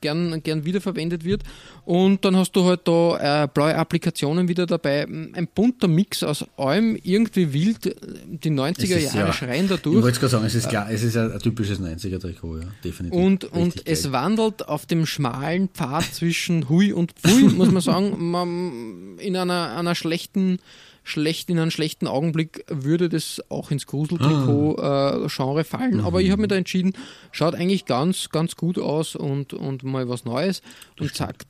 gern, 0.00 0.42
gern 0.42 0.64
wiederverwendet 0.64 1.24
wird. 1.24 1.42
Und 1.84 2.24
dann 2.24 2.36
hast 2.36 2.52
du 2.52 2.64
halt 2.64 2.82
da 2.84 3.42
äh, 3.44 3.48
blaue 3.52 3.74
Applikationen 3.74 4.46
wieder 4.48 4.64
dabei. 4.64 5.02
Ein 5.06 5.48
bunter 5.54 5.88
Mix 5.88 6.22
aus 6.22 6.44
allem, 6.56 6.96
irgendwie 7.02 7.52
wild. 7.52 7.96
Die 8.26 8.50
90er 8.50 8.82
Es 8.82 8.90
ist 9.04 9.14
Jahre 9.14 9.26
ja- 9.28 9.32
schreien 9.32 9.68
da 9.68 9.74
Ich 9.74 9.84
wollte 9.84 10.18
gerade 10.20 10.28
sagen, 10.28 10.44
es 10.46 10.54
ist 10.54 10.68
klar, 10.68 10.88
es 10.90 11.02
ist 11.02 11.16
ein, 11.16 11.32
ein 11.32 11.38
typisches 11.40 11.80
90er-Trikot, 11.80 12.58
ja, 12.60 12.66
definitiv. 12.84 13.18
Und, 13.20 13.44
und 13.46 13.86
es 13.86 14.12
wandelt 14.12 14.68
auf 14.68 14.86
dem 14.86 15.04
schmalen 15.04 15.68
Pfad 15.68 16.04
zwischen 16.14 16.68
Hui 16.68 16.92
und 16.92 17.12
Pfui, 17.12 17.42
muss 17.52 17.70
man 17.70 17.82
sagen. 17.82 18.30
Man, 18.30 19.18
in 19.18 19.36
einer, 19.36 19.76
einer 19.76 19.94
schlechten, 19.96 20.60
schlecht, 21.02 21.50
in 21.50 21.58
einem 21.58 21.70
schlechten 21.70 22.06
Augenblick 22.06 22.64
würde 22.68 23.08
das 23.08 23.42
auch 23.48 23.70
ins 23.70 23.86
Gruseltrikot-Genre 23.86 25.64
fallen. 25.64 26.00
Aber 26.00 26.20
ich 26.20 26.30
habe 26.30 26.42
mich 26.42 26.48
da 26.48 26.56
entschieden, 26.56 26.92
schaut 27.32 27.54
eigentlich 27.54 27.86
ganz, 27.86 28.28
ganz 28.30 28.56
gut 28.56 28.78
aus 28.78 29.16
und, 29.16 29.52
und 29.52 29.82
mal 29.82 30.08
was 30.08 30.24
Neues 30.24 30.62
und 31.00 31.14
zeigt, 31.14 31.46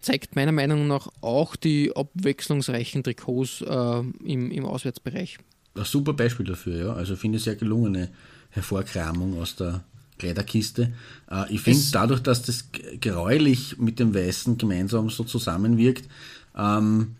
zeigt 0.00 0.36
meiner 0.36 0.52
Meinung 0.52 0.86
nach 0.86 1.08
auch 1.20 1.56
die 1.56 1.94
abwechslungsreichen 1.94 3.02
Trikots 3.02 3.62
äh, 3.62 4.00
im, 4.24 4.50
im 4.50 4.64
Auswärtsbereich. 4.64 5.38
ein 5.74 5.84
super 5.84 6.12
Beispiel 6.12 6.46
dafür, 6.46 6.76
ja. 6.76 6.92
Also 6.92 7.16
finde 7.16 7.38
ich 7.38 7.44
sehr 7.44 7.56
gelungene 7.56 8.10
Hervorkramung 8.50 9.40
aus 9.40 9.56
der 9.56 9.84
Kleiderkiste. 10.18 10.92
Äh, 11.30 11.52
ich 11.52 11.60
finde 11.62 11.82
dadurch, 11.92 12.20
dass 12.20 12.42
das 12.42 12.66
gräulich 13.00 13.78
mit 13.78 13.98
dem 13.98 14.14
Weißen 14.14 14.58
gemeinsam 14.58 15.10
so 15.10 15.24
zusammenwirkt, 15.24 16.08
ähm, 16.56 17.16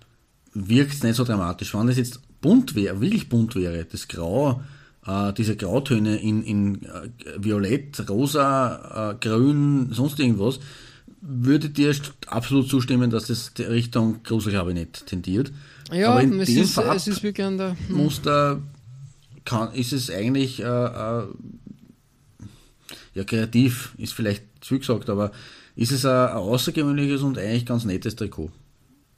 wirkt 0.54 0.92
es 0.94 1.02
nicht 1.02 1.16
so 1.16 1.24
dramatisch. 1.24 1.74
Wenn 1.74 1.86
das 1.86 1.96
jetzt 1.96 2.20
bunt 2.40 2.74
wäre, 2.74 3.00
wirklich 3.00 3.28
bunt 3.28 3.54
wäre, 3.54 3.84
das 3.84 4.08
Grau, 4.08 4.62
äh, 5.06 5.32
diese 5.32 5.56
Grautöne 5.56 6.16
in, 6.16 6.42
in 6.42 6.82
äh, 6.84 7.08
Violett, 7.38 8.08
Rosa, 8.08 9.12
äh, 9.12 9.14
Grün, 9.26 9.88
sonst 9.92 10.18
irgendwas, 10.18 10.60
würde 11.20 11.70
dir 11.70 11.94
absolut 12.26 12.68
zustimmen, 12.68 13.10
dass 13.10 13.26
das 13.28 13.52
Richtung 13.58 14.22
Gruselkabinett 14.24 15.06
tendiert. 15.06 15.52
Ja, 15.92 16.10
Aber 16.10 16.22
in 16.22 16.40
es 16.40 16.48
dem 16.48 16.62
ist, 16.62 16.74
Farb- 16.74 16.96
es 16.96 17.06
ist 17.06 17.22
wirklich 17.22 17.46
an 17.46 17.58
der. 17.58 17.76
Muster 17.88 18.60
kann, 19.44 19.72
ist 19.74 19.92
es 19.92 20.10
eigentlich 20.10 20.60
äh, 20.60 20.64
äh, 20.64 21.22
ja 23.14 23.24
kreativ, 23.24 23.94
ist 23.98 24.14
vielleicht 24.14 24.42
zu 24.60 24.68
viel 24.68 24.78
gesagt, 24.80 25.10
aber 25.10 25.32
ist 25.76 25.92
es 25.92 26.04
ein, 26.04 26.10
ein 26.12 26.36
außergewöhnliches 26.36 27.22
und 27.22 27.38
eigentlich 27.38 27.66
ganz 27.66 27.84
nettes 27.84 28.16
Trikot. 28.16 28.50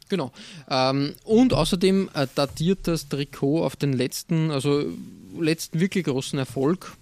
Genau. 0.09 0.33
Ähm, 0.69 1.15
und 1.25 1.53
außerdem 1.55 2.11
äh, 2.15 2.27
datiert 2.35 2.81
das 2.87 3.09
Trikot 3.09 3.65
auf 3.65 3.77
den 3.77 3.93
letzten, 3.93 4.51
also 4.51 4.85
letzten 5.41 5.81
wirklich 5.81 6.05
großen 6.05 6.39
Erfolg 6.39 6.93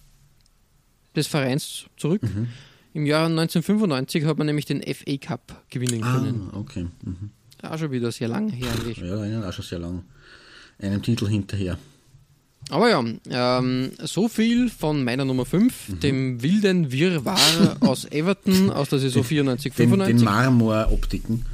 des 1.17 1.27
Vereins 1.27 1.85
zurück. 1.97 2.23
Mhm. 2.23 2.49
Im 2.95 3.07
Jahr 3.07 3.27
1995 3.27 4.25
hat 4.25 4.39
man 4.39 4.47
nämlich 4.47 4.67
den 4.67 4.83
FA 4.83 5.17
Cup 5.17 5.63
gewinnen 5.71 6.01
können. 6.03 6.51
Ah, 6.53 6.57
okay. 6.59 6.87
Mhm. 7.05 7.31
Auch 7.63 7.79
schon 7.79 7.91
wieder 7.91 8.13
sehr 8.13 8.29
lang 8.29 8.49
her 8.51 8.69
eigentlich. 8.73 8.99
Ja, 8.99 9.49
auch 9.49 9.53
schon 9.53 9.65
sehr 9.65 9.79
lang 9.79 10.05
einem 10.79 11.03
Titel 11.03 11.29
hinterher. 11.29 11.79
Aber 12.71 12.89
ja, 12.91 13.05
ähm, 13.59 13.91
so 14.03 14.29
viel 14.29 14.69
von 14.71 15.05
meiner 15.05 15.25
Nummer 15.25 15.45
5, 15.45 15.89
Mhm. 15.89 16.01
dem 16.01 16.43
wilden 16.43 16.93
Wirrwarr 16.93 17.77
aus 17.81 18.05
Everton 18.07 18.71
aus 18.71 18.89
der 18.89 18.99
Saison 19.01 19.25
94, 19.25 19.75
Den, 19.75 19.89
95. 19.91 20.17
den 20.19 20.25
Marmoroptiken. 20.25 21.45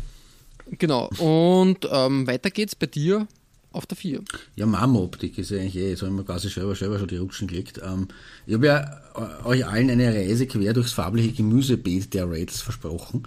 Genau. 0.70 1.08
Und 1.18 1.88
ähm, 1.90 2.26
weiter 2.26 2.50
geht's 2.50 2.74
bei 2.74 2.86
dir 2.86 3.26
auf 3.70 3.86
der 3.86 3.96
4. 3.96 4.22
Ja, 4.56 4.66
Marmoroptik 4.66 5.38
ist 5.38 5.50
ja 5.50 5.58
eigentlich 5.58 5.76
eh, 5.76 5.90
jetzt 5.90 6.02
haben 6.02 6.16
wir 6.16 6.24
quasi 6.24 6.48
selber, 6.48 6.74
selber 6.74 6.98
schon 6.98 7.08
die 7.08 7.16
Rutschen 7.16 7.48
gelegt. 7.48 7.80
Ähm, 7.84 8.08
ich 8.46 8.54
habe 8.54 8.66
ja 8.66 9.00
äh, 9.14 9.46
euch 9.46 9.66
allen 9.66 9.90
eine 9.90 10.12
Reise 10.12 10.46
quer 10.46 10.72
durchs 10.72 10.92
farbliche 10.92 11.32
Gemüsebeet 11.32 12.14
der 12.14 12.30
Raids 12.30 12.60
versprochen. 12.60 13.24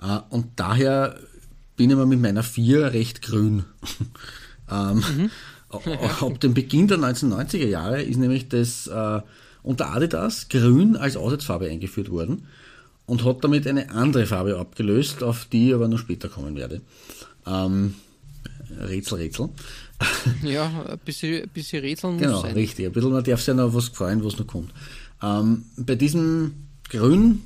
Äh, 0.00 0.18
und 0.30 0.46
daher 0.56 1.18
bin 1.76 1.90
ich 1.90 1.96
mal 1.96 2.06
mit 2.06 2.20
meiner 2.20 2.42
4 2.42 2.92
recht 2.92 3.22
grün. 3.22 3.64
ähm, 4.70 4.96
mhm. 5.16 5.30
Ab 6.20 6.40
dem 6.40 6.52
Beginn 6.52 6.88
der 6.88 6.98
1990er 6.98 7.66
Jahre 7.66 8.02
ist 8.02 8.18
nämlich 8.18 8.48
das 8.48 8.86
äh, 8.86 9.20
unter 9.62 9.92
Adidas 9.94 10.48
grün 10.48 10.96
als 10.96 11.16
Aussatzfarbe 11.16 11.68
eingeführt 11.68 12.10
worden 12.10 12.46
und 13.06 13.24
hat 13.24 13.44
damit 13.44 13.66
eine 13.66 13.90
andere 13.90 14.26
Farbe 14.26 14.58
abgelöst, 14.58 15.22
auf 15.22 15.46
die 15.46 15.68
ich 15.68 15.74
aber 15.74 15.88
noch 15.88 15.98
später 15.98 16.28
kommen 16.28 16.56
werde. 16.56 16.80
Ähm, 17.46 17.94
Rätsel, 18.80 19.18
Rätsel. 19.18 19.48
Ja, 20.42 20.84
ein 20.88 20.98
bisschen, 21.04 21.42
ein 21.42 21.48
bisschen 21.48 21.80
Rätseln 21.80 22.14
muss 22.14 22.22
genau, 22.22 22.42
sein. 22.42 22.54
richtig. 22.54 22.86
Ein 22.86 22.92
bisschen, 22.92 23.12
man 23.12 23.22
darf 23.22 23.40
sich 23.40 23.48
ja 23.48 23.54
noch 23.54 23.72
was 23.74 23.88
freuen, 23.88 24.24
was 24.24 24.38
noch 24.38 24.46
kommt. 24.46 24.72
Ähm, 25.22 25.64
bei 25.76 25.94
diesem 25.94 26.54
Grün, 26.88 27.42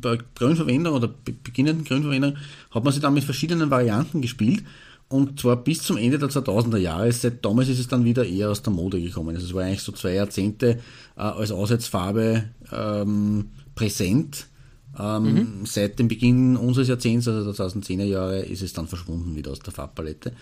bei 0.00 0.18
Grünverwendung 0.34 0.94
oder 0.94 1.08
beginnenden 1.08 1.84
Grünverwendung 1.84 2.36
hat 2.70 2.84
man 2.84 2.92
sich 2.92 3.02
dann 3.02 3.14
mit 3.14 3.24
verschiedenen 3.24 3.70
Varianten 3.70 4.20
gespielt 4.20 4.62
und 5.08 5.40
zwar 5.40 5.56
bis 5.56 5.82
zum 5.82 5.96
Ende 5.96 6.18
der 6.18 6.28
2000er 6.28 6.76
Jahre. 6.78 7.10
Seit 7.10 7.44
damals 7.44 7.68
ist 7.68 7.80
es 7.80 7.88
dann 7.88 8.04
wieder 8.04 8.24
eher 8.24 8.50
aus 8.50 8.62
der 8.62 8.72
Mode 8.72 9.00
gekommen. 9.00 9.34
Also 9.34 9.48
es 9.48 9.54
war 9.54 9.64
eigentlich 9.64 9.82
so 9.82 9.90
zwei 9.90 10.14
Jahrzehnte 10.14 10.78
äh, 11.16 11.20
als 11.20 11.50
Aussatzfarbe 11.50 12.44
ähm, 12.70 13.50
präsent. 13.80 14.46
Ähm, 14.98 15.22
mhm. 15.22 15.66
Seit 15.66 15.98
dem 15.98 16.08
Beginn 16.08 16.56
unseres 16.56 16.88
Jahrzehnts, 16.88 17.26
also 17.26 17.50
der 17.50 17.66
2010er 17.66 18.04
Jahre, 18.04 18.40
ist 18.40 18.62
es 18.62 18.72
dann 18.72 18.86
verschwunden 18.86 19.36
wieder 19.36 19.52
aus 19.52 19.60
der 19.60 19.72
Farbpalette. 19.72 20.32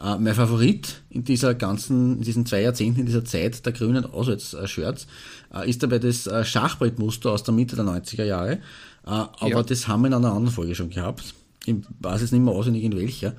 Äh, 0.00 0.18
mein 0.18 0.34
Favorit 0.34 1.02
in 1.10 1.24
dieser 1.24 1.54
ganzen, 1.54 2.18
in 2.18 2.22
diesen 2.22 2.46
zwei 2.46 2.62
Jahrzehnten, 2.62 3.00
in 3.00 3.06
dieser 3.06 3.24
Zeit 3.24 3.66
der 3.66 3.72
grünen 3.72 4.04
Auswärtsshirts, 4.04 5.08
äh, 5.52 5.68
ist 5.68 5.82
dabei 5.82 5.98
das 5.98 6.26
äh, 6.28 6.44
Schachbrettmuster 6.44 7.32
aus 7.32 7.42
der 7.42 7.54
Mitte 7.54 7.74
der 7.74 7.84
90er 7.84 8.24
Jahre. 8.24 8.52
Äh, 8.52 8.58
aber 9.06 9.48
ja. 9.48 9.62
das 9.62 9.88
haben 9.88 10.02
wir 10.02 10.08
in 10.08 10.14
einer 10.14 10.32
anderen 10.32 10.54
Folge 10.54 10.76
schon 10.76 10.90
gehabt. 10.90 11.34
Ich 11.64 11.74
weiß 11.98 12.20
jetzt 12.20 12.32
nicht 12.32 12.42
mehr 12.42 12.54
auswendig 12.54 12.84
in 12.84 12.96
welcher, 12.96 13.34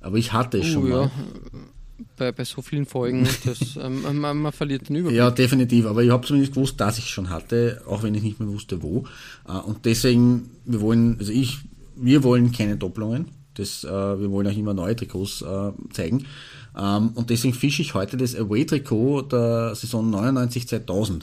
aber 0.00 0.16
ich 0.18 0.32
hatte 0.32 0.58
es 0.58 0.68
uh, 0.68 0.72
schon 0.72 0.88
mal. 0.88 1.10
Bei, 2.16 2.30
bei 2.32 2.44
so 2.44 2.60
vielen 2.62 2.86
Folgen, 2.86 3.26
das, 3.44 3.76
ähm, 3.80 4.02
man, 4.20 4.38
man, 4.38 4.52
verliert 4.52 4.88
den 4.88 4.96
Überblick. 4.96 5.18
Ja, 5.18 5.30
definitiv, 5.30 5.86
aber 5.86 6.02
ich 6.02 6.10
habe 6.10 6.26
zumindest 6.26 6.54
gewusst, 6.54 6.80
dass 6.80 6.98
ich 6.98 7.08
schon 7.08 7.30
hatte, 7.30 7.82
auch 7.86 8.02
wenn 8.02 8.14
ich 8.14 8.22
nicht 8.22 8.38
mehr 8.38 8.48
wusste, 8.48 8.82
wo. 8.82 9.04
Äh, 9.48 9.52
und 9.52 9.84
deswegen, 9.84 10.50
wir 10.64 10.80
wollen, 10.80 11.16
also 11.18 11.32
ich, 11.32 11.58
wir 11.96 12.22
wollen 12.22 12.52
keine 12.52 12.76
Doppelungen. 12.76 13.28
Das, 13.54 13.84
äh, 13.84 13.88
wir 13.88 14.30
wollen 14.30 14.46
auch 14.46 14.56
immer 14.56 14.74
neue 14.74 14.94
Trikots 14.94 15.40
äh, 15.40 15.72
zeigen. 15.92 16.26
Ähm, 16.76 17.10
und 17.14 17.30
deswegen 17.30 17.54
fische 17.54 17.82
ich 17.82 17.94
heute 17.94 18.16
das 18.16 18.34
Away-Trikot 18.34 19.22
der 19.22 19.74
Saison 19.74 20.14
99-2000 20.14 21.22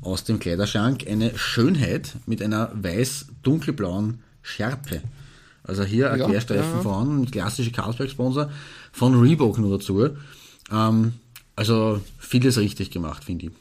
aus 0.00 0.24
dem 0.24 0.38
Kleiderschrank. 0.38 1.06
Eine 1.06 1.36
Schönheit 1.36 2.16
mit 2.26 2.42
einer 2.42 2.70
weiß-dunkelblauen 2.74 4.20
Schärpe. 4.40 5.02
Also 5.62 5.84
hier 5.84 6.10
ein 6.10 6.20
ja, 6.20 6.26
Querstreifen 6.26 6.76
ja. 6.76 6.80
vorne, 6.80 7.26
klassische 7.26 7.70
Carlsberg-Sponsor 7.70 8.50
von 8.98 9.18
Reebok 9.18 9.58
nur 9.58 9.78
dazu. 9.78 10.10
Ähm, 10.70 11.12
also 11.56 12.00
vieles 12.18 12.58
richtig 12.58 12.90
gemacht, 12.90 13.24
finde 13.24 13.46
ich. 13.46 13.52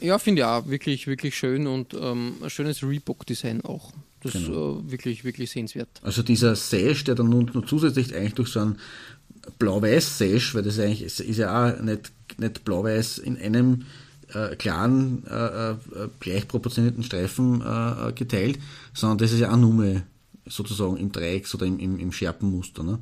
Ja, 0.00 0.18
finde 0.18 0.42
ich 0.42 0.44
auch 0.44 0.66
wirklich, 0.66 1.06
wirklich 1.06 1.36
schön 1.36 1.66
und 1.66 1.94
ähm, 1.94 2.34
ein 2.42 2.50
schönes 2.50 2.82
Reebok-Design 2.82 3.64
auch. 3.64 3.92
Das 4.22 4.34
ist 4.34 4.46
genau. 4.46 4.80
äh, 4.80 4.90
wirklich, 4.90 5.24
wirklich 5.24 5.50
sehenswert. 5.50 5.88
Also 6.02 6.22
dieser 6.22 6.56
Sash, 6.56 7.04
der 7.04 7.14
dann 7.14 7.28
nun 7.28 7.64
zusätzlich 7.66 8.14
eigentlich 8.14 8.34
durch 8.34 8.48
so 8.48 8.60
ein 8.60 8.78
Blau-Weiß-Sash, 9.58 10.54
weil 10.54 10.62
das 10.62 10.78
eigentlich 10.78 11.02
ist, 11.02 11.20
ist 11.20 11.38
ja 11.38 11.50
auch 11.50 11.80
nicht, 11.80 12.12
nicht 12.38 12.64
Blau-Weiß 12.64 13.18
in 13.18 13.36
einem 13.38 13.84
äh, 14.32 14.56
klaren, 14.56 15.24
äh, 15.28 15.70
äh 15.70 15.76
gleich 16.20 16.48
proportionierten 16.48 17.02
Streifen 17.02 17.60
äh, 17.60 18.08
äh, 18.08 18.12
geteilt, 18.12 18.58
sondern 18.94 19.18
das 19.18 19.32
ist 19.32 19.40
ja 19.40 19.52
auch 19.52 19.56
nur 19.56 20.02
sozusagen 20.46 20.96
im 20.96 21.12
Dreiecks- 21.12 21.54
oder 21.54 21.66
im, 21.66 21.78
im, 21.78 21.98
im 21.98 22.12
Scherpenmuster, 22.12 22.82
ne? 22.82 22.98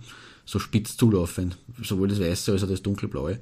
So 0.50 0.58
spitz 0.58 0.96
zulaufend, 0.96 1.56
sowohl 1.80 2.08
das 2.08 2.18
Weiße 2.18 2.50
als 2.50 2.64
auch 2.64 2.68
das 2.68 2.82
Dunkelblaue. 2.82 3.38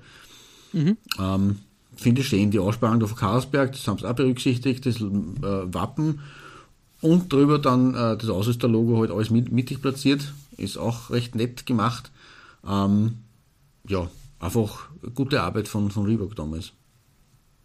Mhm. 0.74 0.98
Ähm, 1.18 1.58
Finde 1.96 2.20
ich 2.20 2.26
stehen 2.26 2.50
die 2.50 2.58
Aussparung 2.58 3.00
von 3.00 3.16
Karlsberg, 3.16 3.72
das 3.72 3.88
haben 3.88 3.98
sie 3.98 4.08
auch 4.08 4.14
berücksichtigt, 4.14 4.84
das 4.84 5.00
Wappen 5.00 6.20
und 7.00 7.32
drüber 7.32 7.58
dann 7.58 7.94
äh, 7.94 8.16
das 8.16 8.28
Ausrüsterlogo 8.28 8.98
halt 8.98 9.10
alles 9.10 9.30
mit, 9.30 9.50
mittig 9.50 9.80
platziert. 9.80 10.32
Ist 10.58 10.76
auch 10.76 11.10
recht 11.10 11.34
nett 11.34 11.64
gemacht. 11.64 12.10
Ähm, 12.68 13.18
ja, 13.88 14.10
einfach 14.38 14.88
gute 15.14 15.40
Arbeit 15.40 15.66
von, 15.66 15.90
von 15.90 16.04
Reebok 16.04 16.36
damals. 16.36 16.72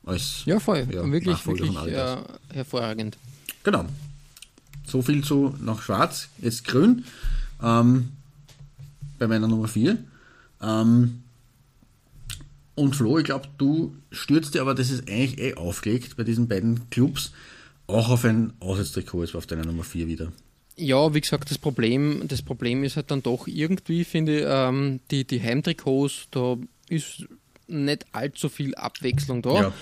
Als, 0.06 0.44
ja, 0.46 0.60
voll. 0.60 0.88
Ja, 0.90 1.10
wirklich, 1.12 1.46
wirklich 1.46 1.76
äh, 1.88 2.18
hervorragend. 2.54 3.18
Genau. 3.64 3.86
So 4.88 5.02
viel 5.02 5.24
zu 5.24 5.54
nach 5.60 5.82
Schwarz, 5.82 6.30
jetzt 6.42 6.66
Grün. 6.66 7.04
Ähm, 7.62 8.10
bei 9.20 9.28
meiner 9.28 9.48
Nummer 9.48 9.68
4. 9.68 9.98
Ähm, 10.62 11.24
und 12.76 12.96
Flo, 12.96 13.20
ich 13.20 13.26
glaube, 13.26 13.48
du 13.58 13.96
stürzt 14.12 14.56
dir, 14.56 14.62
aber 14.62 14.74
das 14.74 14.90
ist 14.90 15.08
eigentlich 15.10 15.40
eh 15.40 15.56
aufgelegt 15.56 16.18
bei 16.18 16.24
diesen 16.24 16.48
beiden 16.48 16.90
Clubs 16.90 17.32
auch 17.88 18.10
auf 18.10 18.26
ein 18.26 18.54
Auswärtstrikot, 18.60 19.24
jetzt 19.24 19.36
auf 19.36 19.46
deiner 19.46 19.66
Nummer 19.66 19.84
4 19.84 20.08
wieder. 20.08 20.32
Ja, 20.76 21.14
wie 21.14 21.22
gesagt, 21.22 21.52
das 21.52 21.58
Problem, 21.58 22.24
das 22.28 22.42
Problem 22.42 22.84
ist 22.84 22.96
halt 22.96 23.12
dann 23.12 23.22
doch 23.22 23.48
irgendwie, 23.48 24.04
finde 24.04 24.40
ich, 24.40 24.46
ähm, 24.48 25.02
die, 25.12 25.26
die 25.26 25.42
Heimtrikots, 25.42 26.28
da 26.32 26.58
ist 26.90 27.26
nicht 27.68 28.06
allzu 28.12 28.50
viel 28.50 28.74
Abwechslung 28.76 29.42
da. 29.42 29.54
Ja. 29.54 29.74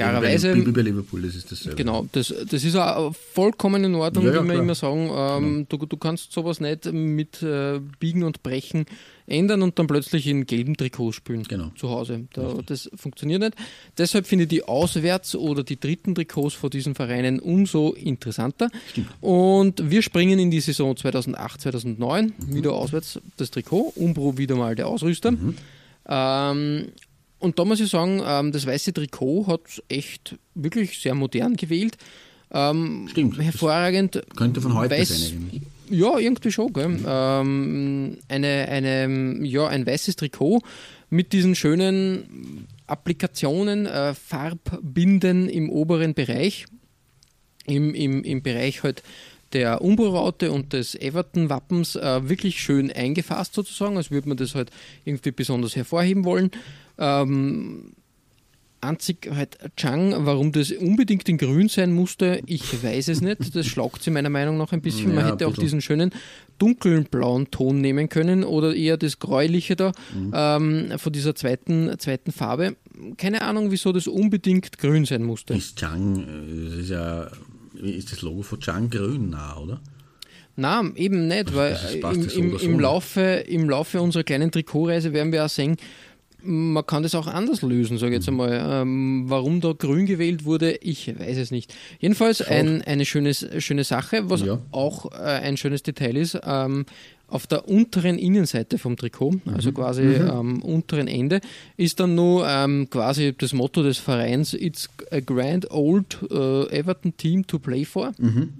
Klarerweise. 0.00 0.54
Wie 0.54 0.70
bei 0.70 0.82
Liverpool, 0.82 1.22
das 1.22 1.34
ist 1.34 1.50
dasselbe. 1.50 1.76
Genau, 1.76 2.06
das, 2.12 2.34
das 2.48 2.64
ist 2.64 2.76
auch 2.76 3.14
vollkommen 3.14 3.84
in 3.84 3.94
Ordnung, 3.94 4.24
ja, 4.24 4.34
ja, 4.34 4.44
wie 4.44 4.48
wir 4.48 4.58
immer 4.58 4.74
sagen. 4.74 5.10
Ähm, 5.12 5.66
genau. 5.66 5.66
du, 5.68 5.86
du 5.86 5.96
kannst 5.96 6.32
sowas 6.32 6.60
nicht 6.60 6.92
mit 6.92 7.42
äh, 7.42 7.80
Biegen 7.98 8.22
und 8.22 8.42
Brechen 8.42 8.86
ändern 9.30 9.62
und 9.62 9.78
dann 9.78 9.86
plötzlich 9.86 10.26
in 10.26 10.44
gelben 10.46 10.76
Trikots 10.76 11.16
spielen 11.16 11.44
genau. 11.44 11.70
zu 11.76 11.90
Hause. 11.90 12.26
Da, 12.32 12.58
das 12.66 12.90
funktioniert 12.94 13.40
nicht. 13.40 13.54
Deshalb 13.96 14.26
finde 14.26 14.44
ich 14.44 14.48
die 14.48 14.64
Auswärts- 14.64 15.36
oder 15.36 15.62
die 15.62 15.78
dritten 15.78 16.14
Trikots 16.14 16.54
von 16.54 16.70
diesen 16.70 16.94
Vereinen 16.94 17.38
umso 17.38 17.92
interessanter. 17.92 18.68
Stimmt. 18.90 19.08
Und 19.20 19.90
wir 19.90 20.02
springen 20.02 20.38
in 20.38 20.50
die 20.50 20.60
Saison 20.60 20.96
2008, 20.96 21.60
2009, 21.60 22.32
mhm. 22.36 22.54
wieder 22.54 22.72
auswärts 22.72 23.20
das 23.36 23.50
Trikot, 23.50 23.92
Umbro 23.96 24.36
wieder 24.36 24.56
mal 24.56 24.74
der 24.74 24.88
Ausrüster. 24.88 25.30
Mhm. 25.32 25.56
Ähm, 26.08 26.86
und 27.40 27.58
da 27.58 27.64
muss 27.64 27.80
ich 27.80 27.90
sagen, 27.90 28.22
ähm, 28.24 28.52
das 28.52 28.66
weiße 28.66 28.92
Trikot 28.92 29.46
hat 29.46 29.82
echt 29.88 30.38
wirklich 30.54 30.98
sehr 31.00 31.14
modern 31.14 31.56
gewählt. 31.56 31.96
Ähm, 32.52 33.08
Stimmt. 33.10 33.38
Hervorragend. 33.38 34.22
Könnte 34.36 34.60
von 34.60 34.74
heute 34.74 34.94
weiß, 34.94 35.08
sein 35.08 35.62
Ja, 35.88 36.18
irgendwie 36.18 36.52
schon. 36.52 36.72
Gell? 36.72 36.98
Ähm, 37.06 38.18
eine, 38.28 38.68
eine, 38.68 39.46
ja, 39.46 39.66
ein 39.66 39.86
weißes 39.86 40.16
Trikot 40.16 40.60
mit 41.08 41.32
diesen 41.32 41.54
schönen 41.54 42.66
Applikationen, 42.86 43.86
äh, 43.86 44.14
Farbbinden 44.14 45.48
im 45.48 45.70
oberen 45.70 46.14
Bereich. 46.14 46.66
Im, 47.66 47.94
im, 47.94 48.24
im 48.24 48.42
Bereich 48.42 48.82
halt 48.82 49.02
der 49.52 49.82
Umbro-Raute 49.82 50.52
und 50.52 50.72
des 50.72 50.94
Everton-Wappens 50.94 51.96
äh, 51.96 52.28
wirklich 52.28 52.60
schön 52.60 52.90
eingefasst 52.92 53.54
sozusagen, 53.54 53.96
als 53.96 54.10
würde 54.10 54.28
man 54.28 54.36
das 54.36 54.54
halt 54.54 54.70
irgendwie 55.04 55.32
besonders 55.32 55.76
hervorheben 55.76 56.24
wollen. 56.24 56.50
Ähm, 56.98 57.92
Einzig 58.82 59.30
halt 59.30 59.58
Chang, 59.76 60.14
warum 60.24 60.52
das 60.52 60.72
unbedingt 60.72 61.28
in 61.28 61.36
grün 61.36 61.68
sein 61.68 61.92
musste, 61.92 62.40
ich 62.46 62.82
weiß 62.82 63.08
es 63.08 63.20
nicht. 63.20 63.54
Das 63.54 63.66
schlagt 63.66 64.02
sie 64.02 64.10
meiner 64.10 64.30
Meinung 64.30 64.56
nach 64.56 64.72
ein 64.72 64.80
bisschen. 64.80 65.14
Man 65.14 65.26
hätte 65.26 65.46
auch 65.46 65.54
diesen 65.54 65.82
schönen 65.82 66.12
dunklen 66.58 67.04
blauen 67.04 67.50
Ton 67.50 67.82
nehmen 67.82 68.08
können 68.08 68.42
oder 68.42 68.74
eher 68.74 68.96
das 68.96 69.18
gräuliche 69.18 69.76
da 69.76 69.92
mhm. 70.14 70.32
ähm, 70.34 70.92
von 70.98 71.12
dieser 71.12 71.34
zweiten, 71.34 71.98
zweiten 71.98 72.32
Farbe. 72.32 72.76
Keine 73.18 73.42
Ahnung, 73.42 73.70
wieso 73.70 73.92
das 73.92 74.06
unbedingt 74.06 74.78
grün 74.78 75.04
sein 75.04 75.24
musste. 75.24 75.52
Ist 75.52 75.76
Chang, 75.76 76.26
das 76.64 76.78
ist 76.78 76.90
ja, 76.90 77.30
ist 77.80 78.12
das 78.12 78.22
Logo 78.22 78.42
von 78.42 78.60
Chang 78.60 78.90
grün 78.90 79.30
nah, 79.30 79.56
oder? 79.56 79.80
Nein, 80.56 80.92
eben 80.96 81.28
nicht, 81.28 81.54
weil 81.54 81.78
im, 82.02 82.28
im, 82.28 82.56
im, 82.58 82.80
Laufe, 82.80 83.20
im 83.20 83.70
Laufe 83.70 84.00
unserer 84.02 84.24
kleinen 84.24 84.50
Trikotreise 84.50 85.12
werden 85.12 85.32
wir 85.32 85.44
auch 85.44 85.48
sehen, 85.48 85.76
man 86.42 86.86
kann 86.86 87.02
das 87.02 87.14
auch 87.14 87.26
anders 87.26 87.62
lösen, 87.62 87.98
sage 87.98 88.12
ich 88.12 88.18
jetzt 88.18 88.30
mhm. 88.30 88.40
einmal. 88.40 88.82
Ähm, 88.82 89.24
warum 89.26 89.60
da 89.60 89.72
grün 89.72 90.06
gewählt 90.06 90.44
wurde, 90.44 90.72
ich 90.76 91.08
weiß 91.18 91.36
es 91.38 91.50
nicht. 91.50 91.74
Jedenfalls 91.98 92.42
ein, 92.42 92.82
eine 92.82 93.04
schönes, 93.04 93.46
schöne 93.58 93.84
Sache, 93.84 94.30
was 94.30 94.42
ja. 94.42 94.58
auch 94.70 95.12
äh, 95.12 95.16
ein 95.18 95.56
schönes 95.56 95.82
Detail 95.82 96.16
ist. 96.16 96.38
Ähm, 96.42 96.86
auf 97.30 97.46
der 97.46 97.68
unteren 97.68 98.18
Innenseite 98.18 98.78
vom 98.78 98.96
Trikot, 98.96 99.40
also 99.46 99.70
mhm. 99.70 99.74
quasi 99.74 100.02
mhm. 100.02 100.30
am 100.30 100.62
unteren 100.62 101.08
Ende, 101.08 101.40
ist 101.76 102.00
dann 102.00 102.14
nur 102.14 102.46
ähm, 102.46 102.88
quasi 102.90 103.34
das 103.36 103.52
Motto 103.52 103.82
des 103.82 103.98
Vereins: 103.98 104.54
It's 104.54 104.88
a 105.10 105.20
grand 105.20 105.70
old 105.70 106.18
uh, 106.30 106.66
Everton 106.68 107.16
team 107.16 107.46
to 107.46 107.58
play 107.58 107.84
for. 107.84 108.12
Mhm. 108.18 108.50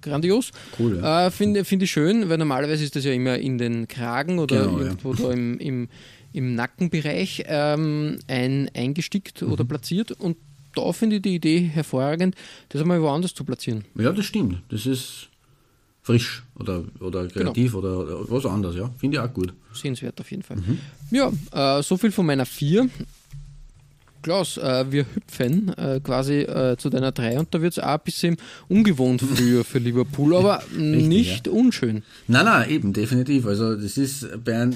Grandios. 0.00 0.50
Cool. 0.78 0.98
Ja. 1.00 1.28
Äh, 1.28 1.30
Finde 1.30 1.64
find 1.64 1.82
ich 1.84 1.90
schön, 1.92 2.28
weil 2.28 2.36
normalerweise 2.36 2.82
ist 2.82 2.96
das 2.96 3.04
ja 3.04 3.12
immer 3.12 3.38
in 3.38 3.56
den 3.56 3.86
Kragen 3.86 4.40
oder 4.40 4.64
genau, 4.66 4.78
irgendwo 4.78 5.14
ja. 5.14 5.22
da 5.22 5.32
im, 5.32 5.58
im 5.58 5.88
im 6.32 6.54
Nackenbereich 6.54 7.44
ähm, 7.46 8.18
ein, 8.26 8.70
eingestickt 8.74 9.42
oder 9.42 9.64
platziert 9.64 10.12
und 10.12 10.36
da 10.74 10.92
finde 10.92 11.16
ich 11.16 11.22
die 11.22 11.34
Idee 11.34 11.60
hervorragend, 11.60 12.34
das 12.70 12.80
einmal 12.80 13.02
woanders 13.02 13.34
zu 13.34 13.44
platzieren. 13.44 13.84
Ja, 13.94 14.12
das 14.12 14.24
stimmt. 14.24 14.62
Das 14.70 14.86
ist 14.86 15.28
frisch 16.02 16.42
oder, 16.58 16.84
oder 17.00 17.28
kreativ 17.28 17.74
oder, 17.74 17.98
oder 17.98 18.30
was 18.30 18.46
anderes, 18.46 18.76
ja. 18.76 18.90
Finde 18.98 19.16
ich 19.16 19.22
auch 19.22 19.32
gut. 19.32 19.54
Sehenswert 19.72 20.20
auf 20.20 20.30
jeden 20.30 20.42
Fall. 20.42 20.58
Ja, 21.10 21.30
äh, 21.52 21.82
so 21.82 21.96
viel 21.96 22.10
von 22.10 22.26
meiner 22.26 22.46
4. 22.46 22.88
Klaus, 24.22 24.56
äh, 24.56 24.84
wir 24.90 25.04
hüpfen 25.14 25.76
äh, 25.76 26.00
quasi 26.02 26.42
äh, 26.42 26.76
zu 26.76 26.90
deiner 26.90 27.10
3 27.10 27.40
und 27.40 27.52
da 27.52 27.60
wird 27.60 27.72
es 27.72 27.78
auch 27.80 27.94
ein 27.94 28.00
bisschen 28.04 28.36
ungewohnt 28.68 29.20
früher 29.34 29.64
für 29.64 29.78
Liverpool, 29.78 30.36
aber 30.36 30.62
nicht 30.76 31.48
unschön. 31.48 32.02
Nein, 32.28 32.44
nein, 32.44 32.70
eben, 32.70 32.92
definitiv. 32.92 33.46
Also 33.46 33.74
das 33.74 33.96
ist 33.96 34.28
bei 34.44 34.60
einem, 34.60 34.74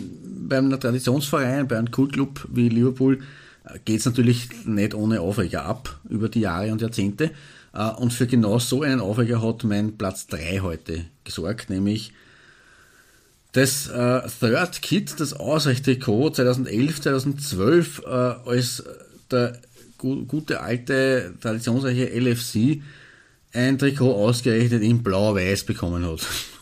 bei 0.49 0.59
einem 0.59 0.79
Traditionsverein, 0.79 1.69
bei 1.69 1.79
einem 1.79 1.91
Kultclub 1.91 2.47
wie 2.53 2.69
Liverpool 2.69 3.21
geht 3.85 4.01
es 4.01 4.07
natürlich 4.07 4.49
nicht 4.65 4.95
ohne 4.95 5.21
Aufreger 5.21 5.65
ab 5.65 5.99
über 6.09 6.29
die 6.29 6.41
Jahre 6.41 6.73
und 6.73 6.81
Jahrzehnte. 6.81 7.31
Äh, 7.77 7.91
Und 8.01 8.13
für 8.13 8.27
genau 8.27 8.59
so 8.59 8.83
einen 8.83 9.01
Aufreger 9.01 9.43
hat 9.43 9.65
mein 9.65 9.97
Platz 9.99 10.27
3 10.29 10.61
heute 10.61 11.05
gesorgt, 11.25 11.71
nämlich 11.71 12.13
das 13.53 13.89
äh, 13.89 14.21
Third 14.41 14.83
Kit, 14.83 15.19
das 15.19 15.33
Ausreichtrikot 15.33 16.31
2011, 16.31 17.01
2012 17.03 18.03
äh, 18.05 18.09
als 18.09 18.85
der 19.31 19.59
gu 19.99 20.25
gute 20.27 20.61
alte 20.61 21.35
traditionsreiche 21.41 22.11
LFC 22.19 22.83
ein 23.53 23.79
Trikot 23.79 24.13
ausgerechnet 24.15 24.83
in 24.83 25.03
blau-weiß 25.03 25.65
bekommen 25.65 26.05
hat. 26.05 26.21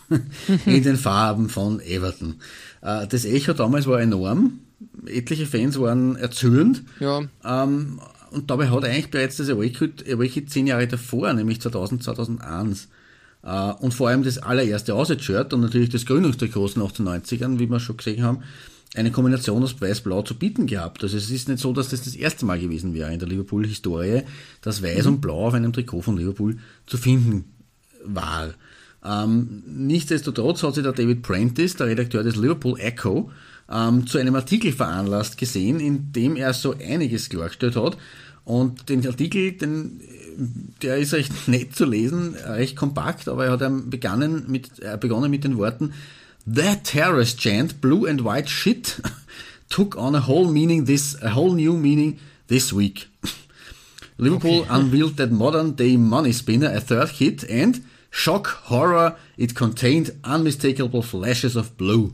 in 0.67 0.83
den 0.83 0.97
Farben 0.97 1.49
von 1.49 1.81
Everton. 1.81 2.37
Äh, 2.83 3.07
das 3.09 3.25
Echo 3.25 3.55
damals 3.55 3.87
war 3.87 4.01
enorm. 4.01 4.61
Etliche 5.07 5.47
Fans 5.47 5.79
waren 5.81 6.17
erzürnt. 6.17 6.83
Ja, 7.01 7.23
Ähm, 7.45 8.01
und 8.35 8.51
dabei 8.51 8.68
hat 8.68 8.85
eigentlich 8.85 9.11
bereits 9.11 9.37
das 9.37 9.49
Away-Kit 9.49 10.51
zehn 10.51 10.66
Jahre 10.66 10.87
davor, 10.87 11.32
nämlich 11.32 11.61
2000, 11.61 12.03
2001, 12.03 12.89
äh, 13.43 13.72
und 13.72 13.95
vor 13.95 14.09
allem 14.09 14.22
das 14.22 14.39
allererste 14.39 14.95
Aussage-Shirt 14.95 15.53
und 15.53 15.61
natürlich 15.61 15.91
das 15.91 16.07
Gründungstrikots 16.07 16.76
nach 16.76 16.93
den 16.93 17.07
90ern, 17.09 17.59
wie 17.59 17.68
wir 17.68 17.80
schon 17.80 17.97
gesehen 17.97 18.22
haben, 18.22 18.43
eine 18.95 19.11
Kombination 19.11 19.62
aus 19.62 19.80
Weiß-Blau 19.80 20.22
zu 20.22 20.35
bieten 20.37 20.66
gehabt. 20.66 21.03
Also 21.03 21.16
es 21.16 21.30
ist 21.30 21.49
nicht 21.49 21.61
so, 21.61 21.72
dass 21.72 21.89
das 21.89 22.03
das 22.03 22.14
erste 22.14 22.47
Mal 22.47 22.61
gewesen 22.61 22.95
wäre 22.95 23.12
in 23.12 23.18
der 23.18 23.28
Liverpool-Historie, 23.28 24.22
dass 24.61 24.82
Weiß 24.82 25.07
und 25.07 25.20
Blau 25.20 25.49
auf 25.49 25.55
einem 25.55 25.72
Trikot 25.72 26.03
von 26.03 26.16
Liverpool 26.16 26.59
zu 26.87 26.97
finden 26.97 27.45
war. 28.05 28.55
Ähm, 29.05 29.62
nichtsdestotrotz 29.66 30.62
hat 30.62 30.74
sich 30.74 30.85
der 30.85 30.93
David 30.93 31.22
Prentice, 31.22 31.74
der 31.74 31.89
Redakteur 31.89 32.22
des 32.22 32.37
Liverpool 32.37 32.78
Echo, 32.78 33.30
ähm, 33.71 34.07
zu 34.07 34.19
einem 34.19 34.35
Artikel 34.35 34.73
veranlasst 34.73 35.39
gesehen, 35.39 35.81
in 35.81 36.12
dem 36.12 36.37
er 36.37 36.53
so 36.53 36.75
einiges 36.75 37.29
klargestellt 37.29 37.77
hat. 37.77 37.97
Und 38.45 38.89
den 38.89 39.07
Artikel, 39.07 39.53
den, 39.53 40.01
der 40.83 40.99
ist 40.99 41.15
recht 41.15 41.33
nett 41.49 41.75
zu 41.75 41.85
lesen, 41.85 42.35
recht 42.35 42.77
kompakt, 42.77 43.29
aber 43.29 43.47
er 43.47 43.53
hat 43.53 43.62
ähm, 43.62 43.91
begonnen 43.91 44.45
mit, 44.49 44.81
äh, 44.81 44.99
begonnen 44.99 45.31
mit 45.31 45.45
den 45.45 45.57
Worten 45.57 45.93
That 46.47 46.85
terrorist 46.85 47.39
chant, 47.39 47.81
blue 47.81 48.07
and 48.07 48.23
white 48.23 48.51
shit, 48.51 49.01
took 49.71 49.97
on 49.97 50.15
a 50.15 50.21
whole 50.21 50.47
meaning 50.47 50.85
this, 50.85 51.17
a 51.23 51.31
whole 51.31 51.55
new 51.55 51.73
meaning 51.73 52.19
this 52.49 52.71
week. 52.71 53.09
Liverpool 54.19 54.67
unveiled 54.69 55.17
that 55.17 55.33
modern 55.33 55.73
day 55.73 55.97
money 55.97 56.33
spinner, 56.33 56.71
a 56.71 56.81
third 56.81 57.09
hit, 57.09 57.45
and 57.49 57.83
shock 58.11 58.47
horror, 58.69 59.17
it 59.39 59.55
contained 59.57 60.11
unmistakable 60.23 61.03
flashes 61.03 61.57
of 61.57 61.77
blue. 61.79 62.12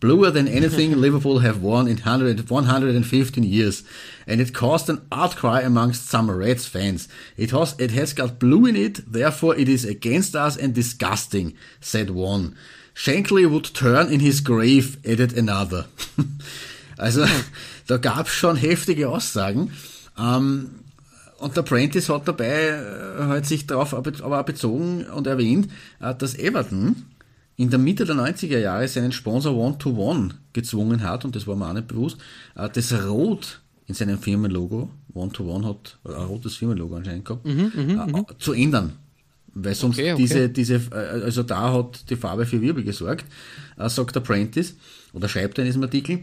Bluer 0.00 0.30
than 0.30 0.48
anything 0.48 0.98
Liverpool 0.98 1.40
have 1.40 1.62
won 1.62 1.86
in 1.86 1.98
100, 1.98 2.48
115 2.48 3.44
years. 3.44 3.84
And 4.26 4.40
it 4.40 4.54
caused 4.54 4.88
an 4.88 5.06
outcry 5.12 5.60
amongst 5.60 6.08
some 6.08 6.30
Reds 6.30 6.66
fans. 6.66 7.06
It 7.36 7.50
has, 7.50 7.74
it 7.78 7.90
has 7.90 8.14
got 8.14 8.38
blue 8.38 8.64
in 8.64 8.76
it, 8.76 9.00
therefore 9.12 9.54
it 9.56 9.68
is 9.68 9.84
against 9.84 10.34
us 10.34 10.56
and 10.56 10.74
disgusting, 10.74 11.54
said 11.80 12.10
one. 12.10 12.56
Shankly 12.94 13.48
would 13.50 13.74
turn 13.74 14.10
in 14.10 14.20
his 14.20 14.40
grave, 14.40 14.96
added 15.06 15.36
another. 15.36 15.86
also, 16.98 17.26
da 17.86 17.98
gab's 17.98 18.32
schon 18.32 18.56
heftige 18.56 19.08
Aussagen. 19.08 19.72
Ähm, 20.18 20.80
und 21.38 21.56
der 21.56 21.62
Prentice 21.62 22.08
hat 22.08 22.28
dabei 22.28 22.68
äh, 22.68 23.22
halt 23.24 23.46
sich 23.46 23.66
darauf 23.66 23.94
aber 23.94 24.44
bezogen 24.44 25.04
und 25.04 25.26
erwähnt, 25.26 25.70
äh, 26.00 26.14
dass 26.14 26.34
Everton 26.34 27.06
in 27.60 27.68
der 27.68 27.78
Mitte 27.78 28.06
der 28.06 28.16
90er 28.16 28.58
Jahre 28.58 28.88
seinen 28.88 29.12
Sponsor 29.12 29.54
One-to-One 29.54 30.30
gezwungen 30.54 31.02
hat, 31.02 31.26
und 31.26 31.36
das 31.36 31.46
war 31.46 31.56
mir 31.56 31.68
auch 31.68 31.74
nicht 31.74 31.88
bewusst, 31.88 32.16
äh, 32.56 32.70
das 32.72 32.90
Rot 33.04 33.60
in 33.86 33.94
seinem 33.94 34.18
Firmenlogo, 34.18 34.88
One-to-One 35.12 35.68
hat 35.68 35.98
ein 36.04 36.24
rotes 36.24 36.56
Firmenlogo 36.56 36.96
anscheinend 36.96 37.26
gehabt, 37.26 37.44
äh, 37.46 38.38
zu 38.38 38.54
ändern. 38.54 38.94
Weil 39.52 39.74
sonst 39.74 39.98
Okay, 39.98 40.12
okay. 40.12 40.22
diese, 40.22 40.48
diese, 40.48 40.76
äh, 40.90 41.22
also 41.24 41.42
da 41.42 41.74
hat 41.74 42.08
die 42.08 42.16
Farbe 42.16 42.46
für 42.46 42.62
Wirbel 42.62 42.82
gesorgt, 42.82 43.26
äh, 43.76 43.90
sagt 43.90 44.16
der 44.16 44.20
Prentice, 44.20 44.76
oder 45.12 45.28
schreibt 45.28 45.58
er 45.58 45.64
in 45.64 45.68
diesem 45.68 45.82
Artikel. 45.82 46.20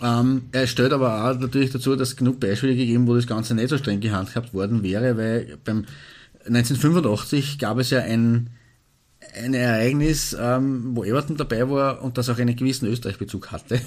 Ähm, 0.00 0.44
er 0.52 0.66
stellt 0.66 0.94
aber 0.94 1.30
auch 1.30 1.38
natürlich 1.38 1.70
dazu, 1.70 1.96
dass 1.96 2.16
genug 2.16 2.40
Beispiele 2.40 2.74
gegeben, 2.74 3.06
wo 3.06 3.14
das 3.14 3.26
Ganze 3.26 3.54
nicht 3.54 3.68
so 3.68 3.76
streng 3.76 4.00
gehandhabt 4.00 4.54
worden 4.54 4.82
wäre, 4.82 5.18
weil 5.18 5.58
beim 5.66 5.84
1985 6.46 7.58
gab 7.58 7.78
es 7.78 7.90
ja 7.90 8.00
ein, 8.00 8.48
ein 9.34 9.54
Ereignis, 9.54 10.36
ähm, 10.38 10.90
wo 10.94 11.04
Everton 11.04 11.36
dabei 11.36 11.68
war 11.68 12.02
und 12.02 12.18
das 12.18 12.28
auch 12.28 12.38
einen 12.38 12.56
gewissen 12.56 12.86
Österreich-Bezug 12.88 13.50
hatte. 13.52 13.80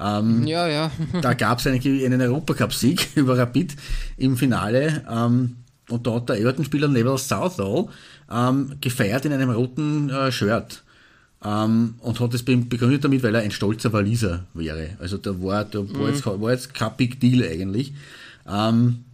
Ähm, 0.00 0.46
ja, 0.46 0.66
ja. 0.68 0.90
da 1.22 1.34
gab 1.34 1.58
es 1.58 1.66
einen, 1.66 1.80
einen 1.80 2.20
Europacup-Sieg 2.20 3.08
über 3.16 3.36
Rapid 3.38 3.74
im 4.16 4.36
Finale 4.36 5.04
ähm, 5.10 5.56
und 5.88 6.06
da 6.06 6.14
hat 6.14 6.28
der 6.28 6.40
Everton-Spieler 6.40 6.88
Neville 6.88 7.18
Southall 7.18 7.88
ähm, 8.30 8.76
gefeiert 8.80 9.24
in 9.24 9.32
einem 9.32 9.50
roten 9.50 10.10
äh, 10.10 10.30
Shirt. 10.32 10.82
Ähm, 11.44 11.94
und 11.98 12.20
hat 12.20 12.34
es 12.34 12.44
be- 12.44 12.56
begründet 12.56 13.04
damit, 13.04 13.22
weil 13.24 13.34
er 13.34 13.42
ein 13.42 13.50
stolzer 13.50 13.92
Waliser 13.92 14.46
wäre. 14.54 14.90
Also 15.00 15.16
da 15.16 15.30
war, 15.42 15.64
da 15.64 15.80
war, 15.80 16.08
jetzt, 16.08 16.24
war 16.24 16.52
jetzt 16.52 16.72
kein 16.72 16.92
Big 16.96 17.18
Deal 17.18 17.42
eigentlich. 17.42 17.94
Ähm, 18.48 19.04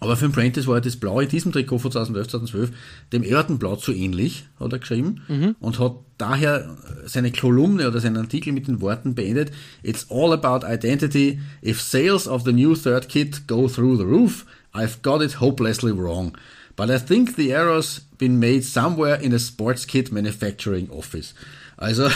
aber 0.00 0.16
für 0.16 0.26
den 0.26 0.32
Prentice 0.32 0.66
war 0.66 0.80
das 0.80 0.96
Blau 0.96 1.20
in 1.20 1.28
diesem 1.28 1.52
Trikot 1.52 1.78
von 1.78 1.90
2011, 1.90 2.28
2012 2.28 2.70
dem 3.12 3.22
Everton-Blau 3.24 3.76
zu 3.76 3.92
ähnlich, 3.92 4.46
hat 4.60 4.72
er 4.72 4.78
geschrieben. 4.78 5.22
Und 5.60 5.78
hat 5.78 5.96
daher 6.18 6.76
seine 7.06 7.32
Kolumne 7.32 7.88
oder 7.88 8.00
seinen 8.00 8.16
Artikel 8.16 8.52
mit 8.52 8.68
den 8.68 8.80
Worten 8.80 9.14
beendet, 9.14 9.50
It's 9.82 10.06
all 10.10 10.32
about 10.32 10.64
identity. 10.66 11.40
If 11.64 11.80
sales 11.80 12.28
of 12.28 12.44
the 12.44 12.52
new 12.52 12.74
third 12.74 13.08
kit 13.08 13.46
go 13.48 13.68
through 13.68 13.96
the 13.96 14.04
roof, 14.04 14.46
I've 14.72 15.02
got 15.02 15.22
it 15.22 15.40
hopelessly 15.40 15.92
wrong. 15.92 16.36
But 16.76 16.90
I 16.90 16.98
think 16.98 17.34
the 17.34 17.50
error's 17.52 18.02
been 18.18 18.38
made 18.38 18.62
somewhere 18.62 19.20
in 19.20 19.32
a 19.32 19.38
sports 19.40 19.84
kit 19.84 20.12
manufacturing 20.12 20.88
office. 20.90 21.34
Also 21.76 22.08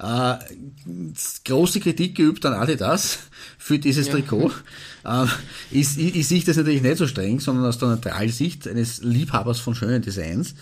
äh, 0.00 0.38
große 1.44 1.80
Kritik 1.80 2.14
geübt 2.14 2.44
an 2.46 2.54
Adidas 2.54 3.18
für 3.58 3.78
dieses 3.78 4.08
Trikot. 4.08 4.50
Ähm, 5.04 5.28
ich, 5.70 5.98
ich, 5.98 6.16
ich 6.16 6.28
sehe 6.28 6.42
das 6.42 6.56
natürlich 6.56 6.82
nicht 6.82 6.96
so 6.96 7.06
streng, 7.06 7.40
sondern 7.40 7.66
aus 7.66 7.78
der 7.78 7.88
neutralen 7.88 8.30
Sicht 8.30 8.66
eines 8.66 9.02
Liebhabers 9.02 9.60
von 9.60 9.74
schönen 9.74 10.02
Designs. 10.02 10.54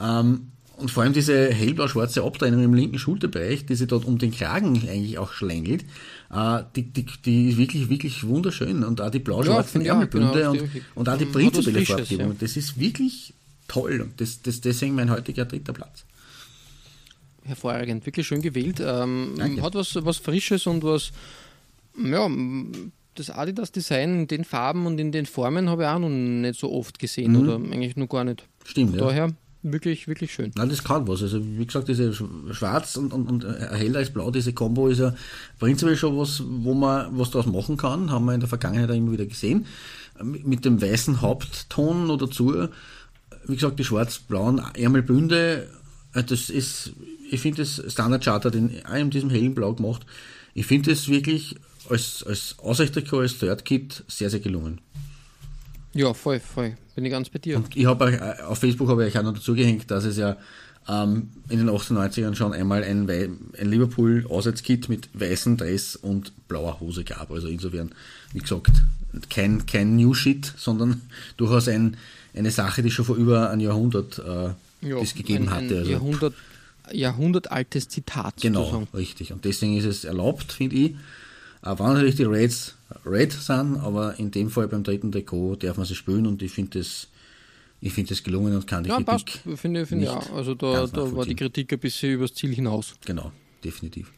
Ähm, 0.00 0.48
und 0.76 0.90
vor 0.90 1.04
allem 1.04 1.12
diese 1.12 1.50
hellblau-schwarze 1.52 2.22
Abtrennung 2.22 2.64
im 2.64 2.74
linken 2.74 2.98
Schulterbereich, 2.98 3.64
die 3.66 3.76
sich 3.76 3.86
dort 3.86 4.04
um 4.04 4.18
den 4.18 4.32
Kragen 4.32 4.76
eigentlich 4.88 5.18
auch 5.18 5.32
schlängelt, 5.32 5.84
äh, 6.32 6.62
die, 6.74 6.82
die, 6.82 7.06
die 7.24 7.50
ist 7.50 7.58
wirklich, 7.58 7.88
wirklich 7.88 8.26
wunderschön. 8.26 8.82
Und 8.82 9.00
auch 9.00 9.10
die 9.10 9.20
blau-schwarzen 9.20 9.82
Ja, 9.82 9.92
Ärmelbünde 9.92 10.32
genau, 10.32 10.50
und, 10.50 10.70
und 10.96 11.08
auch 11.08 11.18
die 11.18 11.26
prinzipielle 11.26 11.78
Frisches, 11.78 11.94
Farbgebung. 11.94 12.28
ja. 12.28 12.36
Das 12.40 12.56
ist 12.56 12.78
wirklich 12.78 13.34
toll. 13.68 14.00
Und 14.00 14.20
das, 14.20 14.42
das, 14.42 14.60
deswegen 14.60 14.94
mein 14.94 15.10
heutiger 15.10 15.44
dritter 15.44 15.72
Platz. 15.72 16.04
Hervorragend, 17.44 18.04
wirklich 18.06 18.26
schön 18.26 18.42
gewählt. 18.42 18.80
Ähm, 18.84 19.34
hat 19.62 19.74
was, 19.74 19.94
was 20.04 20.18
Frisches 20.18 20.66
und 20.66 20.82
was, 20.82 21.12
ja, 22.02 22.28
das 23.14 23.30
Adidas-Design 23.30 24.20
in 24.20 24.26
den 24.26 24.44
Farben 24.44 24.86
und 24.86 24.98
in 24.98 25.12
den 25.12 25.26
Formen 25.26 25.68
habe 25.68 25.82
ich 25.82 25.88
auch 25.88 25.98
noch 26.00 26.08
nicht 26.08 26.58
so 26.58 26.72
oft 26.72 26.98
gesehen 26.98 27.32
Mhm. 27.32 27.38
oder 27.40 27.54
eigentlich 27.56 27.96
noch 27.96 28.08
gar 28.08 28.24
nicht. 28.24 28.44
Stimmt, 28.64 28.94
ja. 28.96 29.00
Daher 29.02 29.32
wirklich, 29.62 30.08
wirklich 30.08 30.32
schön. 30.34 30.50
Nein, 30.56 30.68
das 30.68 30.82
kann 30.82 31.06
was. 31.06 31.22
Also 31.22 31.40
wie 31.42 31.64
gesagt, 31.64 31.88
diese 31.88 32.10
Sch- 32.10 32.52
Schwarz 32.52 32.96
und, 32.96 33.12
und, 33.12 33.28
und 33.30 33.44
äh, 33.44 33.68
heller 33.76 34.00
als 34.00 34.10
Blau, 34.10 34.30
diese 34.30 34.52
Combo 34.52 34.88
ist 34.88 34.98
ja 34.98 35.14
prinzipiell 35.60 35.96
schon 35.96 36.18
was, 36.18 36.42
wo 36.44 36.74
man 36.74 37.16
was 37.18 37.30
daraus 37.30 37.46
machen 37.50 37.76
kann. 37.76 38.10
Haben 38.10 38.24
wir 38.26 38.34
in 38.34 38.40
der 38.40 38.48
Vergangenheit 38.48 38.90
auch 38.90 38.94
immer 38.94 39.12
wieder 39.12 39.26
gesehen. 39.26 39.66
Mit 40.22 40.46
mit 40.46 40.64
dem 40.64 40.82
weißen 40.82 41.20
Hauptton 41.22 42.06
noch 42.08 42.18
dazu. 42.18 42.68
Wie 43.46 43.54
gesagt, 43.54 43.78
die 43.78 43.84
schwarz-blauen 43.84 44.60
Ärmelbünde, 44.74 45.62
äh, 45.62 45.66
das 46.22 46.50
ist, 46.50 46.92
ich 47.30 47.40
finde 47.40 47.62
das 47.62 47.92
Standard 47.92 48.24
Charter, 48.24 48.50
den 48.50 48.84
auch 48.86 48.94
in 48.94 49.10
diesem 49.10 49.30
hellen 49.30 49.54
Blau 49.54 49.74
gemacht. 49.74 50.06
Ich 50.54 50.66
finde 50.66 50.90
das 50.90 51.08
wirklich 51.08 51.56
als, 51.88 52.24
als 52.26 52.56
Ausrichtertrikot, 52.58 53.20
als 53.20 53.38
Third 53.38 53.64
Kit 53.64 54.04
sehr, 54.08 54.30
sehr 54.30 54.40
gelungen. 54.40 54.80
Ja, 55.92 56.12
voll, 56.14 56.40
voll. 56.40 56.76
Bin 56.94 57.04
ich 57.04 57.10
ganz 57.10 57.28
bei 57.28 57.38
dir. 57.38 57.56
Und 57.56 57.76
ich 57.76 57.86
habe 57.86 58.12
äh, 58.12 58.42
auf 58.42 58.58
Facebook 58.58 58.88
habe 58.88 59.06
ich 59.06 59.18
auch 59.18 59.22
noch 59.22 59.34
dazu 59.34 59.54
gehängt, 59.54 59.90
dass 59.90 60.04
es 60.04 60.16
ja 60.16 60.36
ähm, 60.88 61.30
in 61.48 61.58
den 61.58 61.70
98ern 61.70 62.34
schon 62.34 62.52
einmal 62.52 62.84
ein, 62.84 63.08
ein 63.08 63.70
Liverpool-Auswärtskit 63.70 64.88
mit 64.88 65.08
weißem 65.14 65.56
Dress 65.56 65.96
und 65.96 66.32
blauer 66.48 66.80
Hose 66.80 67.04
gab. 67.04 67.30
Also 67.30 67.48
insofern, 67.48 67.92
wie 68.32 68.40
gesagt, 68.40 68.72
kein, 69.30 69.66
kein 69.66 69.96
New 69.96 70.14
Shit, 70.14 70.52
sondern 70.56 71.02
durchaus 71.36 71.68
ein, 71.68 71.96
eine 72.34 72.50
Sache, 72.50 72.82
die 72.82 72.90
schon 72.90 73.04
vor 73.04 73.16
über 73.16 73.50
einem 73.50 73.60
Jahrhundert 73.60 74.18
äh, 74.18 74.50
Ja, 74.84 74.98
das 75.00 75.14
gegeben 75.14 75.48
ein, 75.48 75.54
ein 75.54 75.64
hatte. 75.64 75.78
Also, 75.78 75.90
Jahrhundert, 75.90 76.34
Jahrhundertaltes 76.92 77.88
Zitat 77.88 78.40
genau, 78.40 78.64
sozusagen. 78.64 78.88
richtig. 78.94 79.32
Und 79.32 79.44
deswegen 79.44 79.76
ist 79.76 79.84
es 79.84 80.04
erlaubt, 80.04 80.52
finde 80.52 80.76
ich. 80.76 80.94
Auch 81.62 81.78
wenn 81.78 81.86
natürlich 81.94 82.16
die 82.16 82.24
Raids 82.24 82.74
Red 83.06 83.32
sind, 83.32 83.76
aber 83.78 84.18
in 84.18 84.30
dem 84.30 84.50
Fall 84.50 84.68
beim 84.68 84.82
dritten 84.84 85.10
Trikot 85.10 85.56
darf 85.56 85.76
man 85.76 85.86
sie 85.86 85.94
spielen 85.94 86.26
und 86.26 86.42
ich 86.42 86.52
finde 86.52 86.78
das, 86.78 87.08
ich 87.80 87.92
finde 87.92 88.10
das 88.10 88.22
gelungen 88.22 88.54
und 88.54 88.66
kann 88.66 88.84
die 88.84 88.90
Ja, 88.90 89.00
passt. 89.00 89.26
Kritik. 89.26 89.58
Finde 89.58 89.82
ich, 89.82 89.88
finde 89.88 90.04
ich 90.04 90.10
nicht 90.10 90.16
auch. 90.30 90.32
Also 90.36 90.54
da, 90.54 90.86
da 90.86 91.16
war 91.16 91.24
die. 91.24 91.34
Kritik 91.34 91.72
ein 91.72 91.78
bisschen 91.78 92.12
übers 92.12 92.34
Ziel 92.34 92.54
hinaus. 92.54 92.94
Genau, 93.06 93.32
definitiv. 93.64 94.12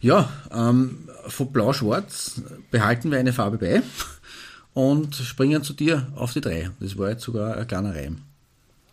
Ja, 0.00 0.32
ähm, 0.50 1.08
von 1.28 1.52
Blau-Schwarz 1.52 2.40
behalten 2.70 3.10
wir 3.10 3.18
eine 3.18 3.32
Farbe 3.32 3.58
bei 3.58 3.82
und 4.74 5.14
springen 5.14 5.62
zu 5.62 5.74
dir 5.74 6.10
auf 6.16 6.32
die 6.32 6.40
drei. 6.40 6.70
Das 6.80 6.96
war 6.98 7.10
jetzt 7.10 7.22
sogar 7.22 7.56
ein 7.56 7.66
kleiner 7.66 7.94
Reim. 7.94 8.22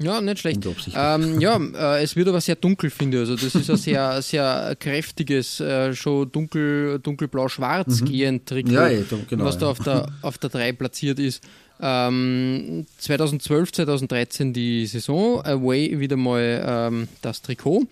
Ja, 0.01 0.21
nicht 0.21 0.39
schlecht. 0.39 0.65
Ähm, 0.95 1.41
ja, 1.41 1.57
äh, 1.57 2.03
es 2.03 2.15
wird 2.15 2.29
aber 2.29 2.39
sehr 2.39 2.55
dunkel, 2.55 2.89
finde 2.89 3.17
ich. 3.17 3.29
Also 3.29 3.35
das 3.35 3.53
ist 3.53 3.69
ein 3.69 3.77
sehr, 3.89 4.21
sehr 4.21 4.75
kräftiges, 4.79 5.59
äh, 5.59 5.93
schon 5.93 6.31
dunkel, 6.31 6.99
dunkelblau-schwarz 6.99 8.03
gehend 8.05 8.45
Trikot, 8.47 8.69
Mhm. 8.69 8.75
Ja, 8.75 8.87
eh, 8.89 9.03
genau, 9.29 9.45
was 9.45 9.57
da 9.57 9.65
ja. 9.65 9.71
auf 9.71 9.79
der, 9.79 10.07
auf 10.21 10.37
der 10.37 10.49
3 10.49 10.71
platziert 10.73 11.19
ist. 11.19 11.43
Ähm, 11.81 12.85
2012, 12.97 13.71
2013 13.71 14.53
die 14.53 14.85
Saison, 14.85 15.41
Away 15.45 15.99
wieder 15.99 16.17
mal 16.17 16.63
ähm, 16.65 17.07
das 17.21 17.41
Trikot. 17.41 17.83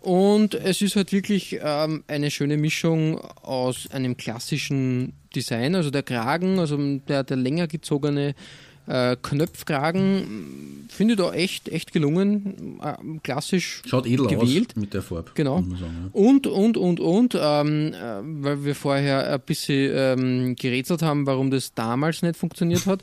Und 0.00 0.54
es 0.54 0.82
ist 0.82 0.96
halt 0.96 1.12
wirklich 1.12 1.58
ähm, 1.62 2.04
eine 2.06 2.30
schöne 2.30 2.56
Mischung 2.56 3.18
aus 3.18 3.88
einem 3.90 4.16
klassischen 4.16 5.14
Design, 5.34 5.74
also 5.74 5.90
der 5.90 6.02
Kragen, 6.02 6.58
also 6.58 6.78
der, 7.08 7.24
der 7.24 7.36
länger 7.36 7.66
gezogene 7.66 8.34
äh, 8.86 9.16
Knöpfkragen, 9.22 10.86
finde 10.90 11.14
ich 11.14 11.18
da 11.18 11.32
echt, 11.32 11.68
echt 11.68 11.92
gelungen, 11.92 12.80
äh, 12.82 12.94
klassisch 13.22 13.82
Schaut 13.86 14.06
edel 14.06 14.26
gewählt. 14.26 14.70
aus 14.70 14.76
mit 14.76 14.94
der 14.94 15.02
Farbe. 15.02 15.30
Genau. 15.34 15.62
sagen, 15.62 16.10
Und, 16.12 16.46
und, 16.46 16.76
und, 16.76 17.00
und, 17.00 17.38
ähm, 17.40 17.92
äh, 17.94 18.20
weil 18.22 18.64
wir 18.64 18.74
vorher 18.74 19.32
ein 19.32 19.40
bisschen 19.40 19.90
ähm, 19.94 20.56
gerätselt 20.56 21.02
haben, 21.02 21.26
warum 21.26 21.50
das 21.50 21.72
damals 21.74 22.22
nicht 22.22 22.36
funktioniert 22.36 22.86
hat. 22.86 23.00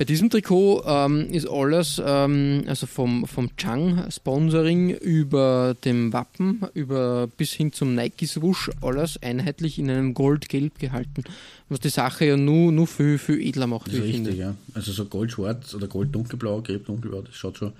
Bei 0.00 0.06
diesem 0.06 0.30
Trikot 0.30 0.82
ähm, 0.86 1.28
ist 1.30 1.46
alles, 1.46 2.00
ähm, 2.02 2.64
also 2.66 2.86
vom, 2.86 3.26
vom 3.26 3.54
Chang-Sponsoring 3.58 4.94
über 4.96 5.76
dem 5.84 6.14
Wappen, 6.14 6.62
über 6.72 7.26
bis 7.26 7.52
hin 7.52 7.70
zum 7.74 7.94
Nike-Swoosh, 7.94 8.70
alles 8.80 9.22
einheitlich 9.22 9.78
in 9.78 9.90
einem 9.90 10.14
Gold-Gelb 10.14 10.78
gehalten. 10.78 11.24
Was 11.68 11.80
die 11.80 11.90
Sache 11.90 12.24
ja 12.24 12.38
nur, 12.38 12.72
nur 12.72 12.86
viel, 12.86 13.18
viel 13.18 13.42
edler 13.42 13.66
macht, 13.66 13.88
Das 13.88 13.96
ist 13.96 14.04
richtig, 14.04 14.14
finde. 14.14 14.36
ja. 14.36 14.54
Also 14.72 14.90
so 14.92 15.04
gold-schwarz 15.04 15.74
oder 15.74 15.86
gold-dunkelblau, 15.86 16.62
gelb-dunkelblau, 16.62 17.20
das 17.20 17.34
schaut 17.34 17.58
schon, 17.58 17.74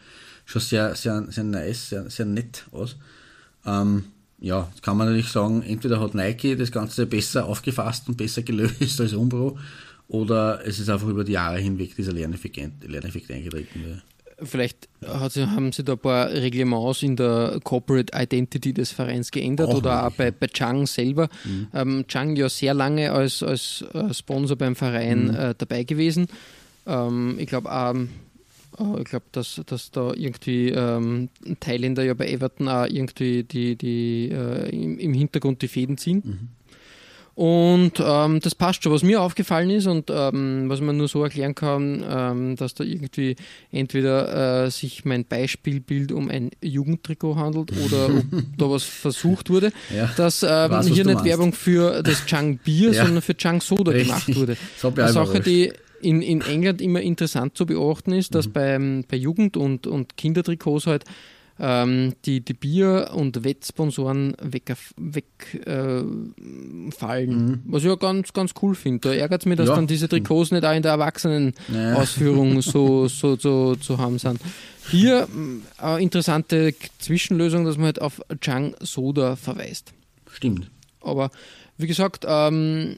schon 0.45 0.61
sehr, 0.61 0.95
sehr, 0.97 1.25
sehr 1.31 1.45
nice, 1.45 1.89
sehr, 1.89 2.11
sehr 2.11 2.27
nett 2.27 2.66
aus. 2.71 2.97
Ähm, 3.64 4.05
ja, 4.41 4.68
jetzt 4.71 4.83
kann 4.83 4.99
man 4.99 5.07
natürlich 5.07 5.29
sagen, 5.31 5.62
entweder 5.62 6.01
hat 6.01 6.14
Nike 6.14 6.55
das 6.55 6.71
Ganze 6.71 7.07
besser 7.07 7.47
aufgefasst 7.47 8.09
und 8.11 8.18
besser 8.18 8.43
gelöst 8.43 9.01
als 9.01 9.14
Umbro, 9.14 9.59
oder 10.11 10.61
es 10.67 10.81
ist 10.81 10.91
einfach 10.91 11.07
über 11.07 11.23
die 11.23 11.33
Jahre 11.33 11.59
hinweg 11.59 11.95
dieser 11.95 12.13
Lerneffekt, 12.13 12.59
Lerneffekt 12.87 13.31
eingetreten. 13.31 14.03
Vielleicht 14.43 14.89
hat 15.07 15.33
sie, 15.33 15.47
haben 15.47 15.71
sie 15.71 15.85
da 15.85 15.93
ein 15.93 15.99
paar 15.99 16.31
Reglements 16.31 17.03
in 17.03 17.15
der 17.15 17.61
Corporate 17.63 18.13
Identity 18.17 18.73
des 18.73 18.91
Vereins 18.91 19.31
geändert 19.31 19.69
Auch 19.69 19.77
oder 19.77 20.07
auch 20.07 20.13
bei, 20.13 20.31
bei 20.31 20.47
Chang 20.49 20.87
selber. 20.87 21.29
Ähm, 21.75 22.05
Chang 22.09 22.35
ja 22.37 22.49
sehr 22.49 22.75
lange 22.75 23.13
als, 23.13 23.43
als 23.43 23.85
äh, 23.93 24.13
Sponsor 24.13 24.57
beim 24.57 24.75
Verein 24.75 25.35
äh, 25.35 25.55
dabei 25.57 25.85
gewesen. 25.85 26.27
Ähm, 26.87 27.37
ich 27.39 27.47
glaube 27.47 27.71
auch, 27.71 27.95
äh, 27.95 29.01
ich 29.01 29.05
glaube, 29.05 29.27
dass, 29.31 29.61
dass 29.67 29.91
da 29.91 30.13
irgendwie 30.15 30.71
ähm, 30.71 31.29
Thailänder 31.61 32.03
ja 32.03 32.15
bei 32.15 32.29
Everton 32.29 32.69
auch 32.69 32.87
irgendwie 32.87 33.45
die, 33.45 33.77
die 33.77 34.31
äh, 34.33 34.71
im, 34.71 34.99
im 34.99 35.15
Hintergrund 35.15 35.63
die 35.63 35.69
Fäden 35.69 35.99
ziehen. 35.99 36.51
Und 37.41 37.93
ähm, 38.05 38.41
das 38.41 38.55
passt 38.55 38.82
schon. 38.82 38.93
Was 38.93 39.03
mir 39.03 39.22
aufgefallen 39.22 39.70
ist 39.70 39.86
und 39.86 40.11
ähm, 40.11 40.64
was 40.68 40.82
man 40.82 40.99
nur 40.99 41.09
so 41.09 41.22
erklären 41.24 41.55
kann, 41.55 42.05
ähm, 42.07 42.57
dass 42.57 42.74
da 42.74 42.84
irgendwie 42.84 43.34
entweder 43.72 44.66
äh, 44.66 44.70
sich 44.70 45.07
mein 45.07 45.24
Beispielbild 45.24 46.12
um 46.12 46.28
ein 46.28 46.51
Jugendtrikot 46.61 47.36
handelt 47.36 47.72
oder 47.72 48.11
da 48.59 48.68
was 48.70 48.82
versucht 48.82 49.49
wurde, 49.49 49.72
Ja, 49.97 50.11
dass 50.18 50.43
weiß, 50.43 50.70
was 50.70 50.86
hier 50.88 50.97
nicht 51.07 51.14
meinst. 51.14 51.24
Werbung 51.24 51.55
für 51.55 52.03
das 52.03 52.26
Chang 52.26 52.59
Bier, 52.59 52.91
Ja. 52.93 53.05
sondern 53.07 53.22
für 53.22 53.34
Chang 53.34 53.62
Soda 53.62 53.93
Richtig. 53.93 54.09
gemacht 54.26 54.36
wurde. 54.36 54.57
Eine 54.82 55.09
Sache, 55.12 55.30
überrascht. 55.30 55.47
die 55.47 55.72
in, 56.03 56.20
in 56.20 56.43
England 56.43 56.82
immer 56.82 57.01
interessant 57.01 57.57
zu 57.57 57.64
beobachten 57.64 58.12
ist, 58.12 58.32
Mhm. 58.32 58.36
dass 58.36 58.49
beim, 58.49 59.05
bei 59.11 59.16
Jugend- 59.16 59.57
und, 59.57 59.86
und 59.86 60.18
Kindertrikots 60.18 60.86
halt 60.86 61.05
ähm, 61.63 62.15
die, 62.25 62.41
die 62.41 62.55
Bier- 62.55 63.11
und 63.15 63.45
Wettsponsoren 63.45 64.35
wegfallen. 64.41 65.15
Weg, 65.15 65.63
äh, 65.67 66.03
fallen. 66.91 67.63
Was 67.67 67.83
ich 67.83 67.89
ja 67.89 67.97
ganz, 67.97 68.33
ganz 68.33 68.55
cool 68.63 68.75
finde. 68.75 69.09
Da 69.11 69.15
ärgert 69.15 69.43
es 69.43 69.47
mich, 69.47 69.57
dass 69.57 69.67
Mhm. 69.67 69.71
Ja. 69.71 69.77
dann 69.77 69.87
diese 69.87 70.09
Trikots 70.09 70.51
nicht 70.53 70.65
auch 70.65 70.73
in 70.75 70.83
der 70.83 70.93
Erwachsenen-Ausführung 70.93 72.63
so, 72.63 73.09
so, 73.09 73.37
so 73.37 73.77
zu 73.77 73.99
haben 73.99 74.19
sind. 74.19 74.41
Hier 74.91 75.29
eine 75.79 76.01
interessante 76.01 76.75
Zwischenlösung, 76.99 77.65
dass 77.65 77.77
man 77.77 77.87
halt 77.87 78.01
auf 78.01 78.21
Chang 78.41 78.75
Soda 78.81 79.37
verweist. 79.37 79.93
Stimmt. 80.33 80.71
Aber 81.01 81.31
wie 81.79 81.87
gesagt, 81.87 82.25
ähm, 82.29 82.97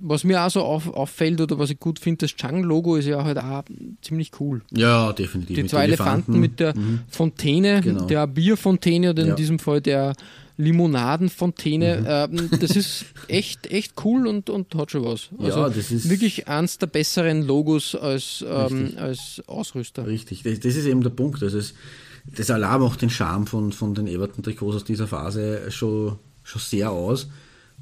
was 0.00 0.24
mir 0.24 0.42
auch 0.44 0.50
so 0.50 0.62
auf, 0.62 0.88
auffällt 0.92 1.40
oder 1.40 1.58
was 1.58 1.70
ich 1.70 1.80
gut 1.80 1.98
finde, 1.98 2.18
das 2.26 2.36
Chang-Logo 2.36 2.96
ist 2.96 3.06
ja 3.06 3.24
halt 3.24 3.38
auch 3.38 3.62
ziemlich 4.02 4.30
cool. 4.40 4.62
Ja, 4.72 5.12
definitiv. 5.12 5.56
Die 5.56 5.62
Mit 5.62 5.70
zwei 5.70 5.84
Elefanten, 5.84 6.38
mit 6.40 6.60
der 6.60 6.74
Fontäne, 7.08 7.80
Genau. 7.82 8.04
der 8.06 8.26
Bierfontäne 8.26 9.10
oder 9.10 9.22
in 9.22 9.28
Ja. 9.30 9.34
diesem 9.34 9.58
Fall 9.58 9.80
der 9.80 10.14
Limonadenfontäne. 10.58 12.04
Ähm, 12.08 12.50
das 12.60 12.76
ist 12.76 13.04
echt, 13.28 13.66
echt 13.66 13.92
cool 14.04 14.26
und, 14.26 14.50
und 14.50 14.74
hat 14.74 14.90
schon 14.90 15.04
was. 15.04 15.28
Also 15.38 15.58
Ja, 15.60 15.68
das 15.68 15.90
ist- 15.90 16.08
wirklich 16.08 16.48
eins 16.48 16.78
der 16.78 16.86
besseren 16.86 17.42
Logos 17.42 17.94
als, 17.94 18.44
ähm, 18.48 18.92
als 18.96 19.42
Ausrüster. 19.46 20.06
Richtig, 20.06 20.42
das, 20.42 20.60
das 20.60 20.76
ist 20.76 20.86
eben 20.86 21.02
der 21.02 21.10
Punkt. 21.10 21.42
Das, 21.42 21.52
ist, 21.54 21.74
das 22.36 22.50
allein 22.50 22.80
macht 22.80 23.02
den 23.02 23.10
Charme 23.10 23.46
von, 23.46 23.72
von 23.72 23.94
den 23.94 24.06
Everton-Trikots 24.06 24.76
aus 24.76 24.84
dieser 24.84 25.06
Phase 25.06 25.70
schon, 25.70 26.18
schon 26.42 26.60
sehr 26.62 26.90
aus, 26.90 27.28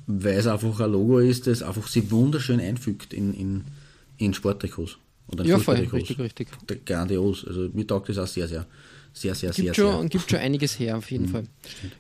weil 0.07 0.39
es 0.39 0.47
einfach 0.47 0.81
ein 0.81 0.93
Logo 0.93 1.19
ist, 1.19 1.47
das 1.47 1.63
einfach 1.63 1.87
sich 1.89 2.11
wunderschön 2.11 2.61
einfügt 2.61 3.13
in, 3.13 3.35
in, 3.35 3.65
in 4.19 4.35
Sporttrikots. 4.35 4.97
Oder 5.29 5.45
in 5.45 5.51
Ja, 5.51 5.59
voll, 5.59 5.77
richtig, 5.77 6.19
richtig. 6.19 6.49
Der- 6.69 6.77
Grandios. 6.77 7.47
Also 7.47 7.69
mir 7.73 7.87
taugt 7.87 8.09
das 8.11 8.19
auch 8.19 8.27
sehr, 8.27 8.47
sehr, 8.47 8.67
sehr, 9.15 9.35
sehr, 9.35 9.53
sehr, 9.53 9.65
Gibt 9.65 9.77
sehr. 9.77 9.93
schon, 9.93 10.09
gibt 10.11 10.31
schon 10.31 10.39
einiges 10.41 10.79
her, 10.79 10.99
auf 10.99 11.11
jeden 11.11 11.29
Fall. 11.33 11.45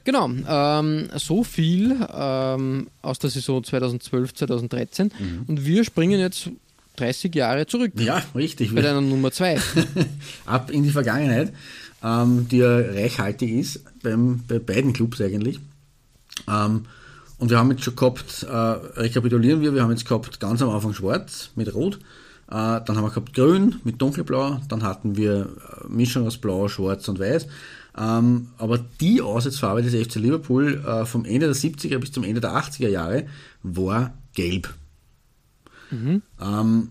Genau, 0.04 0.28
ähm, 0.46 1.08
so 1.16 1.42
viel 1.44 1.96
ähm, 2.14 2.88
aus 3.02 3.18
der 3.18 3.30
Saison 3.30 3.64
2012, 3.64 4.34
2013. 4.34 5.10
Und 5.46 5.64
wir 5.64 5.84
springen 5.84 6.20
jetzt 6.20 6.50
30 6.96 7.34
Jahre 7.34 7.66
zurück 7.66 7.92
Ja, 7.98 8.22
richtig. 8.34 8.74
bei 8.74 8.82
deiner 8.82 9.00
Nummer 9.00 9.32
2. 9.32 9.58
ab 10.46 10.70
in 10.70 10.82
die 10.82 10.90
Vergangenheit, 10.90 11.52
ähm, 12.04 12.46
die 12.50 12.58
ja 12.58 12.76
reichhaltig 12.78 13.50
ist, 13.50 13.80
beim, 14.02 14.42
bei 14.46 14.58
beiden 14.58 14.92
Clubs 14.92 15.20
eigentlich. 15.22 15.58
Ähm, 16.46 16.84
und 17.38 17.50
wir 17.50 17.58
haben 17.58 17.70
jetzt 17.70 17.84
schon 17.84 17.96
gehabt, 17.96 18.42
äh, 18.44 18.54
rekapitulieren 19.00 19.60
wir, 19.60 19.74
wir 19.74 19.82
haben 19.82 19.90
jetzt 19.90 20.06
gehabt 20.06 20.40
ganz 20.40 20.62
am 20.62 20.70
Anfang 20.70 20.94
schwarz 20.94 21.50
mit 21.56 21.74
rot, 21.74 21.96
äh, 21.96 22.00
dann 22.48 22.88
haben 22.88 23.04
wir 23.04 23.10
gehabt 23.10 23.34
grün 23.34 23.76
mit 23.84 24.00
dunkelblau, 24.00 24.60
dann 24.68 24.82
hatten 24.82 25.16
wir 25.16 25.48
äh, 25.84 25.88
Mischung 25.88 26.26
aus 26.26 26.38
blau, 26.38 26.68
schwarz 26.68 27.08
und 27.08 27.18
weiß. 27.18 27.46
Ähm, 27.96 28.48
aber 28.58 28.78
die 29.00 29.22
Auswärtsfarbe 29.22 29.82
des 29.82 29.94
FC 29.94 30.16
Liverpool 30.16 30.82
äh, 30.84 31.04
vom 31.04 31.24
Ende 31.24 31.46
der 31.46 31.54
70er 31.54 31.98
bis 31.98 32.12
zum 32.12 32.24
Ende 32.24 32.40
der 32.40 32.52
80er 32.52 32.88
Jahre 32.88 33.26
war 33.62 34.14
gelb. 34.34 34.74
Ähm, 36.40 36.90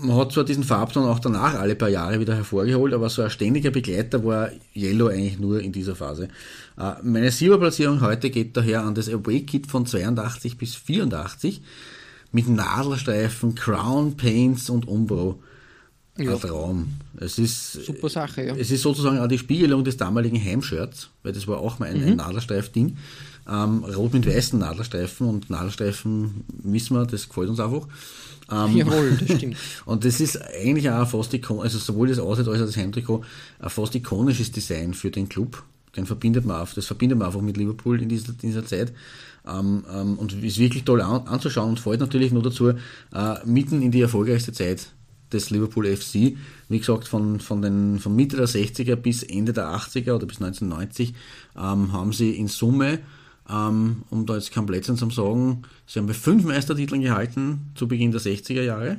man 0.00 0.16
hat 0.16 0.32
zwar 0.32 0.44
diesen 0.44 0.64
Farbton 0.64 1.04
auch 1.04 1.18
danach 1.18 1.54
alle 1.54 1.74
paar 1.74 1.88
Jahre 1.88 2.20
wieder 2.20 2.34
hervorgeholt, 2.34 2.92
aber 2.94 3.08
so 3.10 3.22
ein 3.22 3.30
ständiger 3.30 3.70
Begleiter 3.70 4.24
war 4.24 4.50
Yellow 4.74 5.08
eigentlich 5.08 5.38
nur 5.38 5.60
in 5.60 5.72
dieser 5.72 5.96
Phase. 5.96 6.28
Äh, 6.78 6.92
meine 7.02 7.30
Silberplatzierung 7.30 8.00
heute 8.00 8.30
geht 8.30 8.56
daher 8.56 8.84
an 8.84 8.94
das 8.94 9.08
Away-Kit 9.08 9.66
von 9.66 9.86
82 9.86 10.56
bis 10.58 10.74
84 10.74 11.60
mit 12.32 12.48
Nadelstreifen, 12.48 13.54
Crown, 13.54 14.16
Paints 14.16 14.70
und 14.70 14.86
Umbro. 14.86 15.42
Ja. 16.16 16.32
Ein 16.32 16.40
Traum. 16.40 16.88
Es 17.20 17.38
ist, 17.38 17.72
Super 17.74 18.08
Sache, 18.08 18.46
ja. 18.46 18.54
es 18.56 18.72
ist 18.72 18.82
sozusagen 18.82 19.18
auch 19.20 19.28
die 19.28 19.38
Spiegelung 19.38 19.84
des 19.84 19.96
damaligen 19.96 20.42
Heimshirts, 20.42 21.10
weil 21.22 21.32
das 21.32 21.46
war 21.46 21.58
auch 21.58 21.78
mal 21.78 21.86
ein, 21.88 22.00
Mhm. 22.00 22.06
ein 22.08 22.16
Nadelstreif-Ding. 22.16 22.96
Ähm, 23.48 23.84
rot 23.84 24.12
mit 24.12 24.26
weißen 24.26 24.58
Nadelstreifen 24.58 25.26
und 25.28 25.48
Nadelstreifen 25.48 26.44
wissen 26.64 26.96
wir, 26.96 27.06
das 27.06 27.28
gefällt 27.28 27.48
uns 27.48 27.60
einfach. 27.60 27.86
Ähm, 28.50 28.76
Jawohl, 28.76 29.16
das 29.20 29.36
stimmt. 29.36 29.56
und 29.84 30.04
das 30.04 30.20
ist 30.20 30.40
eigentlich 30.42 30.88
auch 30.90 31.08
fast 31.08 31.34
ikonisch, 31.34 31.64
also 31.64 31.78
sowohl 31.78 32.08
das 32.08 32.18
Aussehen 32.18 32.48
als 32.48 32.60
auch 32.60 32.66
das 32.66 32.76
Heimtrikot, 32.76 33.22
ein 33.58 33.70
fast 33.70 33.94
ikonisches 33.94 34.52
Design 34.52 34.94
für 34.94 35.10
den 35.10 35.28
Club. 35.28 35.62
Den 35.96 36.06
verbindet 36.06 36.44
man 36.44 36.60
auf, 36.60 36.74
das 36.74 36.86
verbindet 36.86 37.18
man 37.18 37.26
einfach 37.26 37.40
mit 37.40 37.56
Liverpool 37.56 38.00
in 38.00 38.08
dieser, 38.08 38.32
dieser 38.32 38.64
Zeit. 38.64 38.92
Ähm, 39.46 39.84
ähm, 39.92 40.18
und 40.18 40.32
ist 40.42 40.58
wirklich 40.58 40.84
toll 40.84 41.00
an, 41.00 41.26
anzuschauen 41.26 41.70
und 41.70 41.80
fällt 41.80 42.00
natürlich 42.00 42.32
nur 42.32 42.42
dazu, 42.42 42.68
äh, 42.68 42.74
mitten 43.44 43.82
in 43.82 43.90
die 43.90 44.00
erfolgreichste 44.00 44.52
Zeit 44.52 44.92
des 45.32 45.50
Liverpool 45.50 45.86
FC. 45.86 46.36
Wie 46.68 46.78
gesagt, 46.78 47.08
von, 47.08 47.40
von, 47.40 47.62
den, 47.62 47.98
von 47.98 48.14
Mitte 48.14 48.36
der 48.36 48.48
60er 48.48 48.96
bis 48.96 49.22
Ende 49.22 49.52
der 49.52 49.68
80er 49.68 50.14
oder 50.14 50.26
bis 50.26 50.40
1990 50.40 51.14
ähm, 51.56 51.92
haben 51.92 52.12
sie 52.12 52.32
in 52.32 52.48
Summe, 52.48 53.00
ähm, 53.50 54.02
um 54.10 54.26
da 54.26 54.34
jetzt 54.34 54.52
kein 54.52 54.66
Plätzchen 54.66 54.96
zu 54.96 55.08
sagen, 55.10 55.62
sie 55.86 55.98
haben 55.98 56.06
bei 56.06 56.14
fünf 56.14 56.44
Meistertiteln 56.44 57.00
gehalten 57.00 57.70
zu 57.74 57.88
Beginn 57.88 58.12
der 58.12 58.20
60er 58.20 58.62
Jahre, 58.62 58.98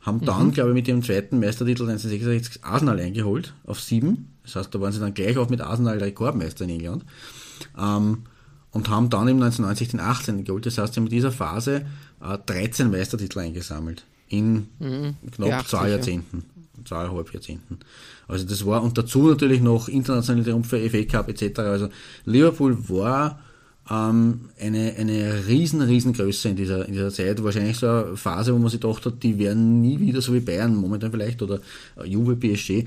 haben 0.00 0.24
dann, 0.24 0.46
mhm. 0.48 0.52
glaube 0.52 0.70
ich, 0.70 0.74
mit 0.74 0.88
ihrem 0.88 1.02
zweiten 1.02 1.38
Meistertitel 1.38 1.82
1966 1.82 2.64
Arsenal 2.64 2.98
eingeholt 2.98 3.54
auf 3.64 3.80
sieben. 3.80 4.28
Das 4.42 4.56
heißt, 4.56 4.74
da 4.74 4.80
waren 4.80 4.92
sie 4.92 5.00
dann 5.00 5.14
gleich 5.14 5.36
auf 5.36 5.48
mit 5.48 5.60
Arsenal 5.60 5.98
Rekordmeister 5.98 6.64
in 6.64 6.70
England. 6.70 7.04
Ähm, 7.78 8.24
und 8.72 8.88
haben 8.88 9.10
dann 9.10 9.28
im 9.28 9.36
1990 9.36 9.88
den 9.88 10.00
18. 10.00 10.44
geholt. 10.44 10.66
Das 10.66 10.78
heißt, 10.78 10.94
sie 10.94 11.00
haben 11.00 11.06
in 11.06 11.10
dieser 11.10 11.30
Phase 11.30 11.86
äh, 12.20 12.38
13 12.46 12.90
Meistertitel 12.90 13.38
eingesammelt 13.38 14.04
in 14.28 14.68
mhm. 14.78 15.16
knapp 15.30 15.52
80, 15.52 15.68
zwei 15.68 15.90
Jahrzehnten, 15.90 16.44
ja. 16.78 16.84
zweieinhalb 16.86 17.32
Jahrzehnten. 17.32 17.78
Also 18.28 18.46
das 18.46 18.64
war, 18.64 18.82
und 18.82 18.96
dazu 18.96 19.28
natürlich 19.28 19.60
noch 19.60 19.88
internationale 19.88 20.44
Triumphe, 20.44 20.88
FA 20.90 21.04
Cup 21.04 21.28
etc. 21.28 21.58
Also 21.60 21.88
Liverpool 22.24 22.88
war 22.88 23.40
ähm, 23.90 24.50
eine, 24.60 24.94
eine 24.96 25.46
riesen, 25.46 25.82
riesen 25.82 26.12
Größe 26.12 26.48
in 26.48 26.56
dieser, 26.56 26.86
in 26.86 26.92
dieser 26.92 27.10
Zeit. 27.10 27.42
Wahrscheinlich 27.42 27.78
so 27.78 27.88
eine 27.88 28.16
Phase, 28.16 28.54
wo 28.54 28.58
man 28.58 28.70
sich 28.70 28.80
gedacht 28.80 29.04
hat, 29.06 29.22
die 29.22 29.38
werden 29.38 29.80
nie 29.80 29.98
wieder, 29.98 30.20
so 30.20 30.32
wie 30.34 30.40
Bayern 30.40 30.74
momentan 30.74 31.10
vielleicht, 31.10 31.42
oder 31.42 31.60
äh, 31.96 32.06
Juve, 32.06 32.36
PSG, 32.36 32.70
äh, 32.70 32.84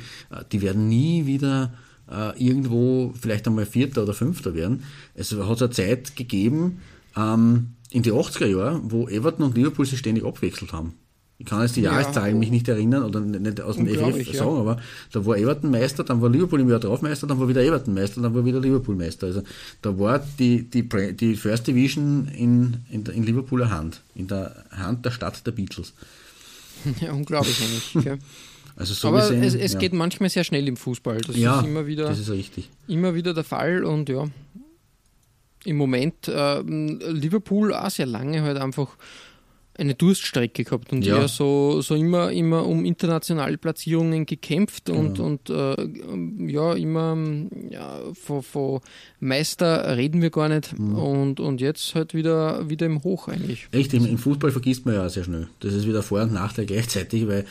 die 0.52 0.62
werden 0.62 0.88
nie 0.88 1.26
wieder 1.26 1.74
äh, 2.10 2.38
irgendwo 2.44 3.14
vielleicht 3.20 3.48
einmal 3.48 3.66
Vierter 3.66 4.04
oder 4.04 4.14
Fünfter 4.14 4.54
werden. 4.54 4.84
Es 5.14 5.32
hat 5.32 5.62
eine 5.62 5.72
Zeit 5.72 6.16
gegeben, 6.16 6.80
ähm, 7.18 7.72
in 7.92 8.04
die 8.04 8.12
80er 8.12 8.48
Jahre, 8.48 8.82
wo 8.84 9.08
Everton 9.08 9.46
und 9.46 9.56
Liverpool 9.56 9.86
sich 9.86 10.00
ständig 10.00 10.26
abwechselt 10.26 10.74
haben. 10.74 10.94
Ich 11.38 11.46
kann 11.46 11.62
jetzt 11.62 11.76
die 11.76 11.82
Jahreszahlen 11.82 12.36
ja, 12.36 12.40
mich 12.40 12.50
nicht 12.50 12.68
erinnern 12.70 13.04
oder 13.04 13.20
nicht 13.20 13.60
aus 13.60 13.76
dem 13.76 13.88
FF 13.88 14.38
sagen, 14.38 14.56
ja. 14.56 14.62
aber 14.62 14.78
da 15.12 15.26
war 15.26 15.38
Everton 15.38 15.70
Meister, 15.70 16.06
dann 16.06 16.22
war 16.22 16.30
Liverpool 16.30 16.62
im 16.62 16.70
Jahr 16.70 16.80
drauf 16.80 17.02
Meister, 17.02 17.28
dann 17.28 17.40
war 17.40 17.50
wieder 17.50 17.62
Everton 17.62 17.94
Meister, 17.94 18.22
dann 18.22 18.34
war 18.34 18.46
wieder 18.46 18.62
Liverpool 18.62 18.96
Meister. 18.96 19.28
Also 19.28 19.44
da 19.82 20.00
war 20.00 20.20
die, 20.40 20.64
die, 20.64 20.88
die 20.88 21.36
First 21.36 21.68
Division 21.68 22.30
in, 22.30 22.78
in, 22.90 23.06
in 23.06 23.24
Liverpooler 23.24 23.70
Hand, 23.70 24.02
in 24.16 24.28
der 24.28 24.64
Hand 24.72 25.06
der 25.06 25.12
Stadt 25.12 25.46
der 25.46 25.52
Beatles. 25.52 25.94
Ja, 27.02 27.14
unglaublich 27.14 27.60
eigentlich. 27.62 28.06
Ja. 28.06 28.18
Also 28.78 28.94
so 28.94 29.08
aber 29.08 29.22
gesehen, 29.22 29.42
es, 29.42 29.56
es 29.56 29.72
ja. 29.72 29.80
geht 29.80 29.94
manchmal 29.94 30.30
sehr 30.30 30.44
schnell 30.44 30.68
im 30.68 30.76
Fußball. 30.76 31.22
Das 31.22 31.38
ja, 31.38 31.62
ist 31.62 31.66
immer 31.66 31.88
wieder, 31.88 32.10
das 32.10 32.20
ist 32.20 32.30
richtig. 32.30 32.70
Immer 32.90 33.16
wieder 33.16 33.34
der 33.34 33.46
Fall 33.46 33.86
und 33.86 34.10
ja, 34.10 34.28
im 35.64 35.78
Moment 35.78 36.28
äh, 36.28 36.62
Liverpool 36.62 37.74
auch 37.74 37.90
sehr 37.90 38.06
lange 38.06 38.42
halt 38.42 38.58
einfach 38.58 38.90
eine 39.78 39.94
Durststrecke 39.94 40.64
gehabt 40.64 40.94
und 40.94 41.06
ja. 41.06 41.28
so, 41.28 41.82
so 41.82 41.96
immer, 41.96 42.32
immer 42.32 42.66
um 42.66 42.86
internationale 42.86 43.58
Platzierungen 43.58 44.26
gekämpft 44.26 44.86
genau. 44.86 45.00
und, 45.00 45.20
und 45.20 45.50
äh, 45.50 46.52
ja, 46.52 46.74
immer 46.74 47.18
ja, 47.70 48.00
von, 48.14 48.42
von 48.42 48.80
Meister 49.20 49.98
reden 49.98 50.22
wir 50.22 50.30
gar 50.30 50.50
nicht 50.50 50.78
mhm. 50.78 50.96
und, 50.96 51.40
und 51.40 51.60
jetzt 51.60 51.94
halt 51.94 52.14
wieder, 52.14 52.70
wieder 52.70 52.86
im 52.86 53.04
Hoch 53.04 53.28
eigentlich. 53.28 53.68
Echt, 53.72 53.94
im, 53.94 54.06
im 54.06 54.18
Fußball 54.18 54.52
vergisst 54.52 54.86
man 54.86 54.96
ja 54.96 55.10
sehr 55.10 55.26
schnell. 55.26 55.48
Das 55.60 55.74
ist 55.74 55.88
wieder 55.88 56.04
Vor- 56.04 56.22
und 56.22 56.34
Nachteil 56.34 56.66
gleichzeitig, 56.66 57.28
weil 57.28 57.46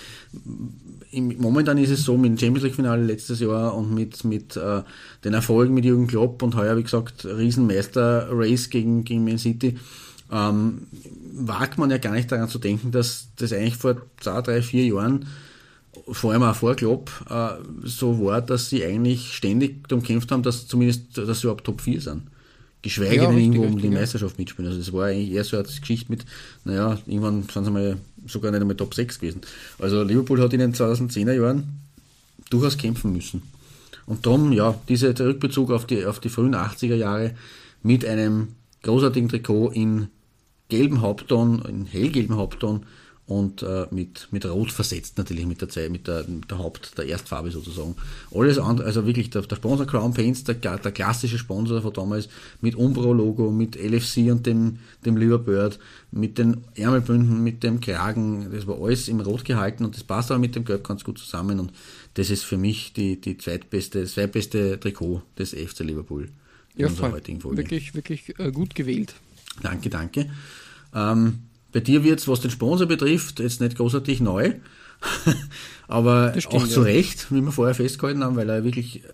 im, 1.10 1.36
momentan 1.38 1.76
ist 1.78 1.90
es 1.90 2.04
so 2.04 2.16
mit 2.16 2.30
dem 2.30 2.38
Champions 2.38 2.64
League 2.64 2.74
Finale 2.76 3.04
letztes 3.04 3.40
Jahr 3.40 3.76
und 3.76 3.94
mit, 3.94 4.24
mit 4.24 4.56
äh, 4.56 4.82
den 5.24 5.34
Erfolgen 5.34 5.74
mit 5.74 5.84
Jürgen 5.84 6.06
Klopp 6.06 6.42
und 6.42 6.56
heuer, 6.56 6.76
wie 6.76 6.82
gesagt, 6.82 7.26
Riesenmeister-Race 7.26 8.70
gegen, 8.70 9.04
gegen 9.04 9.24
Man 9.24 9.38
City 9.38 9.76
ähm, 10.32 10.86
wagt 11.36 11.78
man 11.78 11.90
ja 11.90 11.98
gar 11.98 12.12
nicht 12.12 12.30
daran 12.30 12.48
zu 12.48 12.58
denken, 12.58 12.92
dass 12.92 13.28
das 13.36 13.52
eigentlich 13.52 13.76
vor 13.76 13.96
zwei, 14.20 14.40
drei, 14.40 14.62
vier 14.62 14.86
Jahren, 14.86 15.26
vor 16.08 16.32
allem 16.32 16.42
auch 16.42 16.54
vor 16.54 16.74
Klopp, 16.74 17.10
äh, 17.28 17.50
so 17.84 18.24
war, 18.24 18.40
dass 18.40 18.70
sie 18.70 18.84
eigentlich 18.84 19.34
ständig 19.34 19.88
darum 19.88 20.02
gekämpft 20.02 20.30
haben, 20.30 20.42
dass 20.42 20.66
zumindest, 20.66 21.18
dass 21.18 21.40
sie 21.40 21.46
überhaupt 21.46 21.64
Top 21.64 21.80
4 21.80 22.00
sind. 22.00 22.22
Geschweige 22.82 23.16
ja, 23.16 23.30
denn 23.30 23.38
irgendwo 23.38 23.62
um 23.62 23.78
die 23.78 23.88
Meisterschaft 23.88 24.38
mitspielen. 24.38 24.70
Also 24.70 24.78
das 24.78 24.92
war 24.92 25.06
eigentlich 25.06 25.32
eher 25.32 25.44
so 25.44 25.56
eine 25.56 25.64
Geschichte 25.64 26.10
mit, 26.10 26.26
naja, 26.64 26.98
irgendwann 27.06 27.44
sind 27.50 27.64
sie 27.64 27.70
mal 27.70 27.96
sogar 28.26 28.50
nicht 28.50 28.60
einmal 28.60 28.76
Top 28.76 28.94
6 28.94 29.20
gewesen. 29.20 29.40
Also 29.78 30.02
Liverpool 30.02 30.40
hat 30.40 30.52
in 30.52 30.60
den 30.60 30.74
2010er 30.74 31.32
Jahren 31.32 31.80
durchaus 32.50 32.76
kämpfen 32.76 33.12
müssen. 33.12 33.42
Und 34.06 34.26
darum, 34.26 34.52
ja, 34.52 34.78
dieser 34.88 35.18
Rückbezug 35.18 35.70
auf 35.70 35.86
die, 35.86 36.04
auf 36.04 36.20
die 36.20 36.28
frühen 36.28 36.54
80er 36.54 36.94
Jahre 36.94 37.34
mit 37.82 38.04
einem 38.04 38.48
großartigen 38.82 39.30
Trikot 39.30 39.70
in 39.70 40.08
gelben 40.68 41.00
Hauptton, 41.00 41.62
in 41.68 41.86
hellgelben 41.86 42.36
Hauptton 42.36 42.86
und 43.26 43.62
äh, 43.62 43.86
mit, 43.90 44.28
mit 44.32 44.44
Rot 44.44 44.70
versetzt 44.70 45.16
natürlich 45.16 45.46
mit 45.46 45.62
der 45.62 45.70
Zeit, 45.70 45.90
mit 45.90 46.06
der, 46.06 46.26
mit 46.28 46.50
der 46.50 46.58
Haupt, 46.58 46.98
der 46.98 47.06
Erstfarbe 47.06 47.50
sozusagen. 47.50 47.96
Alles 48.34 48.58
andere, 48.58 48.86
also 48.86 49.06
wirklich 49.06 49.30
der, 49.30 49.42
der 49.42 49.56
Sponsor 49.56 49.86
Crown 49.86 50.12
Paints, 50.12 50.44
der, 50.44 50.56
der 50.56 50.92
klassische 50.92 51.38
Sponsor 51.38 51.80
von 51.80 51.92
damals, 51.94 52.28
mit 52.60 52.74
Umbro-Logo, 52.74 53.50
mit 53.50 53.76
LFC 53.76 54.30
und 54.30 54.44
dem, 54.44 54.78
dem 55.06 55.16
Liverbird, 55.16 55.78
mit 56.10 56.36
den 56.36 56.64
Ärmelbünden, 56.74 57.42
mit 57.42 57.62
dem 57.62 57.80
Kragen, 57.80 58.50
das 58.52 58.66
war 58.66 58.78
alles 58.78 59.08
im 59.08 59.20
Rot 59.20 59.46
gehalten 59.46 59.86
und 59.86 59.96
das 59.96 60.04
passt 60.04 60.30
aber 60.30 60.40
mit 60.40 60.54
dem 60.54 60.66
Gelb 60.66 60.84
ganz 60.84 61.02
gut 61.02 61.18
zusammen 61.18 61.60
und 61.60 61.72
das 62.14 62.28
ist 62.28 62.42
für 62.42 62.58
mich 62.58 62.92
die, 62.92 63.18
die 63.20 63.38
zweitbeste, 63.38 64.02
das 64.02 64.14
zweitbeste 64.14 64.78
Trikot 64.78 65.22
des 65.38 65.54
FC 65.54 65.80
Liverpool 65.80 66.28
in 66.74 66.82
ja, 66.82 66.86
unserer 66.88 67.12
heutigen 67.12 67.40
Folge. 67.40 67.56
Wirklich, 67.56 67.94
wirklich 67.94 68.38
äh, 68.38 68.50
gut 68.52 68.74
gewählt. 68.74 69.14
Danke, 69.62 69.90
danke. 69.90 70.30
Ähm, 70.94 71.40
bei 71.72 71.80
dir 71.80 72.04
wird 72.04 72.20
es, 72.20 72.28
was 72.28 72.40
den 72.40 72.50
Sponsor 72.50 72.86
betrifft, 72.86 73.40
jetzt 73.40 73.60
nicht 73.60 73.76
großartig 73.76 74.20
neu, 74.20 74.54
aber 75.88 76.38
stimmt, 76.38 76.54
auch 76.54 76.68
zu 76.68 76.80
ja. 76.80 76.86
Recht, 76.86 77.32
wie 77.32 77.40
wir 77.40 77.52
vorher 77.52 77.74
festgehalten 77.74 78.22
haben, 78.22 78.36
weil 78.36 78.48
er 78.48 78.64
wirklich 78.64 79.02
äh, 79.04 79.08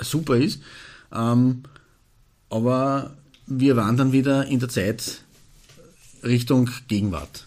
super 0.00 0.36
ist. 0.36 0.62
Ähm, 1.14 1.62
aber 2.48 3.14
wir 3.46 3.76
wandern 3.76 4.12
wieder 4.12 4.46
in 4.46 4.60
der 4.60 4.68
Zeit 4.68 5.22
Richtung 6.22 6.70
Gegenwart, 6.88 7.46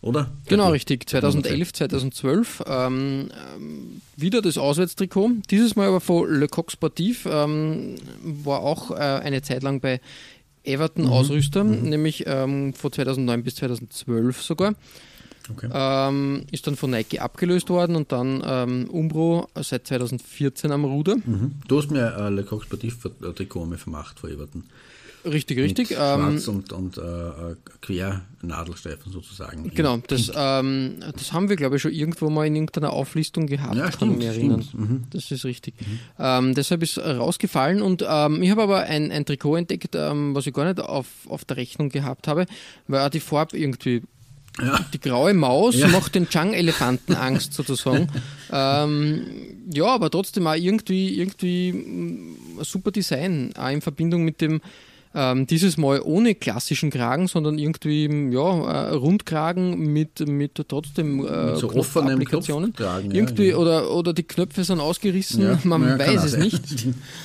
oder? 0.00 0.30
Genau, 0.46 0.70
richtig. 0.70 1.08
2011, 1.08 1.72
2012 1.74 2.62
ähm, 2.66 3.28
ähm, 3.54 4.00
wieder 4.16 4.42
das 4.42 4.58
Auswärtstrikot. 4.58 5.30
Dieses 5.50 5.76
Mal 5.76 5.88
aber 5.88 6.00
von 6.00 6.28
Le 6.28 6.48
Coq 6.48 6.72
Sportif. 6.72 7.26
Ähm, 7.30 7.96
war 8.22 8.60
auch 8.60 8.90
äh, 8.90 8.94
eine 8.94 9.42
Zeit 9.42 9.62
lang 9.62 9.80
bei 9.80 10.00
Everton 10.66 11.04
mhm. 11.04 11.10
Mhm. 11.82 11.88
nämlich 11.88 12.24
ähm, 12.26 12.74
von 12.74 12.92
2009 12.92 13.42
bis 13.42 13.56
2012 13.56 14.42
sogar. 14.42 14.74
Okay. 15.48 15.68
Ähm, 15.72 16.44
ist 16.50 16.66
dann 16.66 16.76
von 16.76 16.90
Nike 16.90 17.20
abgelöst 17.20 17.68
worden 17.68 17.94
und 17.94 18.10
dann 18.10 18.42
ähm, 18.44 18.90
Umbro 18.90 19.48
seit 19.54 19.86
2014 19.86 20.72
am 20.72 20.84
Ruder. 20.84 21.16
Mhm. 21.16 21.52
Du 21.68 21.78
hast 21.78 21.90
mir 21.90 22.16
äh, 22.16 22.30
Le 22.30 22.42
Coq 22.42 22.64
Sportif 22.64 22.98
Trikot 23.34 23.66
vermacht 23.76 24.18
vor 24.18 24.28
Everton. 24.28 24.64
Richtig, 25.26 25.58
richtig. 25.58 25.90
Mit 25.90 25.98
schwarz 25.98 26.48
ähm, 26.48 26.54
und, 26.54 26.72
und 26.72 26.98
äh, 26.98 27.56
Quernadelstreifen 27.82 29.12
sozusagen. 29.12 29.70
Genau, 29.74 29.98
das, 30.06 30.30
ähm, 30.34 30.96
das 31.00 31.32
haben 31.32 31.48
wir, 31.48 31.56
glaube 31.56 31.76
ich, 31.76 31.82
schon 31.82 31.92
irgendwo 31.92 32.30
mal 32.30 32.46
in 32.46 32.54
irgendeiner 32.54 32.92
Auflistung 32.92 33.46
gehabt. 33.46 33.74
Ja, 33.74 33.90
stimmt. 33.90 34.22
Stimmt. 34.22 34.74
Mhm. 34.74 35.04
Das 35.10 35.30
ist 35.30 35.44
richtig. 35.44 35.74
Mhm. 35.80 35.98
Ähm, 36.18 36.54
deshalb 36.54 36.82
ist 36.82 36.98
rausgefallen 36.98 37.82
und 37.82 38.04
ähm, 38.08 38.42
ich 38.42 38.50
habe 38.50 38.62
aber 38.62 38.80
ein, 38.84 39.10
ein 39.10 39.24
Trikot 39.24 39.56
entdeckt, 39.56 39.94
ähm, 39.94 40.34
was 40.34 40.46
ich 40.46 40.54
gar 40.54 40.64
nicht 40.64 40.80
auf, 40.80 41.06
auf 41.28 41.44
der 41.44 41.56
Rechnung 41.56 41.88
gehabt 41.88 42.28
habe, 42.28 42.46
weil 42.86 43.10
die 43.10 43.20
Farbe 43.20 43.58
irgendwie 43.58 44.02
ja. 44.60 44.80
Die 44.92 45.00
graue 45.00 45.34
Maus 45.34 45.76
ja. 45.76 45.88
macht 45.88 46.14
den 46.14 46.28
Chang-Elefanten 46.28 47.14
Angst 47.14 47.52
sozusagen. 47.52 48.08
ähm, 48.52 49.26
ja, 49.70 49.86
aber 49.86 50.10
trotzdem 50.10 50.46
auch 50.46 50.54
irgendwie, 50.54 51.18
irgendwie 51.18 51.70
ein 51.70 52.32
mm, 52.32 52.62
super 52.62 52.90
Design, 52.90 53.52
auch 53.56 53.68
in 53.68 53.82
Verbindung 53.82 54.24
mit 54.24 54.40
dem 54.40 54.62
ähm, 55.16 55.46
dieses 55.46 55.78
Mal 55.78 56.02
ohne 56.02 56.34
klassischen 56.34 56.90
Kragen, 56.90 57.26
sondern 57.26 57.56
irgendwie 57.58 58.04
ja, 58.30 58.90
äh, 58.90 58.94
Rundkragen 58.94 59.78
mit, 59.90 60.28
mit 60.28 60.62
trotzdem 60.68 61.26
äh, 61.26 61.52
mit 61.52 61.56
so 61.56 61.70
Applikationen. 61.70 62.74
Irgendwie 63.10 63.48
ja, 63.48 63.56
oder, 63.56 63.90
oder 63.92 64.12
die 64.12 64.24
Knöpfe 64.24 64.62
sind 64.62 64.78
ausgerissen, 64.78 65.42
ja, 65.42 65.58
man 65.64 65.82
ja, 65.82 65.98
weiß 65.98 66.24
es 66.24 66.36
nicht. 66.36 66.62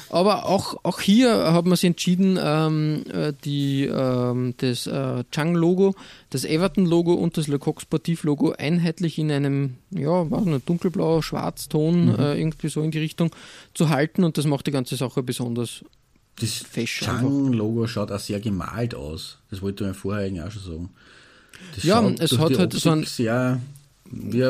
Aber 0.09 0.45
auch, 0.45 0.77
auch 0.83 1.01
hier 1.01 1.51
hat 1.51 1.65
man 1.65 1.75
sich 1.75 1.87
entschieden, 1.87 2.39
ähm, 2.41 3.03
äh, 3.11 3.33
die, 3.43 3.83
ähm, 3.83 4.53
das 4.57 4.87
äh, 4.87 5.25
Chang-Logo, 5.29 5.93
das 6.29 6.45
Everton-Logo 6.45 7.13
und 7.13 7.35
das 7.35 7.49
Le 7.49 7.59
Coq 7.59 7.81
Sportif-Logo 7.81 8.53
einheitlich 8.57 9.19
in 9.19 9.29
einem 9.31 9.75
ja, 9.89 10.31
was 10.31 10.45
nicht, 10.45 10.69
dunkelblau, 10.69 11.21
schwarzton, 11.21 12.05
mhm. 12.05 12.19
äh, 12.19 12.39
irgendwie 12.39 12.69
so 12.69 12.81
in 12.81 12.91
die 12.91 12.99
Richtung 12.99 13.35
zu 13.73 13.89
halten 13.89 14.23
und 14.23 14.37
das 14.37 14.45
macht 14.45 14.67
die 14.67 14.71
ganze 14.71 14.95
Sache 14.95 15.23
besonders 15.23 15.83
Das 16.39 16.63
Chang-Logo 16.85 17.87
schaut 17.87 18.11
auch 18.11 18.19
sehr 18.19 18.39
gemalt 18.39 18.95
aus. 18.95 19.37
Das 19.49 19.61
wollte 19.61 19.83
ich 19.83 19.89
mir 19.89 19.93
vorher 19.93 20.25
eigentlich 20.25 20.43
auch 20.43 20.51
schon 20.51 20.63
sagen. 20.63 20.89
Das 21.75 21.83
Ja, 21.83 22.09
es 22.19 22.37
hat 22.37 22.57
halt 22.57 22.73
so 22.73 22.89
einen 22.89 23.05
sehr 23.05 23.59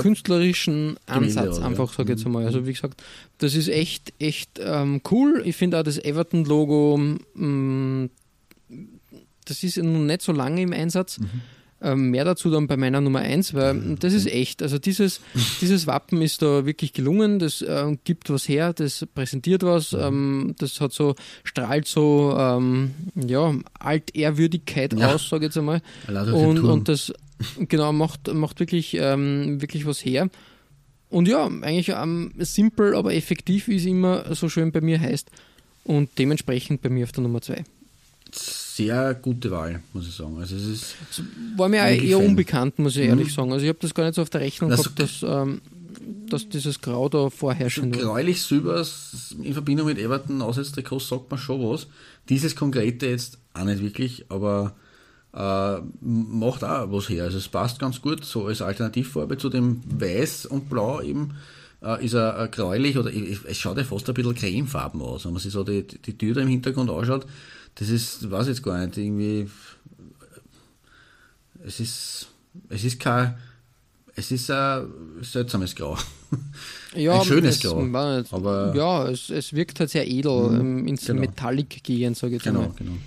künstlerischen 0.01 0.97
Ansatz, 1.05 1.47
aus, 1.47 1.59
ja. 1.59 1.65
einfach, 1.65 1.93
sage 1.93 2.11
ich 2.11 2.17
jetzt 2.17 2.25
einmal. 2.25 2.45
Also 2.45 2.65
wie 2.65 2.73
gesagt, 2.73 3.01
das 3.37 3.55
ist 3.55 3.67
echt, 3.67 4.13
echt 4.19 4.59
ähm, 4.59 5.01
cool. 5.11 5.41
Ich 5.45 5.55
finde 5.55 5.79
auch 5.79 5.83
das 5.83 5.97
Everton-Logo, 5.97 6.97
mm, 7.35 8.05
das 9.45 9.63
ist 9.63 9.77
noch 9.77 9.99
nicht 9.99 10.21
so 10.21 10.31
lange 10.31 10.61
im 10.61 10.73
Einsatz. 10.73 11.19
Mhm. 11.19 11.41
Ähm, 11.83 12.11
mehr 12.11 12.25
dazu 12.25 12.51
dann 12.51 12.67
bei 12.67 12.77
meiner 12.77 13.01
Nummer 13.01 13.19
1, 13.21 13.55
weil 13.55 13.95
das 13.99 14.13
ist 14.13 14.27
echt. 14.27 14.61
Also 14.61 14.77
dieses, 14.77 15.19
dieses 15.61 15.87
Wappen 15.87 16.21
ist 16.21 16.41
da 16.43 16.65
wirklich 16.65 16.93
gelungen, 16.93 17.39
das 17.39 17.65
ähm, 17.67 17.97
gibt 18.03 18.29
was 18.29 18.47
her, 18.47 18.71
das 18.73 19.07
präsentiert 19.15 19.63
was, 19.63 19.91
Mhm. 19.93 19.99
ähm, 19.99 20.55
das 20.59 20.79
hat 20.79 20.93
so, 20.93 21.15
strahlt 21.43 21.87
so 21.87 22.35
ähm, 22.37 22.91
ja, 23.15 23.55
Altehrwürdigkeit 23.79 24.93
Ja. 24.93 25.15
aus, 25.15 25.27
sage 25.29 25.45
ich 25.45 25.49
jetzt 25.49 25.57
einmal. 25.57 25.81
Und, 26.33 26.57
und 26.71 26.87
das 26.87 27.11
genau 27.67 27.91
macht, 27.93 28.31
macht 28.33 28.59
wirklich, 28.59 28.95
ähm, 28.99 29.59
wirklich 29.61 29.85
was 29.87 30.05
her. 30.05 30.29
Und 31.09 31.27
ja, 31.27 31.45
eigentlich 31.47 31.89
ähm, 31.89 32.31
simpel, 32.37 32.95
aber 32.95 33.13
effektiv, 33.15 33.67
wie 33.67 33.75
es 33.77 33.85
immer 33.85 34.33
so 34.35 34.49
schön 34.49 34.71
bei 34.71 34.81
mir 34.81 34.99
heißt. 34.99 35.29
Und 35.83 36.09
dementsprechend 36.19 36.81
bei 36.83 36.89
mir 36.89 37.05
auf 37.05 37.11
der 37.11 37.23
Nummer 37.23 37.41
2. 37.41 37.63
sehr 38.85 39.13
gute 39.15 39.51
Wahl, 39.51 39.81
muss 39.93 40.07
ich 40.07 40.15
sagen. 40.15 40.37
Also 40.39 40.55
es 40.55 40.65
ist 40.65 40.95
War 41.57 41.69
mir 41.69 41.81
auch 41.83 41.87
eher 41.87 42.17
Fan. 42.17 42.27
unbekannt, 42.27 42.79
muss 42.79 42.95
ich 42.95 43.05
ehrlich 43.07 43.27
Mhm. 43.27 43.31
sagen. 43.31 43.51
Also 43.53 43.63
ich 43.63 43.69
habe 43.69 43.79
das 43.81 43.93
gar 43.93 44.03
nicht 44.05 44.15
so 44.15 44.21
auf 44.21 44.29
der 44.29 44.41
Rechnung 44.41 44.69
Das- 44.69 44.83
gehabt, 44.83 44.99
dass, 44.99 45.23
ähm, 45.23 45.61
dass 46.29 46.47
dieses 46.49 46.81
Grau 46.81 47.09
da 47.09 47.29
vorherrschend 47.29 47.95
war. 47.95 48.01
gräulich 48.03 48.41
Silber 48.41 48.85
in 49.43 49.53
Verbindung 49.53 49.87
mit 49.87 49.97
Everton 49.97 50.41
Auswärtstrikots 50.41 51.07
sagt 51.09 51.29
man 51.29 51.39
schon 51.39 51.61
was. 51.61 51.87
Dieses 52.29 52.55
konkrete 52.55 53.07
jetzt 53.07 53.37
auch 53.53 53.65
nicht 53.65 53.81
wirklich, 53.81 54.25
aber 54.29 54.73
äh, 55.33 55.77
macht 56.01 56.63
auch 56.63 56.91
was 56.91 57.07
her. 57.09 57.23
Also 57.25 57.37
es 57.37 57.47
passt 57.47 57.79
ganz 57.79 58.01
gut, 58.01 58.25
so 58.25 58.45
als 58.47 58.61
Alternativfarbe 58.61 59.37
zu 59.37 59.49
dem 59.49 59.81
Weiß 59.87 60.45
und 60.45 60.69
Blau 60.69 61.01
eben 61.01 61.31
äh, 61.83 62.03
ist 62.05 62.13
er 62.13 62.37
äh, 62.43 62.47
gräulich 62.49 62.97
oder 62.97 63.11
es 63.13 63.57
schaut 63.57 63.77
ja 63.77 63.83
fast 63.85 64.07
ein 64.09 64.13
bisschen 64.13 64.35
cremefarben 64.35 65.01
aus. 65.01 65.25
Wenn 65.25 65.31
man 65.33 65.41
sich 65.41 65.51
so 65.53 65.63
die, 65.63 65.83
die 65.87 66.17
Tür 66.17 66.35
da 66.35 66.41
im 66.41 66.47
Hintergrund 66.49 66.89
anschaut, 66.91 67.25
das 67.75 67.89
ist, 67.89 68.29
weiß 68.29 68.43
ich 68.43 68.49
jetzt 68.49 68.63
gar 68.63 68.77
nicht, 68.85 68.97
irgendwie 68.97 69.49
es 71.65 71.79
ist 71.79 72.27
es 72.69 72.83
ist 72.83 72.99
kein 72.99 73.35
es 74.15 74.29
ist 74.31 74.51
ein 74.51 74.87
seltsames 75.21 75.73
Grau. 75.75 75.97
Ja, 76.95 77.19
ein 77.19 77.25
schönes 77.25 77.55
es, 77.55 77.61
Grau. 77.63 77.81
nicht- 77.81 78.33
aber 78.33 78.75
ja, 78.75 79.07
es, 79.07 79.29
es 79.29 79.53
wirkt 79.53 79.79
halt 79.79 79.89
sehr 79.89 80.05
edel 80.05 80.57
ähm, 80.59 80.85
ins 80.87 81.05
genau. 81.05 81.21
Metallic 81.21 81.81
gehen, 81.83 82.13
sage 82.13 82.35
ich 82.35 82.43
jetzt 82.43 82.43
genau, 82.43 82.61
einmal. 82.63 82.75
genau. 82.77 82.97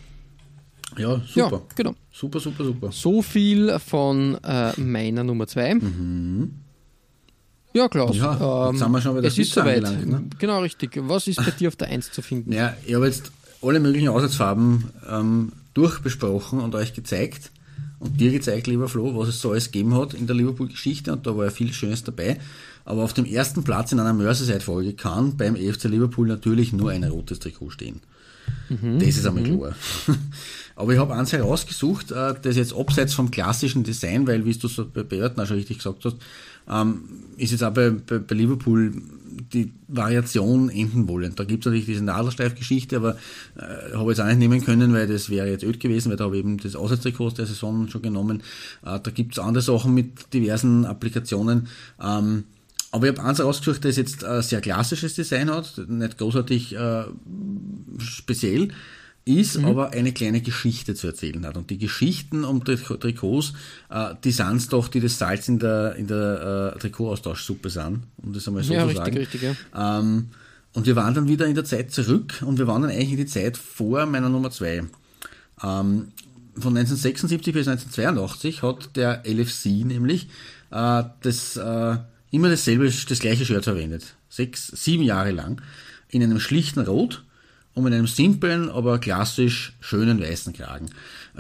Ja, 0.97 1.21
super. 1.27 1.57
Ja, 1.57 1.63
genau. 1.75 1.95
Super, 2.13 2.41
super, 2.41 2.65
super. 2.65 2.93
So 2.93 3.21
viel 3.21 3.79
von 3.81 4.39
äh, 4.45 4.81
meiner 4.81 5.25
Nummer 5.25 5.47
2. 5.47 5.77
Ja, 7.75 7.89
Klaus. 7.89 8.15
Mhm. 8.15 8.23
Ja, 8.23 8.71
jetzt 8.71 8.79
sind 8.79 8.91
wir 8.93 9.01
schon 9.03 9.15
bei 9.15 9.21
der 9.21 9.29
Es 9.29 9.39
ist 9.39 9.53
soweit. 9.53 9.83
ne? 9.83 10.25
Genau, 10.39 10.61
richtig. 10.61 10.93
Was 11.09 11.27
ist 11.27 11.37
bei 11.45 11.51
dir 11.51 11.69
auf 11.69 11.77
der 11.77 11.89
1 11.89 12.13
zu 12.13 12.23
finden? 12.23 12.53
Ja, 12.53 12.77
ich 12.87 12.95
habe 12.95 13.07
jetzt 13.07 13.33
alle 13.65 13.81
möglichen 13.81 14.09
Aussatzfarben 14.09 14.85
ähm, 15.11 15.53
durchbesprochen 15.75 16.61
und 16.61 16.75
euch 16.75 16.95
gezeigt 16.95 17.51
und 17.99 18.21
dir 18.21 18.31
gezeigt, 18.31 18.67
lieber 18.67 18.89
Flo, 18.89 19.17
was 19.17 19.29
es 19.29 19.41
so 19.41 19.51
alles 19.51 19.73
gegeben 19.73 19.95
hat 19.95 20.15
in 20.15 20.27
der 20.27 20.37
Liverpool-Geschichte 20.37 21.13
und 21.13 21.27
da 21.27 21.37
war 21.37 21.47
ja 21.47 21.51
viel 21.51 21.73
Schönes 21.73 22.05
dabei. 22.05 22.39
Aber 22.85 23.03
auf 23.03 23.15
dem 23.15 23.25
ersten 23.25 23.65
Platz 23.65 23.93
in 23.93 24.01
einer 24.01 24.13
Merseyside-Folge 24.13 24.93
kann 24.93 25.37
beim 25.37 25.57
EFC 25.57 25.85
Liverpool 25.85 26.29
natürlich 26.29 26.73
nur 26.73 26.91
ein 26.91 27.03
rotes 27.05 27.39
Trikot 27.39 27.71
stehen. 27.71 28.01
Das 28.69 29.17
ist 29.17 29.27
einmal 29.27 29.43
klar. 29.45 29.75
Aber 30.77 30.93
ich 30.93 30.99
habe 30.99 31.15
eins 31.15 31.33
herausgesucht, 31.33 32.11
äh, 32.11 32.35
das 32.41 32.57
jetzt 32.57 32.75
abseits 32.75 33.15
vom 33.15 33.31
klassischen 33.31 33.85
Design, 33.85 34.27
weil, 34.27 34.45
wie 34.45 34.53
du 34.53 34.69
so 34.69 34.87
bei 34.87 35.03
Everton 35.03 35.43
auch 35.43 35.47
schon 35.47 35.57
richtig 35.57 35.79
gesagt 35.79 36.05
hast, 36.05 36.17
ähm, 36.69 37.05
ist 37.37 37.53
jetzt 37.53 37.63
auch 37.63 37.73
bei, 37.73 37.91
bei, 37.91 38.19
bei 38.19 38.35
Liverpool 38.35 38.93
die 39.53 39.73
Variation 39.89 40.69
enden 40.71 41.09
wollend. 41.09 41.39
Da 41.39 41.45
gibt 41.45 41.63
es 41.63 41.67
natürlich 41.67 41.87
diese 41.87 42.05
Nadelsteif-Geschichte, 42.05 42.97
aber 42.97 43.17
äh, 43.57 43.95
habe 43.95 44.13
ich 44.13 44.19
jetzt 44.19 44.21
auch 44.21 44.27
nicht 44.27 44.39
nehmen 44.39 44.65
können, 44.65 44.93
weil 44.93 45.07
das 45.07 45.31
wäre 45.31 45.49
jetzt 45.49 45.65
öd 45.65 45.81
gewesen, 45.81 46.11
weil 46.11 46.17
da 46.17 46.25
habe 46.25 46.37
ich 46.37 46.41
eben 46.41 46.59
das 46.59 46.77
Auswärtstrikot 46.77 47.31
der 47.31 47.47
Saison 47.47 47.89
schon 47.89 48.03
genommen. 48.03 48.43
Äh, 48.85 49.01
da 49.01 49.11
gibt 49.11 49.33
es 49.33 49.39
andere 49.39 49.63
Sachen 49.63 49.95
mit 49.95 50.33
diversen 50.33 50.85
Applikationen. 50.85 51.69
Ähm, 52.03 52.45
aber 52.91 53.09
ich 53.09 53.19
habe 53.19 53.29
eins 53.29 53.41
rausgesucht, 53.41 53.85
das 53.85 53.97
jetzt 53.97 54.25
ein 54.25 54.43
sehr 54.43 54.61
klassisches 54.61 55.15
Design 55.15 55.51
hat, 55.51 55.79
nicht 55.89 56.17
großartig 56.17 56.77
äh, 56.77 57.05
speziell 57.99 58.69
ist, 59.27 59.57
aber 59.57 59.91
eine 59.93 60.13
kleine 60.13 60.41
Geschichte 60.43 60.95
zu 60.95 61.07
erzählen 61.07 61.45
hat. 61.47 61.57
Und 61.57 61.71
die 61.71 61.79
Geschichten 61.79 62.45
um 62.45 62.63
Tri- 62.63 62.99
Trikots, 62.99 63.55
äh, 63.91 64.15
die 64.23 64.33
sind's 64.33 64.69
doch, 64.69 64.89
die 64.89 65.01
das 65.01 65.19
Salz 65.19 65.49
in 65.49 65.59
der, 65.59 65.95
in 65.97 66.07
der 66.07 66.75
äh, 66.77 66.79
Trikotaustauschsuppe 66.79 67.71
sind, 67.71 68.01
um 68.19 68.33
das 68.33 68.47
einmal 68.47 68.63
so 68.65 68.75
Ja, 68.75 68.81
zu 68.83 68.87
richtig, 68.89 69.05
sagen. 69.05 69.17
richtig, 69.17 69.43
ja. 69.43 69.99
Ähm, 70.01 70.29
und 70.75 70.87
wir 70.87 70.97
waren 70.97 71.15
dann 71.15 71.29
wieder 71.29 71.47
in 71.47 71.55
der 71.55 71.65
Zeit 71.65 71.93
zurück 71.93 72.43
und 72.45 72.59
wir 72.59 72.67
waren 72.67 72.83
dann 72.83 72.91
eigentlich 72.91 73.13
in 73.13 73.17
die 73.19 73.27
Zeit 73.27 73.57
vor 73.57 74.05
meiner 74.07 74.29
Nummer 74.29 74.51
2. 74.51 74.79
Ähm, 75.63 76.09
von 76.57 76.77
1976 76.77 77.53
bis 77.55 77.67
1982 77.69 78.63
hat 78.63 78.95
der 78.97 79.23
LFC 79.27 79.67
nämlich 79.85 80.29
äh, 80.71 81.03
das, 81.23 81.57
äh, 81.57 81.97
immer 82.31 82.49
dasselbe, 82.49 82.85
das 83.09 83.19
gleiche 83.21 83.45
Shirt 83.47 83.65
verwendet. 83.65 84.15
Sechs, 84.29 84.67
sieben 84.69 85.05
Jahre 85.05 85.31
lang. 85.31 85.63
In 86.09 86.23
einem 86.23 86.41
schlichten 86.41 86.81
Rot 86.81 87.25
und 87.75 87.85
mit 87.85 87.93
einem 87.93 88.07
simplen, 88.07 88.71
aber 88.71 88.99
klassisch 88.99 89.77
schönen 89.81 90.21
weißen 90.21 90.53
Kragen. 90.53 90.87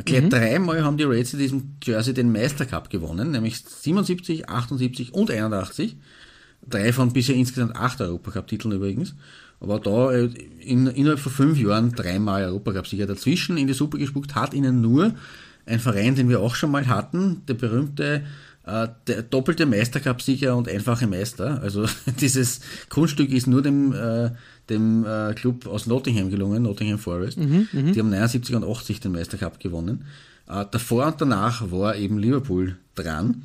Gleich 0.04 0.28
dreimal 0.28 0.84
haben 0.84 0.96
die 0.96 1.04
Reds 1.04 1.32
in 1.32 1.38
diesem 1.38 1.76
Jersey 1.82 2.12
den 2.12 2.32
Meistercup 2.32 2.90
gewonnen, 2.90 3.30
nämlich 3.30 3.60
77, 3.60 4.48
78 4.48 5.14
und 5.14 5.30
81. 5.30 5.96
Drei 6.68 6.92
von 6.92 7.12
bisher 7.12 7.36
insgesamt 7.36 7.76
acht 7.76 8.00
Europacup-Titeln 8.00 8.74
übrigens. 8.74 9.14
Aber 9.60 9.78
da 9.78 10.12
äh, 10.12 10.30
in, 10.60 10.86
innerhalb 10.88 11.20
von 11.20 11.30
fünf 11.30 11.58
Jahren 11.58 11.92
dreimal 11.92 12.44
Europacup-Sieger 12.44 13.06
dazwischen 13.06 13.56
in 13.56 13.66
die 13.66 13.72
Suppe 13.72 13.98
gespuckt, 13.98 14.34
hat 14.34 14.54
ihnen 14.54 14.80
nur 14.80 15.14
ein 15.66 15.78
Verein, 15.78 16.14
den 16.14 16.28
wir 16.28 16.40
auch 16.40 16.54
schon 16.54 16.70
mal 16.70 16.86
hatten, 16.88 17.42
der 17.46 17.54
berühmte 17.54 18.24
äh, 18.66 18.88
der 19.06 19.22
doppelte 19.22 19.66
Meistercup-Sieger 19.66 20.56
und 20.56 20.68
einfache 20.68 21.06
Meister. 21.06 21.60
Also 21.62 21.86
dieses 22.20 22.60
Kunststück 22.88 23.30
ist 23.30 23.46
nur 23.46 23.62
dem, 23.62 23.92
äh, 23.92 24.30
dem 24.68 25.04
äh, 25.04 25.34
Club 25.34 25.66
aus 25.66 25.86
Nottingham 25.86 26.30
gelungen, 26.30 26.62
Nottingham 26.62 26.98
Forest. 26.98 27.38
Die 27.94 28.00
haben 28.00 28.10
79 28.10 28.54
und 28.56 28.64
80 28.64 29.00
den 29.00 29.12
Meistercup 29.12 29.60
gewonnen. 29.60 30.04
Äh, 30.48 30.64
davor 30.70 31.06
und 31.06 31.20
danach 31.20 31.70
war 31.70 31.96
eben 31.96 32.18
Liverpool 32.18 32.76
dran. 32.94 33.42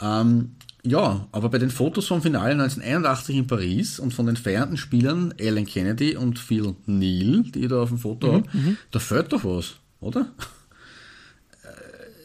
Ähm, 0.00 0.52
ja, 0.82 1.28
aber 1.32 1.50
bei 1.50 1.58
den 1.58 1.70
Fotos 1.70 2.06
vom 2.06 2.22
Finale 2.22 2.52
1981 2.52 3.36
in 3.36 3.46
Paris 3.46 4.00
und 4.00 4.14
von 4.14 4.26
den 4.26 4.36
feiernden 4.36 4.78
Spielern 4.78 5.34
Alan 5.38 5.66
Kennedy 5.66 6.16
und 6.16 6.38
Phil 6.38 6.74
Neal, 6.86 7.42
die 7.42 7.60
ich 7.60 7.68
da 7.68 7.82
auf 7.82 7.90
dem 7.90 7.98
Foto 7.98 8.32
habe, 8.32 8.48
da 8.90 8.98
fehlt 8.98 9.32
doch 9.32 9.44
was, 9.44 9.74
oder? 10.00 10.26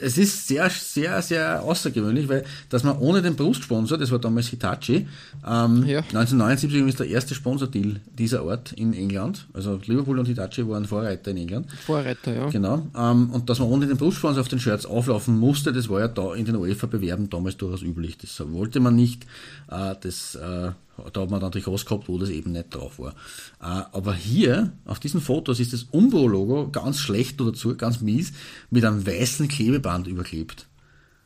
Es 0.01 0.17
ist 0.17 0.47
sehr, 0.47 0.69
sehr, 0.69 1.21
sehr 1.21 1.63
außergewöhnlich, 1.63 2.27
weil 2.29 2.43
dass 2.69 2.83
man 2.83 2.97
ohne 2.97 3.21
den 3.21 3.35
Brustsponsor, 3.35 3.97
das 3.97 4.11
war 4.11 4.19
damals 4.19 4.47
Hitachi, 4.47 5.07
ähm, 5.47 5.85
Ja. 5.85 5.99
1979 6.13 6.87
ist 6.87 6.99
der 6.99 7.07
erste 7.07 7.35
Sponsordeal 7.35 7.99
dieser 8.17 8.41
Art 8.41 8.71
in 8.73 8.93
England. 8.93 9.47
Also 9.53 9.79
Liverpool 9.85 10.19
und 10.19 10.25
Hitachi 10.27 10.67
waren 10.67 10.85
Vorreiter 10.85 11.31
in 11.31 11.37
England. 11.37 11.67
Vorreiter, 11.85 12.33
ja. 12.33 12.49
Genau. 12.49 12.87
Ähm, 12.97 13.29
und 13.31 13.49
dass 13.49 13.59
man 13.59 13.67
ohne 13.69 13.87
den 13.87 13.97
Brustsponsor 13.97 14.41
auf 14.41 14.47
den 14.47 14.59
Shirts 14.59 14.85
auflaufen 14.85 15.37
musste, 15.39 15.71
das 15.73 15.89
war 15.89 15.99
ja 15.99 16.07
da 16.07 16.33
in 16.33 16.45
den 16.45 16.55
UEFA-Bewerben 16.55 17.29
damals 17.29 17.57
durchaus 17.57 17.81
üblich. 17.81 18.17
Das 18.17 18.41
wollte 18.51 18.79
man 18.79 18.95
nicht. 18.95 19.23
Äh, 19.69 19.95
das, 20.01 20.35
äh, 20.35 20.71
da 21.11 21.21
hat 21.21 21.29
man 21.29 21.39
dann 21.39 21.51
Trikots 21.51 21.85
gehabt, 21.85 22.07
wo 22.07 22.17
das 22.17 22.29
eben 22.29 22.51
nicht 22.51 22.73
drauf 22.73 22.99
war. 22.99 23.11
Äh, 23.61 23.85
aber 23.91 24.13
hier, 24.13 24.73
auf 24.85 24.99
diesen 24.99 25.21
Fotos, 25.21 25.59
ist 25.59 25.73
das 25.73 25.83
Umbro-Logo 25.91 26.69
ganz 26.71 26.99
schlecht 26.99 27.41
oder 27.41 27.51
dazu, 27.51 27.75
ganz 27.75 28.01
mies, 28.01 28.33
mit 28.69 28.85
einem 28.85 29.05
weißen 29.05 29.47
Klebeband 29.47 30.07
überklebt. 30.07 30.67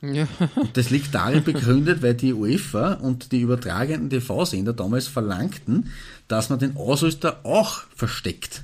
ja. 0.02 0.28
Das 0.74 0.90
liegt 0.90 1.14
darin 1.14 1.44
begründet, 1.44 2.02
weil 2.02 2.16
die 2.16 2.34
UEFA 2.34 2.94
und 2.94 3.32
die 3.32 3.42
übertragenden 3.42 4.10
TV-Sender 4.10 4.74
damals 4.74 5.08
verlangten, 5.08 5.92
dass 6.28 6.50
man 6.50 6.60
den 6.60 6.78
Ausrüster 6.78 7.42
auch 7.44 7.84
versteckt. 7.96 8.64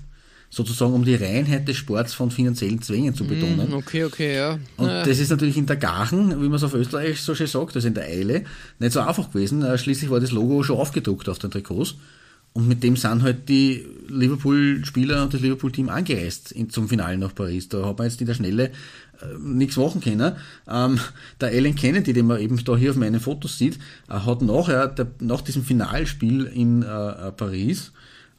Sozusagen, 0.55 0.93
um 0.93 1.03
die 1.03 1.15
Reinheit 1.15 1.67
des 1.67 1.75
Sports 1.75 2.13
von 2.13 2.31
finanziellen 2.31 2.81
Zwängen 2.81 3.13
zu 3.13 3.25
betonen. 3.25 3.73
Okay, 3.73 4.05
okay, 4.05 4.35
ja. 4.37 4.53
Und 4.77 4.85
Naja. 4.85 5.03
das 5.03 5.19
ist 5.19 5.29
natürlich 5.29 5.57
in 5.57 5.65
der 5.65 5.75
Gachen, 5.75 6.29
wie 6.41 6.45
man 6.47 6.53
es 6.53 6.63
auf 6.63 6.73
Österreich 6.73 7.19
so 7.19 7.35
schön 7.35 7.47
sagt, 7.47 7.75
also 7.75 7.85
in 7.89 7.93
der 7.93 8.05
Eile, 8.05 8.45
nicht 8.79 8.93
so 8.93 9.01
einfach 9.01 9.33
gewesen. 9.33 9.63
Äh, 9.63 9.77
Schließlich 9.77 10.09
war 10.09 10.21
das 10.21 10.31
Logo 10.31 10.63
schon 10.63 10.77
aufgedruckt 10.77 11.27
auf 11.27 11.39
den 11.39 11.51
Trikots. 11.51 11.95
Und 12.53 12.69
mit 12.69 12.83
dem 12.83 12.95
sind 12.95 13.21
halt 13.21 13.49
die 13.49 13.85
Liverpool-Spieler 14.07 15.23
und 15.23 15.33
das 15.33 15.41
Liverpool-Team 15.41 15.89
angereist 15.89 16.53
in, 16.53 16.69
zum 16.69 16.87
Finale 16.87 17.17
nach 17.17 17.35
Paris. 17.35 17.67
Da 17.67 17.85
hat 17.85 17.97
man 17.97 18.07
jetzt 18.07 18.21
in 18.21 18.27
der 18.27 18.33
Schnelle 18.33 18.67
äh, 18.67 18.71
nichts 19.43 19.75
machen 19.75 19.99
können. 19.99 20.37
Ähm, 20.69 20.97
der 21.41 21.49
Alan 21.49 21.75
Kennedy, 21.75 22.13
den 22.13 22.27
man 22.27 22.39
eben 22.39 22.63
da 22.63 22.77
hier 22.77 22.91
auf 22.91 22.95
meinen 22.95 23.19
Fotos 23.19 23.57
sieht, 23.57 23.77
äh, 24.07 24.13
hat 24.13 24.41
nachher, 24.41 24.87
der, 24.87 25.07
nach 25.19 25.41
diesem 25.41 25.65
Finalspiel 25.65 26.45
in 26.45 26.81
äh, 26.81 26.85
äh, 26.87 27.31
Paris, 27.33 27.91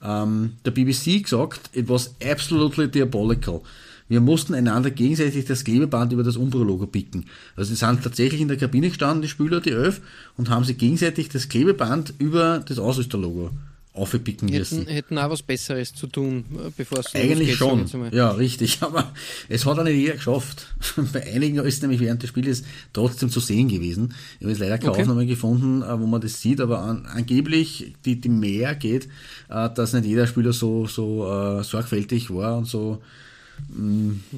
ähm, 0.03 0.53
der 0.65 0.71
BBC 0.71 1.23
gesagt, 1.23 1.71
it 1.73 1.89
was 1.89 2.15
absolutely 2.23 2.89
diabolical. 2.89 3.63
Wir 4.09 4.21
mussten 4.21 4.55
einander 4.55 4.91
gegenseitig 4.91 5.47
das 5.47 5.65
Klebeband 5.65 6.13
über 6.13 6.23
das 6.23 6.37
Umbro-Logo 6.37 6.87
picken. 6.87 7.25
Also 7.57 7.71
sie 7.71 7.77
sind 7.77 8.05
tatsächlich 8.05 8.41
in 8.41 8.49
der 8.49 8.57
Kabine 8.57 8.89
gestanden, 8.89 9.23
die 9.23 9.29
Spieler, 9.29 9.61
die 9.61 9.73
Elf, 9.73 10.01
und 10.37 10.49
haben 10.49 10.65
sich 10.65 10.79
gegenseitig 10.79 11.29
das 11.29 11.49
Klebeband 11.49 12.15
über 12.19 12.61
das 12.61 12.79
Ausrüsterlogo 12.79 13.51
aufpicken 13.97 14.49
müssen. 14.49 14.81
Hätten, 14.81 14.91
hätten 14.91 15.19
auch 15.19 15.31
was 15.31 15.43
Besseres 15.43 15.95
zu 15.95 16.07
tun, 16.07 16.45
äh, 16.55 16.71
bevor 16.77 16.99
es 16.99 17.15
Eigentlich 17.15 17.57
schon, 17.57 17.87
ja, 18.13 18.31
richtig, 18.31 18.79
aber 18.83 19.13
es 19.49 19.65
hat 19.65 19.79
auch 19.79 19.85
nicht 19.85 19.97
jeder 19.97 20.15
geschafft. 20.15 20.75
Bei 21.13 21.27
einigen 21.35 21.59
ist 21.59 21.83
nämlich 21.83 22.01
während 22.01 22.23
des 22.23 22.31
Spieles 22.31 22.65
trotzdem 22.93 23.31
zu 23.31 23.41
sehen 23.41 23.69
gewesen. 23.69 24.15
Ich 24.39 24.43
habe 24.43 24.51
jetzt 24.51 24.61
leider 24.61 24.79
keine 24.79 24.93
Okay. 24.93 25.03
Aufnahme 25.03 25.27
gefunden, 25.27 25.83
äh, 25.83 26.01
wo 26.01 26.07
man 26.07 26.21
das 26.21 26.41
sieht, 26.41 26.61
aber 26.61 26.81
an, 26.81 27.07
angeblich 27.07 27.95
die, 28.05 28.21
die 28.21 28.29
mehr 28.29 28.75
geht, 28.75 29.09
äh, 29.49 29.69
dass 29.75 29.93
nicht 29.93 30.07
jeder 30.07 30.27
Spieler 30.27 30.53
so, 30.53 30.87
so 30.87 31.27
äh, 31.31 31.65
sorgfältig 31.65 32.33
war 32.33 32.59
und 32.59 32.67
so 32.67 33.03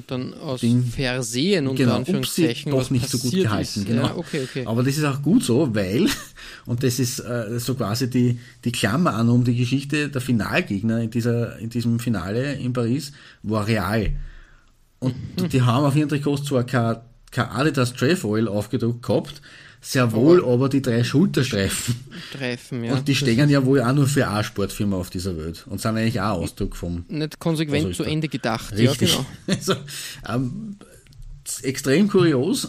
dann 0.07 0.33
aus 0.33 0.61
Ding. 0.61 0.83
Versehen 0.83 1.67
unter 1.67 1.83
genau, 1.83 1.95
Anführungszeichen 1.97 2.71
doch 2.71 2.79
was 2.79 2.91
nicht 2.91 3.09
so 3.09 3.17
gut 3.19 3.31
gehalten. 3.31 3.79
ist. 3.79 3.85
Genau. 3.87 4.03
Ja, 4.03 4.15
okay, 4.17 4.41
okay. 4.43 4.65
Aber 4.65 4.83
das 4.83 4.97
ist 4.97 5.03
auch 5.05 5.21
gut 5.21 5.43
so, 5.43 5.73
weil, 5.73 6.07
und 6.65 6.83
das 6.83 6.99
ist 6.99 7.19
äh, 7.19 7.59
so 7.59 7.75
quasi 7.75 8.09
die, 8.09 8.39
die 8.65 8.71
Klammer 8.71 9.13
an 9.13 9.29
um 9.29 9.43
die 9.43 9.55
Geschichte, 9.55 10.09
der 10.09 10.21
Finalgegner 10.21 11.01
in, 11.01 11.09
dieser, 11.11 11.57
in 11.59 11.69
diesem 11.69 11.99
Finale 11.99 12.53
in 12.55 12.73
Paris 12.73 13.11
war 13.43 13.67
real. 13.67 14.11
Und 14.99 15.15
Mhm. 15.39 15.49
die 15.53 15.61
haben 15.61 15.85
auf 15.85 15.95
ihren 15.95 16.09
Trikots 16.09 16.43
zwar 16.43 16.65
kein, 16.65 16.97
kein 17.31 17.49
Adidas 17.49 17.93
Trefoil 17.93 18.47
aufgedruckt 18.47 19.03
gehabt, 19.03 19.41
sehr 19.81 20.11
wohl 20.11 20.43
aber 20.43 20.69
die 20.69 20.81
drei 20.81 21.03
Schulterstreifen. 21.03 21.95
Treffen, 22.33 22.83
ja. 22.83 22.93
und 22.93 23.07
die 23.07 23.15
stehen 23.15 23.49
ja 23.49 23.65
wohl 23.65 23.81
auch 23.81 23.93
nur 23.93 24.07
für 24.07 24.27
eine 24.27 24.43
Sportfirma 24.43 24.97
auf 24.97 25.09
dieser 25.09 25.37
Welt 25.37 25.65
und 25.69 25.79
sind 25.79 25.97
eigentlich 25.97 26.19
auch 26.19 26.41
Ausdruck 26.41 26.75
vom, 26.75 27.05
Nicht 27.07 27.39
konsequent 27.39 27.85
Also 27.87 28.03
zu 28.03 28.09
Ende 28.09 28.27
gedacht. 28.27 28.75
Richtig. 28.75 29.13
Ja, 29.13 29.17
genau. 29.17 29.25
Also, 29.47 29.75
ähm, 30.27 30.77
extrem 31.63 32.07
kurios. 32.07 32.67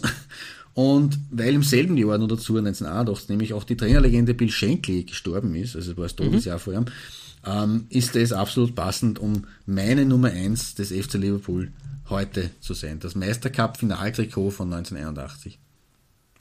Und 0.73 1.19
weil 1.31 1.53
im 1.53 1.63
selben 1.63 1.97
Jahr 1.97 2.17
noch 2.17 2.27
dazu, 2.27 2.57
1981, 2.57 3.29
nämlich 3.29 3.53
auch 3.53 3.65
die 3.65 3.75
Trainerlegende 3.75 4.33
Bill 4.33 4.49
Shankly 4.49 5.03
gestorben 5.03 5.53
ist, 5.53 5.75
also 5.75 5.91
es 5.91 5.97
war 5.97 6.05
das 6.05 6.15
Todesjahr 6.15 6.59
vor 6.59 6.73
ihm, 6.73 6.85
ähm, 7.45 7.87
ist 7.89 8.15
das 8.15 8.31
absolut 8.31 8.73
passend, 8.73 9.19
um 9.19 9.47
meine 9.65 10.05
Nummer 10.05 10.29
1 10.29 10.75
des 10.75 10.91
FC 10.91 11.15
Liverpool 11.15 11.71
heute 12.09 12.51
zu 12.61 12.73
sein. 12.73 12.99
Das 12.99 13.15
Meistercup-Finaltrikot 13.15 14.51
von 14.51 14.71
1981. 14.71 15.59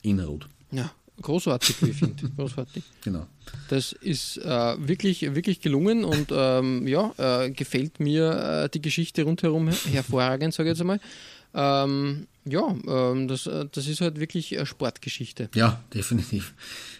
In 0.02 0.20
Rot. 0.20 0.48
Ja, 0.72 0.90
großartig, 1.20 1.82
wie 1.82 1.90
ich 1.90 1.96
finde. 1.96 2.28
Großartig. 2.36 2.82
Genau. 3.02 3.26
Das 3.68 3.92
ist 3.92 4.38
äh, 4.38 4.76
wirklich, 4.78 5.34
wirklich 5.34 5.60
gelungen 5.60 6.04
und 6.04 6.28
ähm, 6.30 6.86
ja, 6.86 7.12
äh, 7.18 7.50
gefällt 7.50 8.00
mir 8.00 8.64
äh, 8.64 8.68
die 8.68 8.80
Geschichte 8.80 9.24
rundherum 9.24 9.68
hervorragend, 9.68 10.54
sage 10.54 10.70
ich 10.70 10.74
jetzt 10.74 10.80
einmal. 10.80 11.00
Ähm, 11.52 12.26
ja, 12.44 12.74
ähm, 12.86 13.28
das, 13.28 13.46
äh, 13.46 13.66
das 13.70 13.86
ist 13.86 14.00
halt 14.00 14.18
wirklich 14.20 14.56
eine 14.56 14.66
Sportgeschichte. 14.66 15.50
Ja, 15.54 15.80
definitiv. 15.92 16.54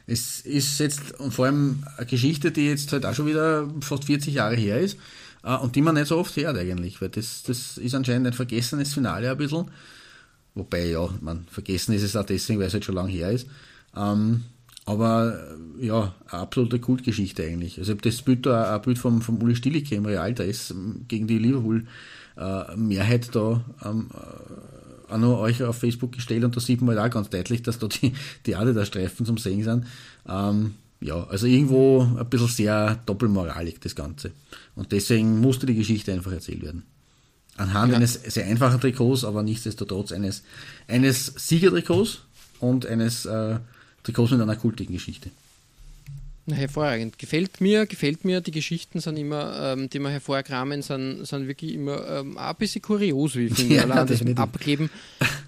Es 0.07 0.41
ist 0.41 0.79
jetzt 0.81 1.19
und 1.21 1.33
vor 1.33 1.47
allem 1.47 1.85
eine 1.97 2.07
Geschichte, 2.07 2.51
die 2.51 2.67
jetzt 2.67 2.93
halt 2.93 3.07
auch 3.07 3.15
schon 3.15 3.27
wieder 3.27 3.69
fast 3.81 4.05
40 4.05 4.35
Jahre 4.35 4.57
her 4.57 4.79
ist 4.79 4.99
äh, 5.45 5.57
und 5.57 5.77
die 5.77 5.83
man 5.83 5.95
nicht 5.95 6.09
so 6.09 6.19
oft 6.19 6.37
hört 6.37 6.57
eigentlich, 6.57 7.01
weil 7.01 7.11
das, 7.11 7.43
das 7.45 7.79
ist 7.79 7.95
anscheinend 7.95 8.27
ein 8.27 8.33
vergessenes 8.33 8.93
Finale 8.93 9.31
ein 9.31 9.39
bisschen. 9.39 9.71
Wobei, 10.55 10.87
ja, 10.87 11.09
man 11.21 11.45
vergessen 11.51 11.95
ist 11.95 12.03
es 12.03 12.17
auch 12.17 12.27
deswegen, 12.27 12.59
weil 12.59 12.67
es 12.67 12.73
halt 12.73 12.85
schon 12.85 12.95
lange 12.95 13.11
her 13.11 13.31
ist. 13.31 13.47
Ähm, 13.97 14.45
aber 14.85 15.39
äh, 15.81 15.87
ja, 15.87 16.15
eine 16.29 16.41
absolute 16.41 16.79
Kultgeschichte 16.81 17.45
eigentlich. 17.45 17.79
Also 17.79 17.93
ich 17.93 18.01
das 18.01 18.23
Bild 18.23 18.47
da, 18.47 18.75
ein 18.75 18.83
Bild 18.83 18.99
vom, 18.99 19.23
vom 19.23 19.41
Uli 19.43 19.55
Stielicke 19.55 19.95
im 19.95 20.07
Real, 20.07 20.35
da 20.35 20.43
ist 20.43 20.71
ähm, 20.71 21.05
gegen 21.07 21.27
die 21.27 21.39
Liverpool-Mehrheit 21.39 23.35
da 23.35 23.65
ähm, 23.85 24.09
auch 25.09 25.19
noch 25.19 25.41
euch 25.41 25.63
auf 25.63 25.79
Facebook 25.79 26.13
gestellt 26.13 26.45
und 26.45 26.57
da 26.57 26.61
sieht 26.61 26.83
man 26.83 26.97
halt 26.97 27.11
auch 27.11 27.15
ganz 27.15 27.31
deutlich, 27.31 27.63
dass 27.63 27.79
da 27.79 27.89
die, 27.89 28.13
die 28.47 28.57
Adidas-Streifen 28.57 29.27
zum 29.27 29.39
Sehen 29.39 29.63
sind. 29.63 29.87
Ähm, 30.29 30.75
ja, 31.01 31.25
also 31.25 31.47
irgendwo 31.47 32.03
ein 32.03 32.29
bisschen 32.29 32.49
sehr 32.49 32.97
doppelmoralig 33.07 33.81
das 33.81 33.95
Ganze. 33.95 34.33
Und 34.75 34.93
deswegen 34.93 35.41
musste 35.41 35.67
die 35.67 35.75
Geschichte 35.75 36.13
einfach 36.13 36.33
erzählt 36.33 36.63
werden. 36.63 36.85
Anhand 37.57 37.91
Ja. 37.93 37.97
eines 37.99 38.15
sehr 38.15 38.47
einfachen 38.47 38.81
Trikots, 38.81 39.25
aber 39.25 39.43
nichtsdestotrotz 39.43 40.13
eines, 40.13 40.43
eines 40.89 41.27
Siegertrikots 41.37 42.21
und 42.61 42.87
eines 42.87 43.27
äh, 43.27 43.57
Trikots 44.03 44.31
mit 44.31 44.41
einer 44.41 44.57
kultigen 44.57 44.95
Geschichte. 44.95 45.31
Na, 46.47 46.57
hervorragend. 46.57 47.19
Gefällt 47.19 47.61
mir, 47.61 47.85
gefällt 47.85 48.25
mir. 48.25 48.41
Die 48.41 48.51
Geschichten 48.51 48.99
sind 49.01 49.19
immer, 49.19 49.75
ähm, 49.75 49.91
die 49.91 49.99
wir 49.99 50.09
hervorkramen, 50.09 50.81
sind, 50.81 51.27
sind 51.27 51.47
wirklich 51.47 51.75
immer 51.75 52.07
ähm, 52.09 52.39
ein 52.39 52.55
bisschen 52.57 52.81
kurios, 52.81 53.37
wie 53.37 53.47
ich 53.47 53.55
finde. 53.55 53.75
Ja, 53.77 53.83
Allein 53.83 53.99
das 53.99 54.09
definitiv. 54.19 54.39
Abkleben. 54.43 54.91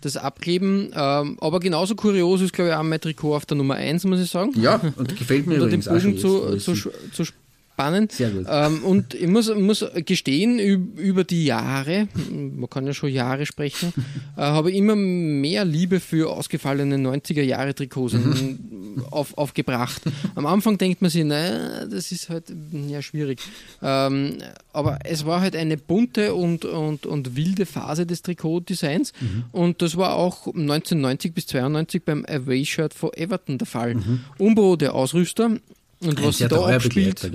Das 0.03 0.17
Abkleben. 0.19 0.91
Ähm, 0.95 1.39
aber 1.41 1.61
genauso 1.61 1.95
kurios 1.95 2.43
ist, 2.43 2.53
glaube 2.53 2.71
ich, 2.71 2.77
auch 2.77 2.83
mein 2.83 3.01
Trikot 3.01 3.35
auf 3.37 3.47
der 3.47 3.57
Nummer 3.57 3.75
1, 3.77 4.05
muss 4.05 4.21
ich 4.21 4.31
sagen. 4.31 4.53
Ja, 4.61 4.81
und 4.97 5.17
gefällt 5.17 5.47
mir 5.47 5.55
den 5.55 5.63
übrigens 5.63 5.89
auch 5.89 5.99
schon 5.99 6.17
Bogen 6.17 6.19
zu, 6.21 6.57
zu, 6.59 6.73
sch- 6.73 7.13
zu 7.13 7.25
spannen. 7.73 8.09
Sehr 8.11 8.31
gut. 8.31 8.47
Ähm, 8.49 8.85
und 8.85 9.15
ich 9.15 9.27
muss, 9.29 9.53
muss 9.55 9.85
gestehen, 10.05 10.59
üb- 10.59 10.99
über 10.99 11.25
die 11.25 11.45
Jahre, 11.47 12.09
man 12.31 12.69
kann 12.69 12.87
ja 12.87 12.93
schon 12.95 13.11
Jahre 13.11 13.47
sprechen, 13.47 13.93
äh, 14.37 14.41
habe 14.43 14.71
ich 14.71 14.77
immer 14.77 14.95
mehr 14.97 15.65
Liebe 15.65 16.01
für 16.01 16.31
ausgefallene 16.31 16.97
90er-Jahre-Trikots 16.97 18.13
Mhm. 18.15 18.59
auf, 19.11 19.37
aufgebracht. 19.39 20.03
Am 20.35 20.45
Anfang 20.47 20.77
denkt 20.77 21.01
man 21.01 21.11
sich, 21.11 21.25
naja, 21.25 21.87
das 21.87 22.13
ist 22.13 22.29
halt 22.29 22.53
ja 22.89 23.01
schwierig. 23.01 23.41
Ähm, 23.83 24.35
aber 24.75 24.99
es 25.05 25.25
war 25.25 25.41
halt 25.41 25.57
eine 25.57 25.77
bunte 25.79 26.35
und, 26.35 26.65
und, 26.67 27.07
und 27.07 27.35
wilde 27.37 27.65
Phase 27.67 28.05
des 28.07 28.21
Trikotdesigns 28.23 29.13
Mhm. 29.21 29.45
und 29.53 29.83
das 29.83 29.97
war 29.97 30.15
auch 30.15 30.47
1990 30.47 31.33
bis 31.35 31.47
92 31.47 32.05
beim 32.05 32.25
Away-Shirt 32.29 32.93
von 32.95 33.11
Everton 33.15 33.59
der 33.59 33.67
Fall. 33.67 33.95
Mhm. 33.95 34.21
Umbro, 34.39 34.77
der 34.77 34.95
Ausrüster, 34.95 35.57
und 36.03 36.23
was 36.23 36.39
sie 36.39 36.49
da 36.49 36.65
abspielt. 36.67 37.31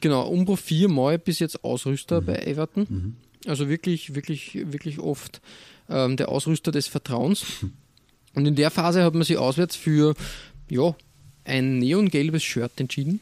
Genau, 0.00 0.28
Umbro 0.28 0.56
viermal 0.56 1.18
bis 1.18 1.38
jetzt 1.38 1.64
Ausrüster 1.64 2.20
Mhm. 2.20 2.26
bei 2.26 2.34
Everton. 2.36 3.16
Also 3.46 3.68
wirklich, 3.68 4.14
wirklich, 4.14 4.58
wirklich 4.72 4.98
oft 4.98 5.40
ähm, 5.88 6.16
der 6.16 6.28
Ausrüster 6.30 6.72
des 6.72 6.86
Vertrauens. 6.88 7.44
Und 8.34 8.46
in 8.46 8.56
der 8.56 8.70
Phase 8.70 9.04
hat 9.04 9.14
man 9.14 9.22
sich 9.22 9.36
auswärts 9.38 9.76
für 9.76 10.14
ja, 10.68 10.96
ein 11.44 11.78
neongelbes 11.78 12.42
Shirt 12.42 12.72
entschieden. 12.80 13.20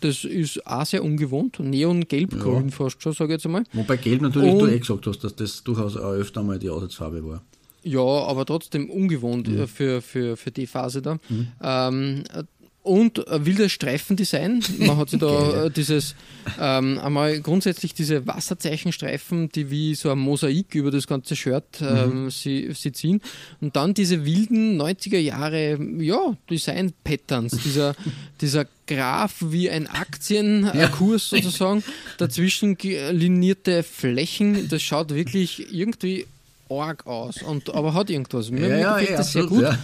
Das 0.00 0.24
ist 0.24 0.66
auch 0.66 0.84
sehr 0.84 1.04
ungewohnt. 1.04 1.60
Neongelb-grün 1.60 2.70
fast 2.72 3.00
schon, 3.02 3.12
sage 3.12 3.34
ich 3.34 3.36
jetzt 3.36 3.46
einmal. 3.46 3.62
Wobei 3.72 3.96
Gelb 3.98 4.22
natürlich 4.22 4.50
du 4.50 4.64
Und- 4.64 4.72
eh 4.72 4.78
gesagt 4.80 5.06
hast, 5.06 5.20
dass 5.22 5.36
das 5.36 5.62
durchaus 5.62 5.96
auch 5.96 6.10
öfter 6.12 6.42
mal 6.42 6.58
die 6.58 6.70
Aussatzfarbe 6.70 7.24
war. 7.24 7.44
Ja, 7.84 8.00
aber 8.00 8.46
trotzdem 8.46 8.90
ungewohnt 8.90 9.46
Mhm. 9.48 9.60
äh, 9.60 9.66
für, 9.68 10.02
für, 10.02 10.36
für 10.36 10.50
die 10.50 10.66
Phase 10.66 11.02
da. 11.02 11.18
Ähm, 11.62 12.24
äh, 12.32 12.42
und 12.82 13.28
ein 13.28 13.46
wildes 13.46 13.70
Streifendesign. 13.72 14.62
Man 14.78 14.96
hat 14.96 15.10
da 15.22 15.64
äh, 15.66 15.70
dieses, 15.70 16.16
ähm, 16.60 16.98
einmal 16.98 17.40
grundsätzlich 17.40 17.94
diese 17.94 18.26
Wasserzeichenstreifen, 18.26 19.50
die 19.50 19.70
wie 19.70 19.94
so 19.94 20.10
ein 20.10 20.18
Mosaik 20.18 20.74
über 20.74 20.90
das 20.90 21.06
ganze 21.06 21.36
Shirt 21.36 21.64
ähm, 21.80 22.30
sie, 22.30 22.70
sie 22.74 22.90
ziehen. 22.92 23.20
Und 23.60 23.76
dann 23.76 23.94
diese 23.94 24.24
wilden 24.24 24.80
90er 24.80 25.18
Jahre, 25.18 25.78
ja, 25.98 26.36
Design-Patterns. 26.50 27.58
Dieser, 27.64 27.94
dieser 28.40 28.66
Graph 28.88 29.36
wie 29.40 29.70
ein 29.70 29.86
Aktienkurs 29.86 31.30
sozusagen. 31.30 31.84
Dazwischen 32.18 32.76
linierte 32.80 33.82
Flächen. 33.84 34.68
Das 34.68 34.82
schaut 34.82 35.14
wirklich 35.14 35.72
irgendwie 35.72 36.26
arg 36.68 37.06
aus. 37.06 37.42
Und, 37.42 37.72
aber 37.74 37.94
hat 37.94 38.10
irgendwas. 38.10 38.50
Mir, 38.50 38.68
mir 38.68 38.96
gefällt 38.98 39.18
das 39.18 39.32
sehr 39.32 39.44
gut. 39.44 39.62
ja. 39.62 39.78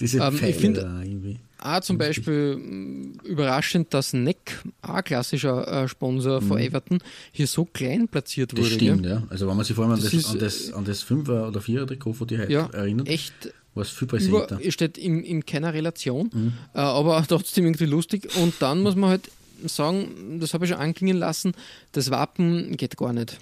Diese 0.00 0.18
Ähm, 0.18 0.34
ich 0.34 0.40
Pfeile 0.40 0.52
find- 0.54 0.76
da 0.78 1.02
irgendwie. 1.02 1.38
Auch 1.62 1.80
zum 1.80 1.98
Beispiel 1.98 2.56
mh, 2.56 3.24
überraschend, 3.24 3.92
dass 3.94 4.12
Neck, 4.12 4.62
auch 4.82 4.94
ein 4.94 5.04
klassischer 5.04 5.84
äh, 5.84 5.88
Sponsor 5.88 6.40
von 6.40 6.58
Everton, 6.58 6.98
hier 7.32 7.46
so 7.46 7.64
klein 7.66 8.08
platziert 8.08 8.52
Mhm. 8.52 8.56
Das 8.56 8.64
wurde. 8.66 8.74
stimmt, 8.76 9.02
gell? 9.02 9.10
ja. 9.12 9.22
Also 9.28 9.46
wenn 9.48 9.56
man 9.56 9.64
sich 9.64 9.74
vor 9.76 9.84
allem 9.84 9.94
an 9.94 10.00
Das 10.00 10.10
das, 10.10 10.14
ist, 10.20 10.30
an 10.30 10.38
das, 10.38 10.72
an 10.72 10.84
das 10.84 11.04
5er 11.04 11.48
oder 11.48 11.60
4er 11.60 11.86
Trikot 11.86 12.12
von 12.14 12.26
dir 12.26 12.38
heute 12.38 12.52
Ja, 12.52 12.68
erinnert, 12.72 13.08
echt 13.08 13.52
war 13.74 13.82
es 13.82 13.90
viel 13.90 14.08
über, 14.08 14.16
präsenter. 14.46 14.58
steht 14.72 14.98
in, 14.98 15.22
in 15.22 15.44
keiner 15.46 15.72
Relation, 15.74 16.30
Mhm. 16.32 16.52
äh, 16.74 16.78
aber 16.78 17.24
trotzdem 17.28 17.64
irgendwie 17.66 17.86
lustig. 17.86 18.34
Und 18.36 18.54
dann 18.60 18.80
muss 18.82 18.96
man 18.96 19.10
halt 19.10 19.30
sagen, 19.68 20.38
das 20.40 20.54
habe 20.54 20.64
ich 20.64 20.70
schon 20.70 20.80
anklingen 20.80 21.16
lassen, 21.18 21.52
das 21.92 22.10
Wappen 22.10 22.76
geht 22.76 22.96
gar 22.96 23.12
nicht. 23.12 23.38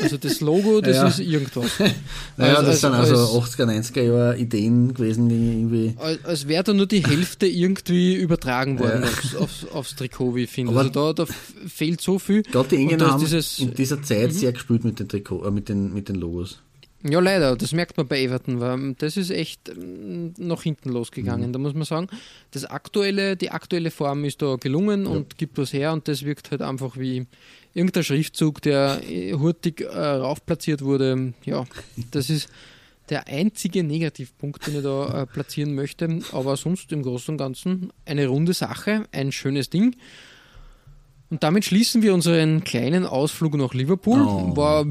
Also 0.00 0.16
das 0.16 0.40
Logo, 0.40 0.80
das 0.80 0.96
Ja. 0.96 1.08
ist 1.08 1.18
irgendwas. 1.20 1.70
Naja, 2.36 2.54
als- 2.56 2.66
das 2.66 2.80
sind 2.82 2.92
als- 2.92 3.10
also 3.10 3.40
80er, 3.40 3.64
90er 3.66 4.02
Jahre 4.02 4.38
Ideen 4.38 4.94
gewesen, 4.94 5.28
die 5.28 5.34
irgendwie. 5.34 5.94
Als, 5.98 6.24
als 6.24 6.48
wäre 6.48 6.64
da 6.64 6.72
nur 6.74 6.86
die 6.86 7.04
Hälfte 7.04 7.46
irgendwie 7.46 8.14
übertragen 8.14 8.78
worden 8.78 9.02
Ja. 9.02 9.08
aufs, 9.08 9.34
aufs, 9.36 9.66
aufs 9.72 9.96
Trikot, 9.96 10.34
wie 10.34 10.44
ich 10.44 10.50
finde. 10.50 10.72
Aber- 10.72 10.80
Also 10.80 11.12
da, 11.12 11.24
da 11.24 11.32
fehlt 11.66 12.00
so 12.00 12.18
viel. 12.18 12.42
Gerade 12.42 12.68
die 12.68 12.76
Engländer 12.76 13.10
haben 13.12 13.20
dieses, 13.20 13.58
in 13.58 13.74
dieser 13.74 14.02
Zeit 14.02 14.32
sehr 14.32 14.52
gespielt 14.52 14.84
mit 14.84 15.00
den 15.00 15.08
Trikot, 15.08 15.44
äh, 15.46 15.50
mit 15.50 15.68
den, 15.68 15.92
mit 15.94 16.08
den 16.08 16.16
Logos. 16.16 16.60
Ja, 17.02 17.20
leider, 17.20 17.56
das 17.56 17.72
merkt 17.72 17.96
man 17.96 18.08
bei 18.08 18.22
Everton, 18.22 18.60
weil 18.60 18.94
das 18.98 19.16
ist 19.16 19.30
echt 19.30 19.68
ähm, 19.68 20.34
nach 20.38 20.62
hinten 20.62 20.88
losgegangen. 20.88 21.48
Mhm. 21.48 21.52
Da 21.52 21.58
muss 21.58 21.74
man 21.74 21.84
sagen, 21.84 22.08
das 22.50 22.64
aktuelle, 22.64 23.36
die 23.36 23.50
aktuelle 23.50 23.90
Form 23.90 24.24
ist 24.24 24.42
da 24.42 24.56
gelungen 24.56 25.04
ja. 25.04 25.10
und 25.10 25.38
gibt 25.38 25.58
was 25.58 25.72
her 25.72 25.92
und 25.92 26.08
das 26.08 26.24
wirkt 26.24 26.50
halt 26.50 26.62
einfach 26.62 26.96
wie 26.96 27.26
irgendein 27.74 28.04
Schriftzug, 28.04 28.62
der 28.62 29.00
äh, 29.08 29.34
hurtig 29.34 29.82
äh, 29.82 29.86
raufplatziert 29.86 30.82
wurde. 30.82 31.34
Ja, 31.44 31.64
das 32.10 32.30
ist 32.30 32.48
der 33.10 33.28
einzige 33.28 33.84
Negativpunkt, 33.84 34.66
den 34.66 34.76
ich 34.76 34.82
da 34.82 35.22
äh, 35.22 35.26
platzieren 35.26 35.74
möchte. 35.74 36.20
Aber 36.32 36.56
sonst 36.56 36.90
im 36.92 37.02
Großen 37.02 37.32
und 37.32 37.38
Ganzen 37.38 37.92
eine 38.04 38.26
runde 38.26 38.52
Sache, 38.52 39.04
ein 39.12 39.32
schönes 39.32 39.70
Ding. 39.70 39.96
Und 41.28 41.42
damit 41.42 41.64
schließen 41.64 42.02
wir 42.02 42.14
unseren 42.14 42.62
kleinen 42.64 43.04
Ausflug 43.04 43.54
nach 43.54 43.74
Liverpool. 43.74 44.22
Oh. 44.22 44.56
War 44.56 44.86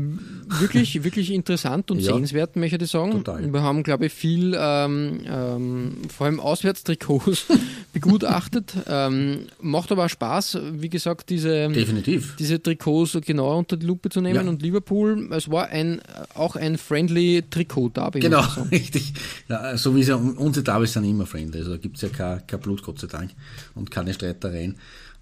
wirklich, 0.48 1.04
wirklich 1.04 1.32
interessant 1.32 1.92
und 1.92 2.00
ja, 2.00 2.14
sehenswert, 2.14 2.56
möchte 2.56 2.84
ich 2.84 2.92
sagen. 2.92 3.12
Total. 3.12 3.52
Wir 3.52 3.62
haben, 3.62 3.84
glaube 3.84 4.08
ich, 4.08 4.14
viel, 4.14 4.56
ähm, 4.58 5.22
ähm, 5.26 5.98
vor 6.16 6.28
allem 6.28 6.40
Auswärtstrikots 6.40 7.46
begutachtet. 7.94 8.74
Ähm, 8.88 9.48
macht 9.62 9.92
aber 9.92 10.06
auch 10.06 10.10
Spaß, 10.10 10.60
wie 10.74 10.90
gesagt, 10.90 11.30
diese, 11.30 11.70
Definitiv. 11.70 12.36
diese 12.38 12.62
Trikots 12.62 13.18
genauer 13.26 13.58
unter 13.58 13.78
die 13.78 13.86
Lupe 13.86 14.10
zu 14.10 14.22
nehmen. 14.22 14.46
Ja. 14.46 14.50
Und 14.50 14.62
Liverpool, 14.62 15.30
es 15.32 15.50
war 15.50 15.68
ein, 15.68 16.02
auch 16.34 16.56
ein 16.56 16.78
friendly 16.78 17.44
Trikot-Derby. 17.50 18.20
Genau, 18.20 18.44
richtig. 18.72 19.14
Ja, 19.48 19.78
so 19.78 19.96
wie 19.96 20.02
es 20.02 20.08
ja, 20.08 20.16
unsere 20.16 20.64
Derbys 20.64 20.94
sind 20.94 21.06
immer 21.06 21.26
friendly. 21.26 21.60
Also 21.60 21.72
da 21.72 21.78
gibt 21.78 21.98
es 21.98 22.02
ja 22.02 22.10
kein, 22.10 22.46
kein 22.48 22.60
Blut, 22.60 22.84
Gott 22.84 23.00
sei 23.00 23.08
Dank, 23.08 23.32
und 23.74 23.92
keine 23.92 24.14
Streitereien. 24.14 24.78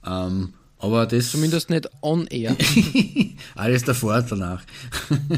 Ähm, 0.06 0.54
aber 0.84 1.06
das. 1.06 1.32
Zumindest 1.32 1.70
nicht 1.70 1.90
on 2.02 2.28
air. 2.28 2.56
Alles 3.56 3.84
davor 3.84 4.22
danach. 4.22 4.62
äh, 5.10 5.38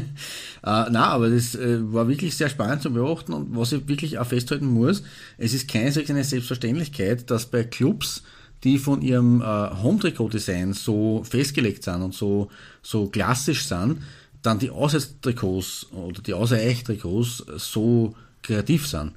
na, 0.62 1.06
aber 1.06 1.30
das 1.30 1.54
äh, 1.54 1.78
war 1.92 2.08
wirklich 2.08 2.36
sehr 2.36 2.48
spannend 2.48 2.82
zu 2.82 2.92
beobachten 2.92 3.32
und 3.32 3.56
was 3.56 3.72
ich 3.72 3.86
wirklich 3.86 4.18
auch 4.18 4.26
festhalten 4.26 4.66
muss, 4.66 5.04
es 5.38 5.54
ist 5.54 5.68
keine 5.68 5.92
solche 5.92 6.24
Selbstverständlichkeit, 6.24 7.30
dass 7.30 7.46
bei 7.46 7.62
Clubs, 7.62 8.24
die 8.64 8.78
von 8.78 9.02
ihrem 9.02 9.40
äh, 9.40 9.44
Home-Trikot-Design 9.44 10.72
so 10.72 11.22
festgelegt 11.22 11.84
sind 11.84 12.02
und 12.02 12.14
so, 12.14 12.50
so 12.82 13.06
klassisch 13.06 13.66
sind, 13.66 14.02
dann 14.42 14.58
die 14.58 14.70
Auswärtstrikots 14.70 15.86
oder 15.92 16.22
die 16.22 16.34
Außer-Eich-Trikots 16.34 17.44
so 17.56 18.16
kreativ 18.42 18.88
sind. 18.88 19.12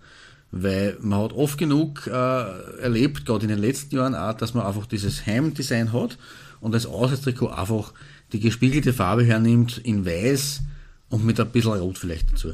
Weil 0.52 0.98
man 1.00 1.20
hat 1.20 1.34
oft 1.34 1.58
genug 1.58 2.08
äh, 2.08 2.12
erlebt, 2.82 3.26
gerade 3.26 3.44
in 3.44 3.50
den 3.50 3.60
letzten 3.60 3.96
Jahren 3.96 4.16
auch, 4.16 4.34
dass 4.34 4.54
man 4.54 4.66
einfach 4.66 4.88
dieses 4.88 5.26
Heimdesign 5.26 5.94
hat 5.94 6.18
und 6.60 6.74
als 6.74 6.86
Auswärtstrikot 6.86 7.50
einfach 7.50 7.94
die 8.32 8.40
gespiegelte 8.40 8.94
Farbe 8.94 9.24
hernimmt 9.24 9.78
in 9.78 10.06
weiß 10.06 10.62
und 11.10 11.26
mit 11.26 11.40
ein 11.40 11.50
bisschen 11.50 11.74
Rot 11.74 11.98
vielleicht 11.98 12.32
dazu. 12.32 12.54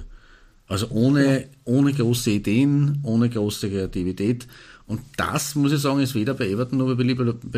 Also 0.67 0.89
ohne, 0.89 1.41
ja. 1.41 1.47
ohne 1.65 1.93
große 1.93 2.31
Ideen, 2.31 2.99
ohne 3.03 3.29
große 3.29 3.69
Kreativität. 3.69 4.47
Und 4.87 5.01
das, 5.17 5.55
muss 5.55 5.71
ich 5.71 5.79
sagen, 5.79 5.99
ist 5.99 6.15
weder 6.15 6.33
bei 6.33 6.49
Everton 6.49 6.79
noch 6.79 6.95
bei 6.95 7.03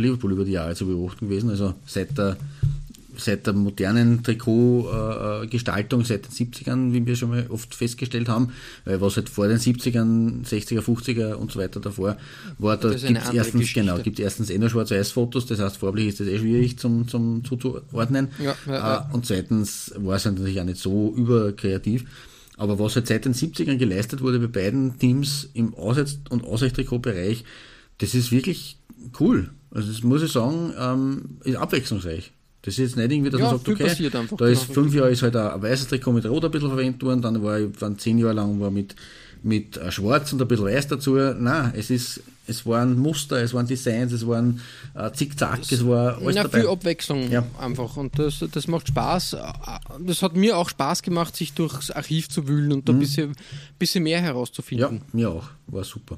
Liverpool 0.01 0.31
über 0.31 0.45
die 0.45 0.51
Jahre 0.51 0.75
zu 0.75 0.85
beobachten 0.85 1.27
gewesen. 1.27 1.49
Also 1.49 1.75
seit 1.85 2.17
der 2.17 2.37
seit 3.19 3.45
der 3.47 3.53
modernen 3.53 4.23
Trikotgestaltung, 4.23 6.03
seit 6.05 6.25
den 6.25 6.31
70ern, 6.31 6.93
wie 6.93 7.05
wir 7.05 7.15
schon 7.15 7.29
mal 7.29 7.45
oft 7.49 7.73
festgestellt 7.75 8.29
haben, 8.29 8.53
weil 8.85 9.01
was 9.01 9.17
halt 9.17 9.29
vor 9.29 9.47
den 9.47 9.57
70ern, 9.57 10.45
60er, 10.45 10.81
50er 10.81 11.33
und 11.33 11.51
so 11.51 11.59
weiter 11.59 11.79
davor 11.79 12.17
war, 12.57 12.77
da 12.77 12.89
gibt 12.89 13.03
es 13.03 13.33
erstens, 13.33 13.73
genau, 13.73 13.97
gibt 13.99 14.19
erstens 14.19 14.49
eh 14.49 14.57
nur 14.57 14.69
Schwarz-Weiß-Fotos, 14.69 15.45
das 15.45 15.59
heißt 15.59 15.77
farblich 15.77 16.07
ist 16.07 16.19
das 16.19 16.27
eh 16.27 16.39
schwierig 16.39 16.77
zum, 16.77 17.07
zum 17.07 17.43
zuzuordnen. 17.43 18.29
Ja, 18.39 18.55
ja, 18.65 18.73
ja. 18.73 19.09
Äh, 19.09 19.13
und 19.13 19.25
zweitens 19.25 19.93
war 19.97 20.15
es 20.15 20.25
natürlich 20.25 20.59
auch 20.59 20.65
nicht 20.65 20.79
so 20.79 21.13
überkreativ. 21.15 22.05
Aber 22.57 22.79
was 22.79 22.95
halt 22.95 23.07
seit 23.07 23.25
den 23.25 23.35
70ern 23.35 23.77
geleistet 23.77 24.21
wurde 24.21 24.39
bei 24.39 24.47
beiden 24.47 24.97
Teams 24.97 25.47
im 25.53 25.75
Auswärts- 25.75 26.19
und 26.29 26.43
Ausweichtrikotbereich, 26.43 27.43
das 27.99 28.15
ist 28.15 28.31
wirklich 28.31 28.79
cool. 29.19 29.51
Also 29.71 29.91
das 29.91 30.01
muss 30.01 30.23
ich 30.23 30.31
sagen, 30.31 30.73
ähm, 30.77 31.39
ist 31.43 31.55
abwechslungsreich. 31.55 32.31
Das 32.61 32.73
ist 32.73 32.79
jetzt 32.79 32.97
nicht 32.97 33.11
irgendwie, 33.11 33.29
dass 33.29 33.39
ja, 33.39 33.51
man 33.51 33.57
sagt, 33.57 33.69
okay, 33.69 34.09
da 34.09 34.21
genau, 34.21 34.45
ist 34.45 34.63
fünf 34.63 34.93
Jahre 34.93 35.11
ist 35.11 35.21
halt 35.21 35.35
ein 35.35 35.61
weißes 35.61 35.87
Trikot 35.87 36.11
mit 36.11 36.25
Rot 36.25 36.43
ein 36.43 36.51
bisschen 36.51 36.69
verwendet 36.69 37.01
worden, 37.03 37.21
dann 37.21 37.41
war 37.43 37.59
ich, 37.59 37.81
waren 37.81 37.97
zehn 37.97 38.17
Jahre 38.17 38.33
lang 38.33 38.59
war 38.59 38.71
mit, 38.71 38.95
mit 39.43 39.79
Schwarz 39.89 40.33
und 40.33 40.41
ein 40.41 40.47
bisschen 40.47 40.65
Weiß 40.65 40.87
dazu. 40.87 41.15
Nein, 41.15 41.71
es 41.75 41.89
ist, 41.89 42.21
es 42.47 42.65
waren 42.65 42.97
Muster, 42.97 43.37
es 43.41 43.53
waren 43.53 43.67
Designs, 43.67 44.11
es 44.11 44.27
waren 44.27 44.61
äh, 44.95 45.11
Zickzack, 45.11 45.59
es 45.71 45.85
war 45.85 46.17
alles 46.17 46.35
ja, 46.35 46.43
dabei. 46.43 46.61
viel 46.61 46.69
Abwechslung 46.69 47.31
ja. 47.31 47.45
einfach 47.59 47.95
und 47.95 48.17
das, 48.17 48.43
das 48.51 48.67
macht 48.67 48.87
Spaß. 48.87 49.37
Das 50.05 50.21
hat 50.21 50.35
mir 50.35 50.57
auch 50.57 50.69
Spaß 50.69 51.03
gemacht, 51.03 51.35
sich 51.35 51.53
durchs 51.53 51.91
Archiv 51.91 52.29
zu 52.29 52.47
wühlen 52.47 52.71
und 52.71 52.87
da 52.87 52.93
ein 52.93 52.97
mhm. 52.97 53.01
bisschen, 53.01 53.35
bisschen 53.77 54.03
mehr 54.03 54.21
herauszufinden. 54.21 54.97
Ja, 54.97 55.01
mir 55.13 55.29
auch. 55.29 55.49
War 55.67 55.83
super. 55.83 56.17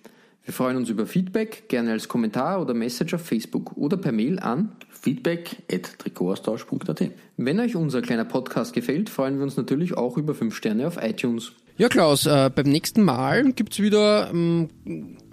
Wir 0.43 0.55
freuen 0.55 0.77
uns 0.77 0.89
über 0.89 1.05
Feedback, 1.05 1.69
gerne 1.69 1.91
als 1.91 2.07
Kommentar 2.07 2.59
oder 2.61 2.73
Message 2.73 3.13
auf 3.13 3.21
Facebook 3.21 3.77
oder 3.77 3.97
per 3.97 4.11
Mail 4.11 4.39
an 4.39 4.71
feedback.trikotaustausch.at. 4.89 7.11
Wenn 7.37 7.59
euch 7.59 7.75
unser 7.75 8.01
kleiner 8.01 8.25
Podcast 8.25 8.73
gefällt, 8.73 9.11
freuen 9.11 9.37
wir 9.37 9.43
uns 9.43 9.55
natürlich 9.55 9.95
auch 9.95 10.17
über 10.17 10.33
5 10.33 10.55
Sterne 10.55 10.87
auf 10.87 10.97
iTunes. 11.01 11.51
Ja, 11.77 11.89
Klaus, 11.89 12.25
äh, 12.25 12.49
beim 12.53 12.67
nächsten 12.67 13.03
Mal 13.03 13.53
gibt 13.53 13.73
es 13.73 13.79
wieder 13.79 14.29
ähm, 14.31 14.69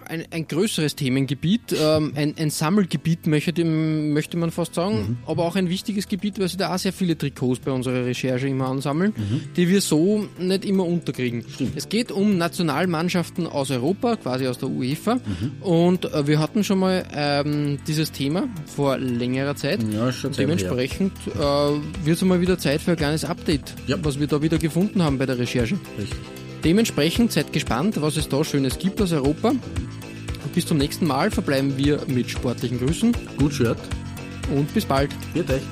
ein, 0.09 0.25
ein 0.31 0.49
größeres 0.49 0.97
Themengebiet, 0.97 1.75
ähm, 1.79 2.13
ein, 2.17 2.35
ein, 2.39 2.51
Sammelgebiet 2.51 3.27
möchte, 3.27 3.65
möchte 3.65 4.37
man 4.37 4.51
fast 4.51 4.75
sagen, 4.75 4.97
mhm. 4.97 5.17
aber 5.27 5.45
auch 5.45 5.57
ein 5.57 5.69
wichtiges 5.69 6.09
Gebiet, 6.09 6.39
weil 6.39 6.49
sie 6.49 6.57
da 6.57 6.75
auch 6.75 6.79
sehr 6.79 6.93
viele 6.93 7.17
Trikots 7.17 7.61
bei 7.61 7.71
unserer 7.71 8.05
Recherche 8.05 8.49
immer 8.49 8.69
ansammeln, 8.69 9.13
mhm. 9.17 9.41
die 9.57 9.69
wir 9.69 9.81
so 9.81 10.27
nicht 10.39 10.65
immer 10.65 10.85
unterkriegen. 10.85 11.45
Stimmt. 11.49 11.77
Es 11.77 11.89
geht 11.89 12.11
um 12.11 12.39
Nationalmannschaften 12.39 13.47
aus 13.47 13.71
Europa, 13.71 14.17
quasi 14.17 14.47
aus 14.47 14.59
der 14.59 14.71
UEFA 14.71 15.17
mhm. 15.17 15.63
und 15.63 16.13
äh, 16.13 16.27
wir 16.27 16.39
hatten 16.39 16.65
schon 16.65 16.79
mal 16.79 17.05
ähm, 17.15 17.79
dieses 17.87 18.13
Thema 18.13 18.49
vor 18.67 18.99
längerer 18.99 19.57
Zeit. 19.57 19.81
Ja, 19.93 20.13
schon 20.13 20.33
Dementsprechend 20.33 21.13
äh, 21.27 21.39
wird 21.39 22.17
es 22.17 22.23
mal 22.23 22.41
wieder 22.41 22.59
Zeit 22.59 22.81
für 22.81 22.93
ein 22.93 22.97
kleines 22.97 23.25
Update, 23.25 23.75
ja. 23.87 23.97
was 24.03 24.19
wir 24.19 24.27
da 24.27 24.43
wieder 24.43 24.59
gefunden 24.59 25.03
haben 25.03 25.19
bei 25.19 25.27
der 25.27 25.39
Recherche. 25.39 25.79
Richtig. 25.99 26.19
Dementsprechend 26.65 27.33
seid 27.33 27.53
gespannt, 27.53 28.01
was 28.01 28.17
es 28.17 28.29
da 28.29 28.43
Schönes 28.45 28.79
gibt 28.79 29.01
aus 29.01 29.13
Europa. 29.13 29.51
Und 29.51 30.55
bis 30.55 30.67
zum 30.67 30.79
nächsten 30.79 31.07
Mal 31.07 31.31
verbleiben 31.31 31.77
wir 31.77 32.01
mit 32.07 32.31
sportlichen 32.31 32.79
Grüßen. 32.79 33.17
Gut 33.37 33.55
Shirt. 33.55 33.79
Und 34.55 34.73
bis 34.75 34.85
bald. 34.85 35.11
Viert 35.33 35.51
euch. 35.51 35.63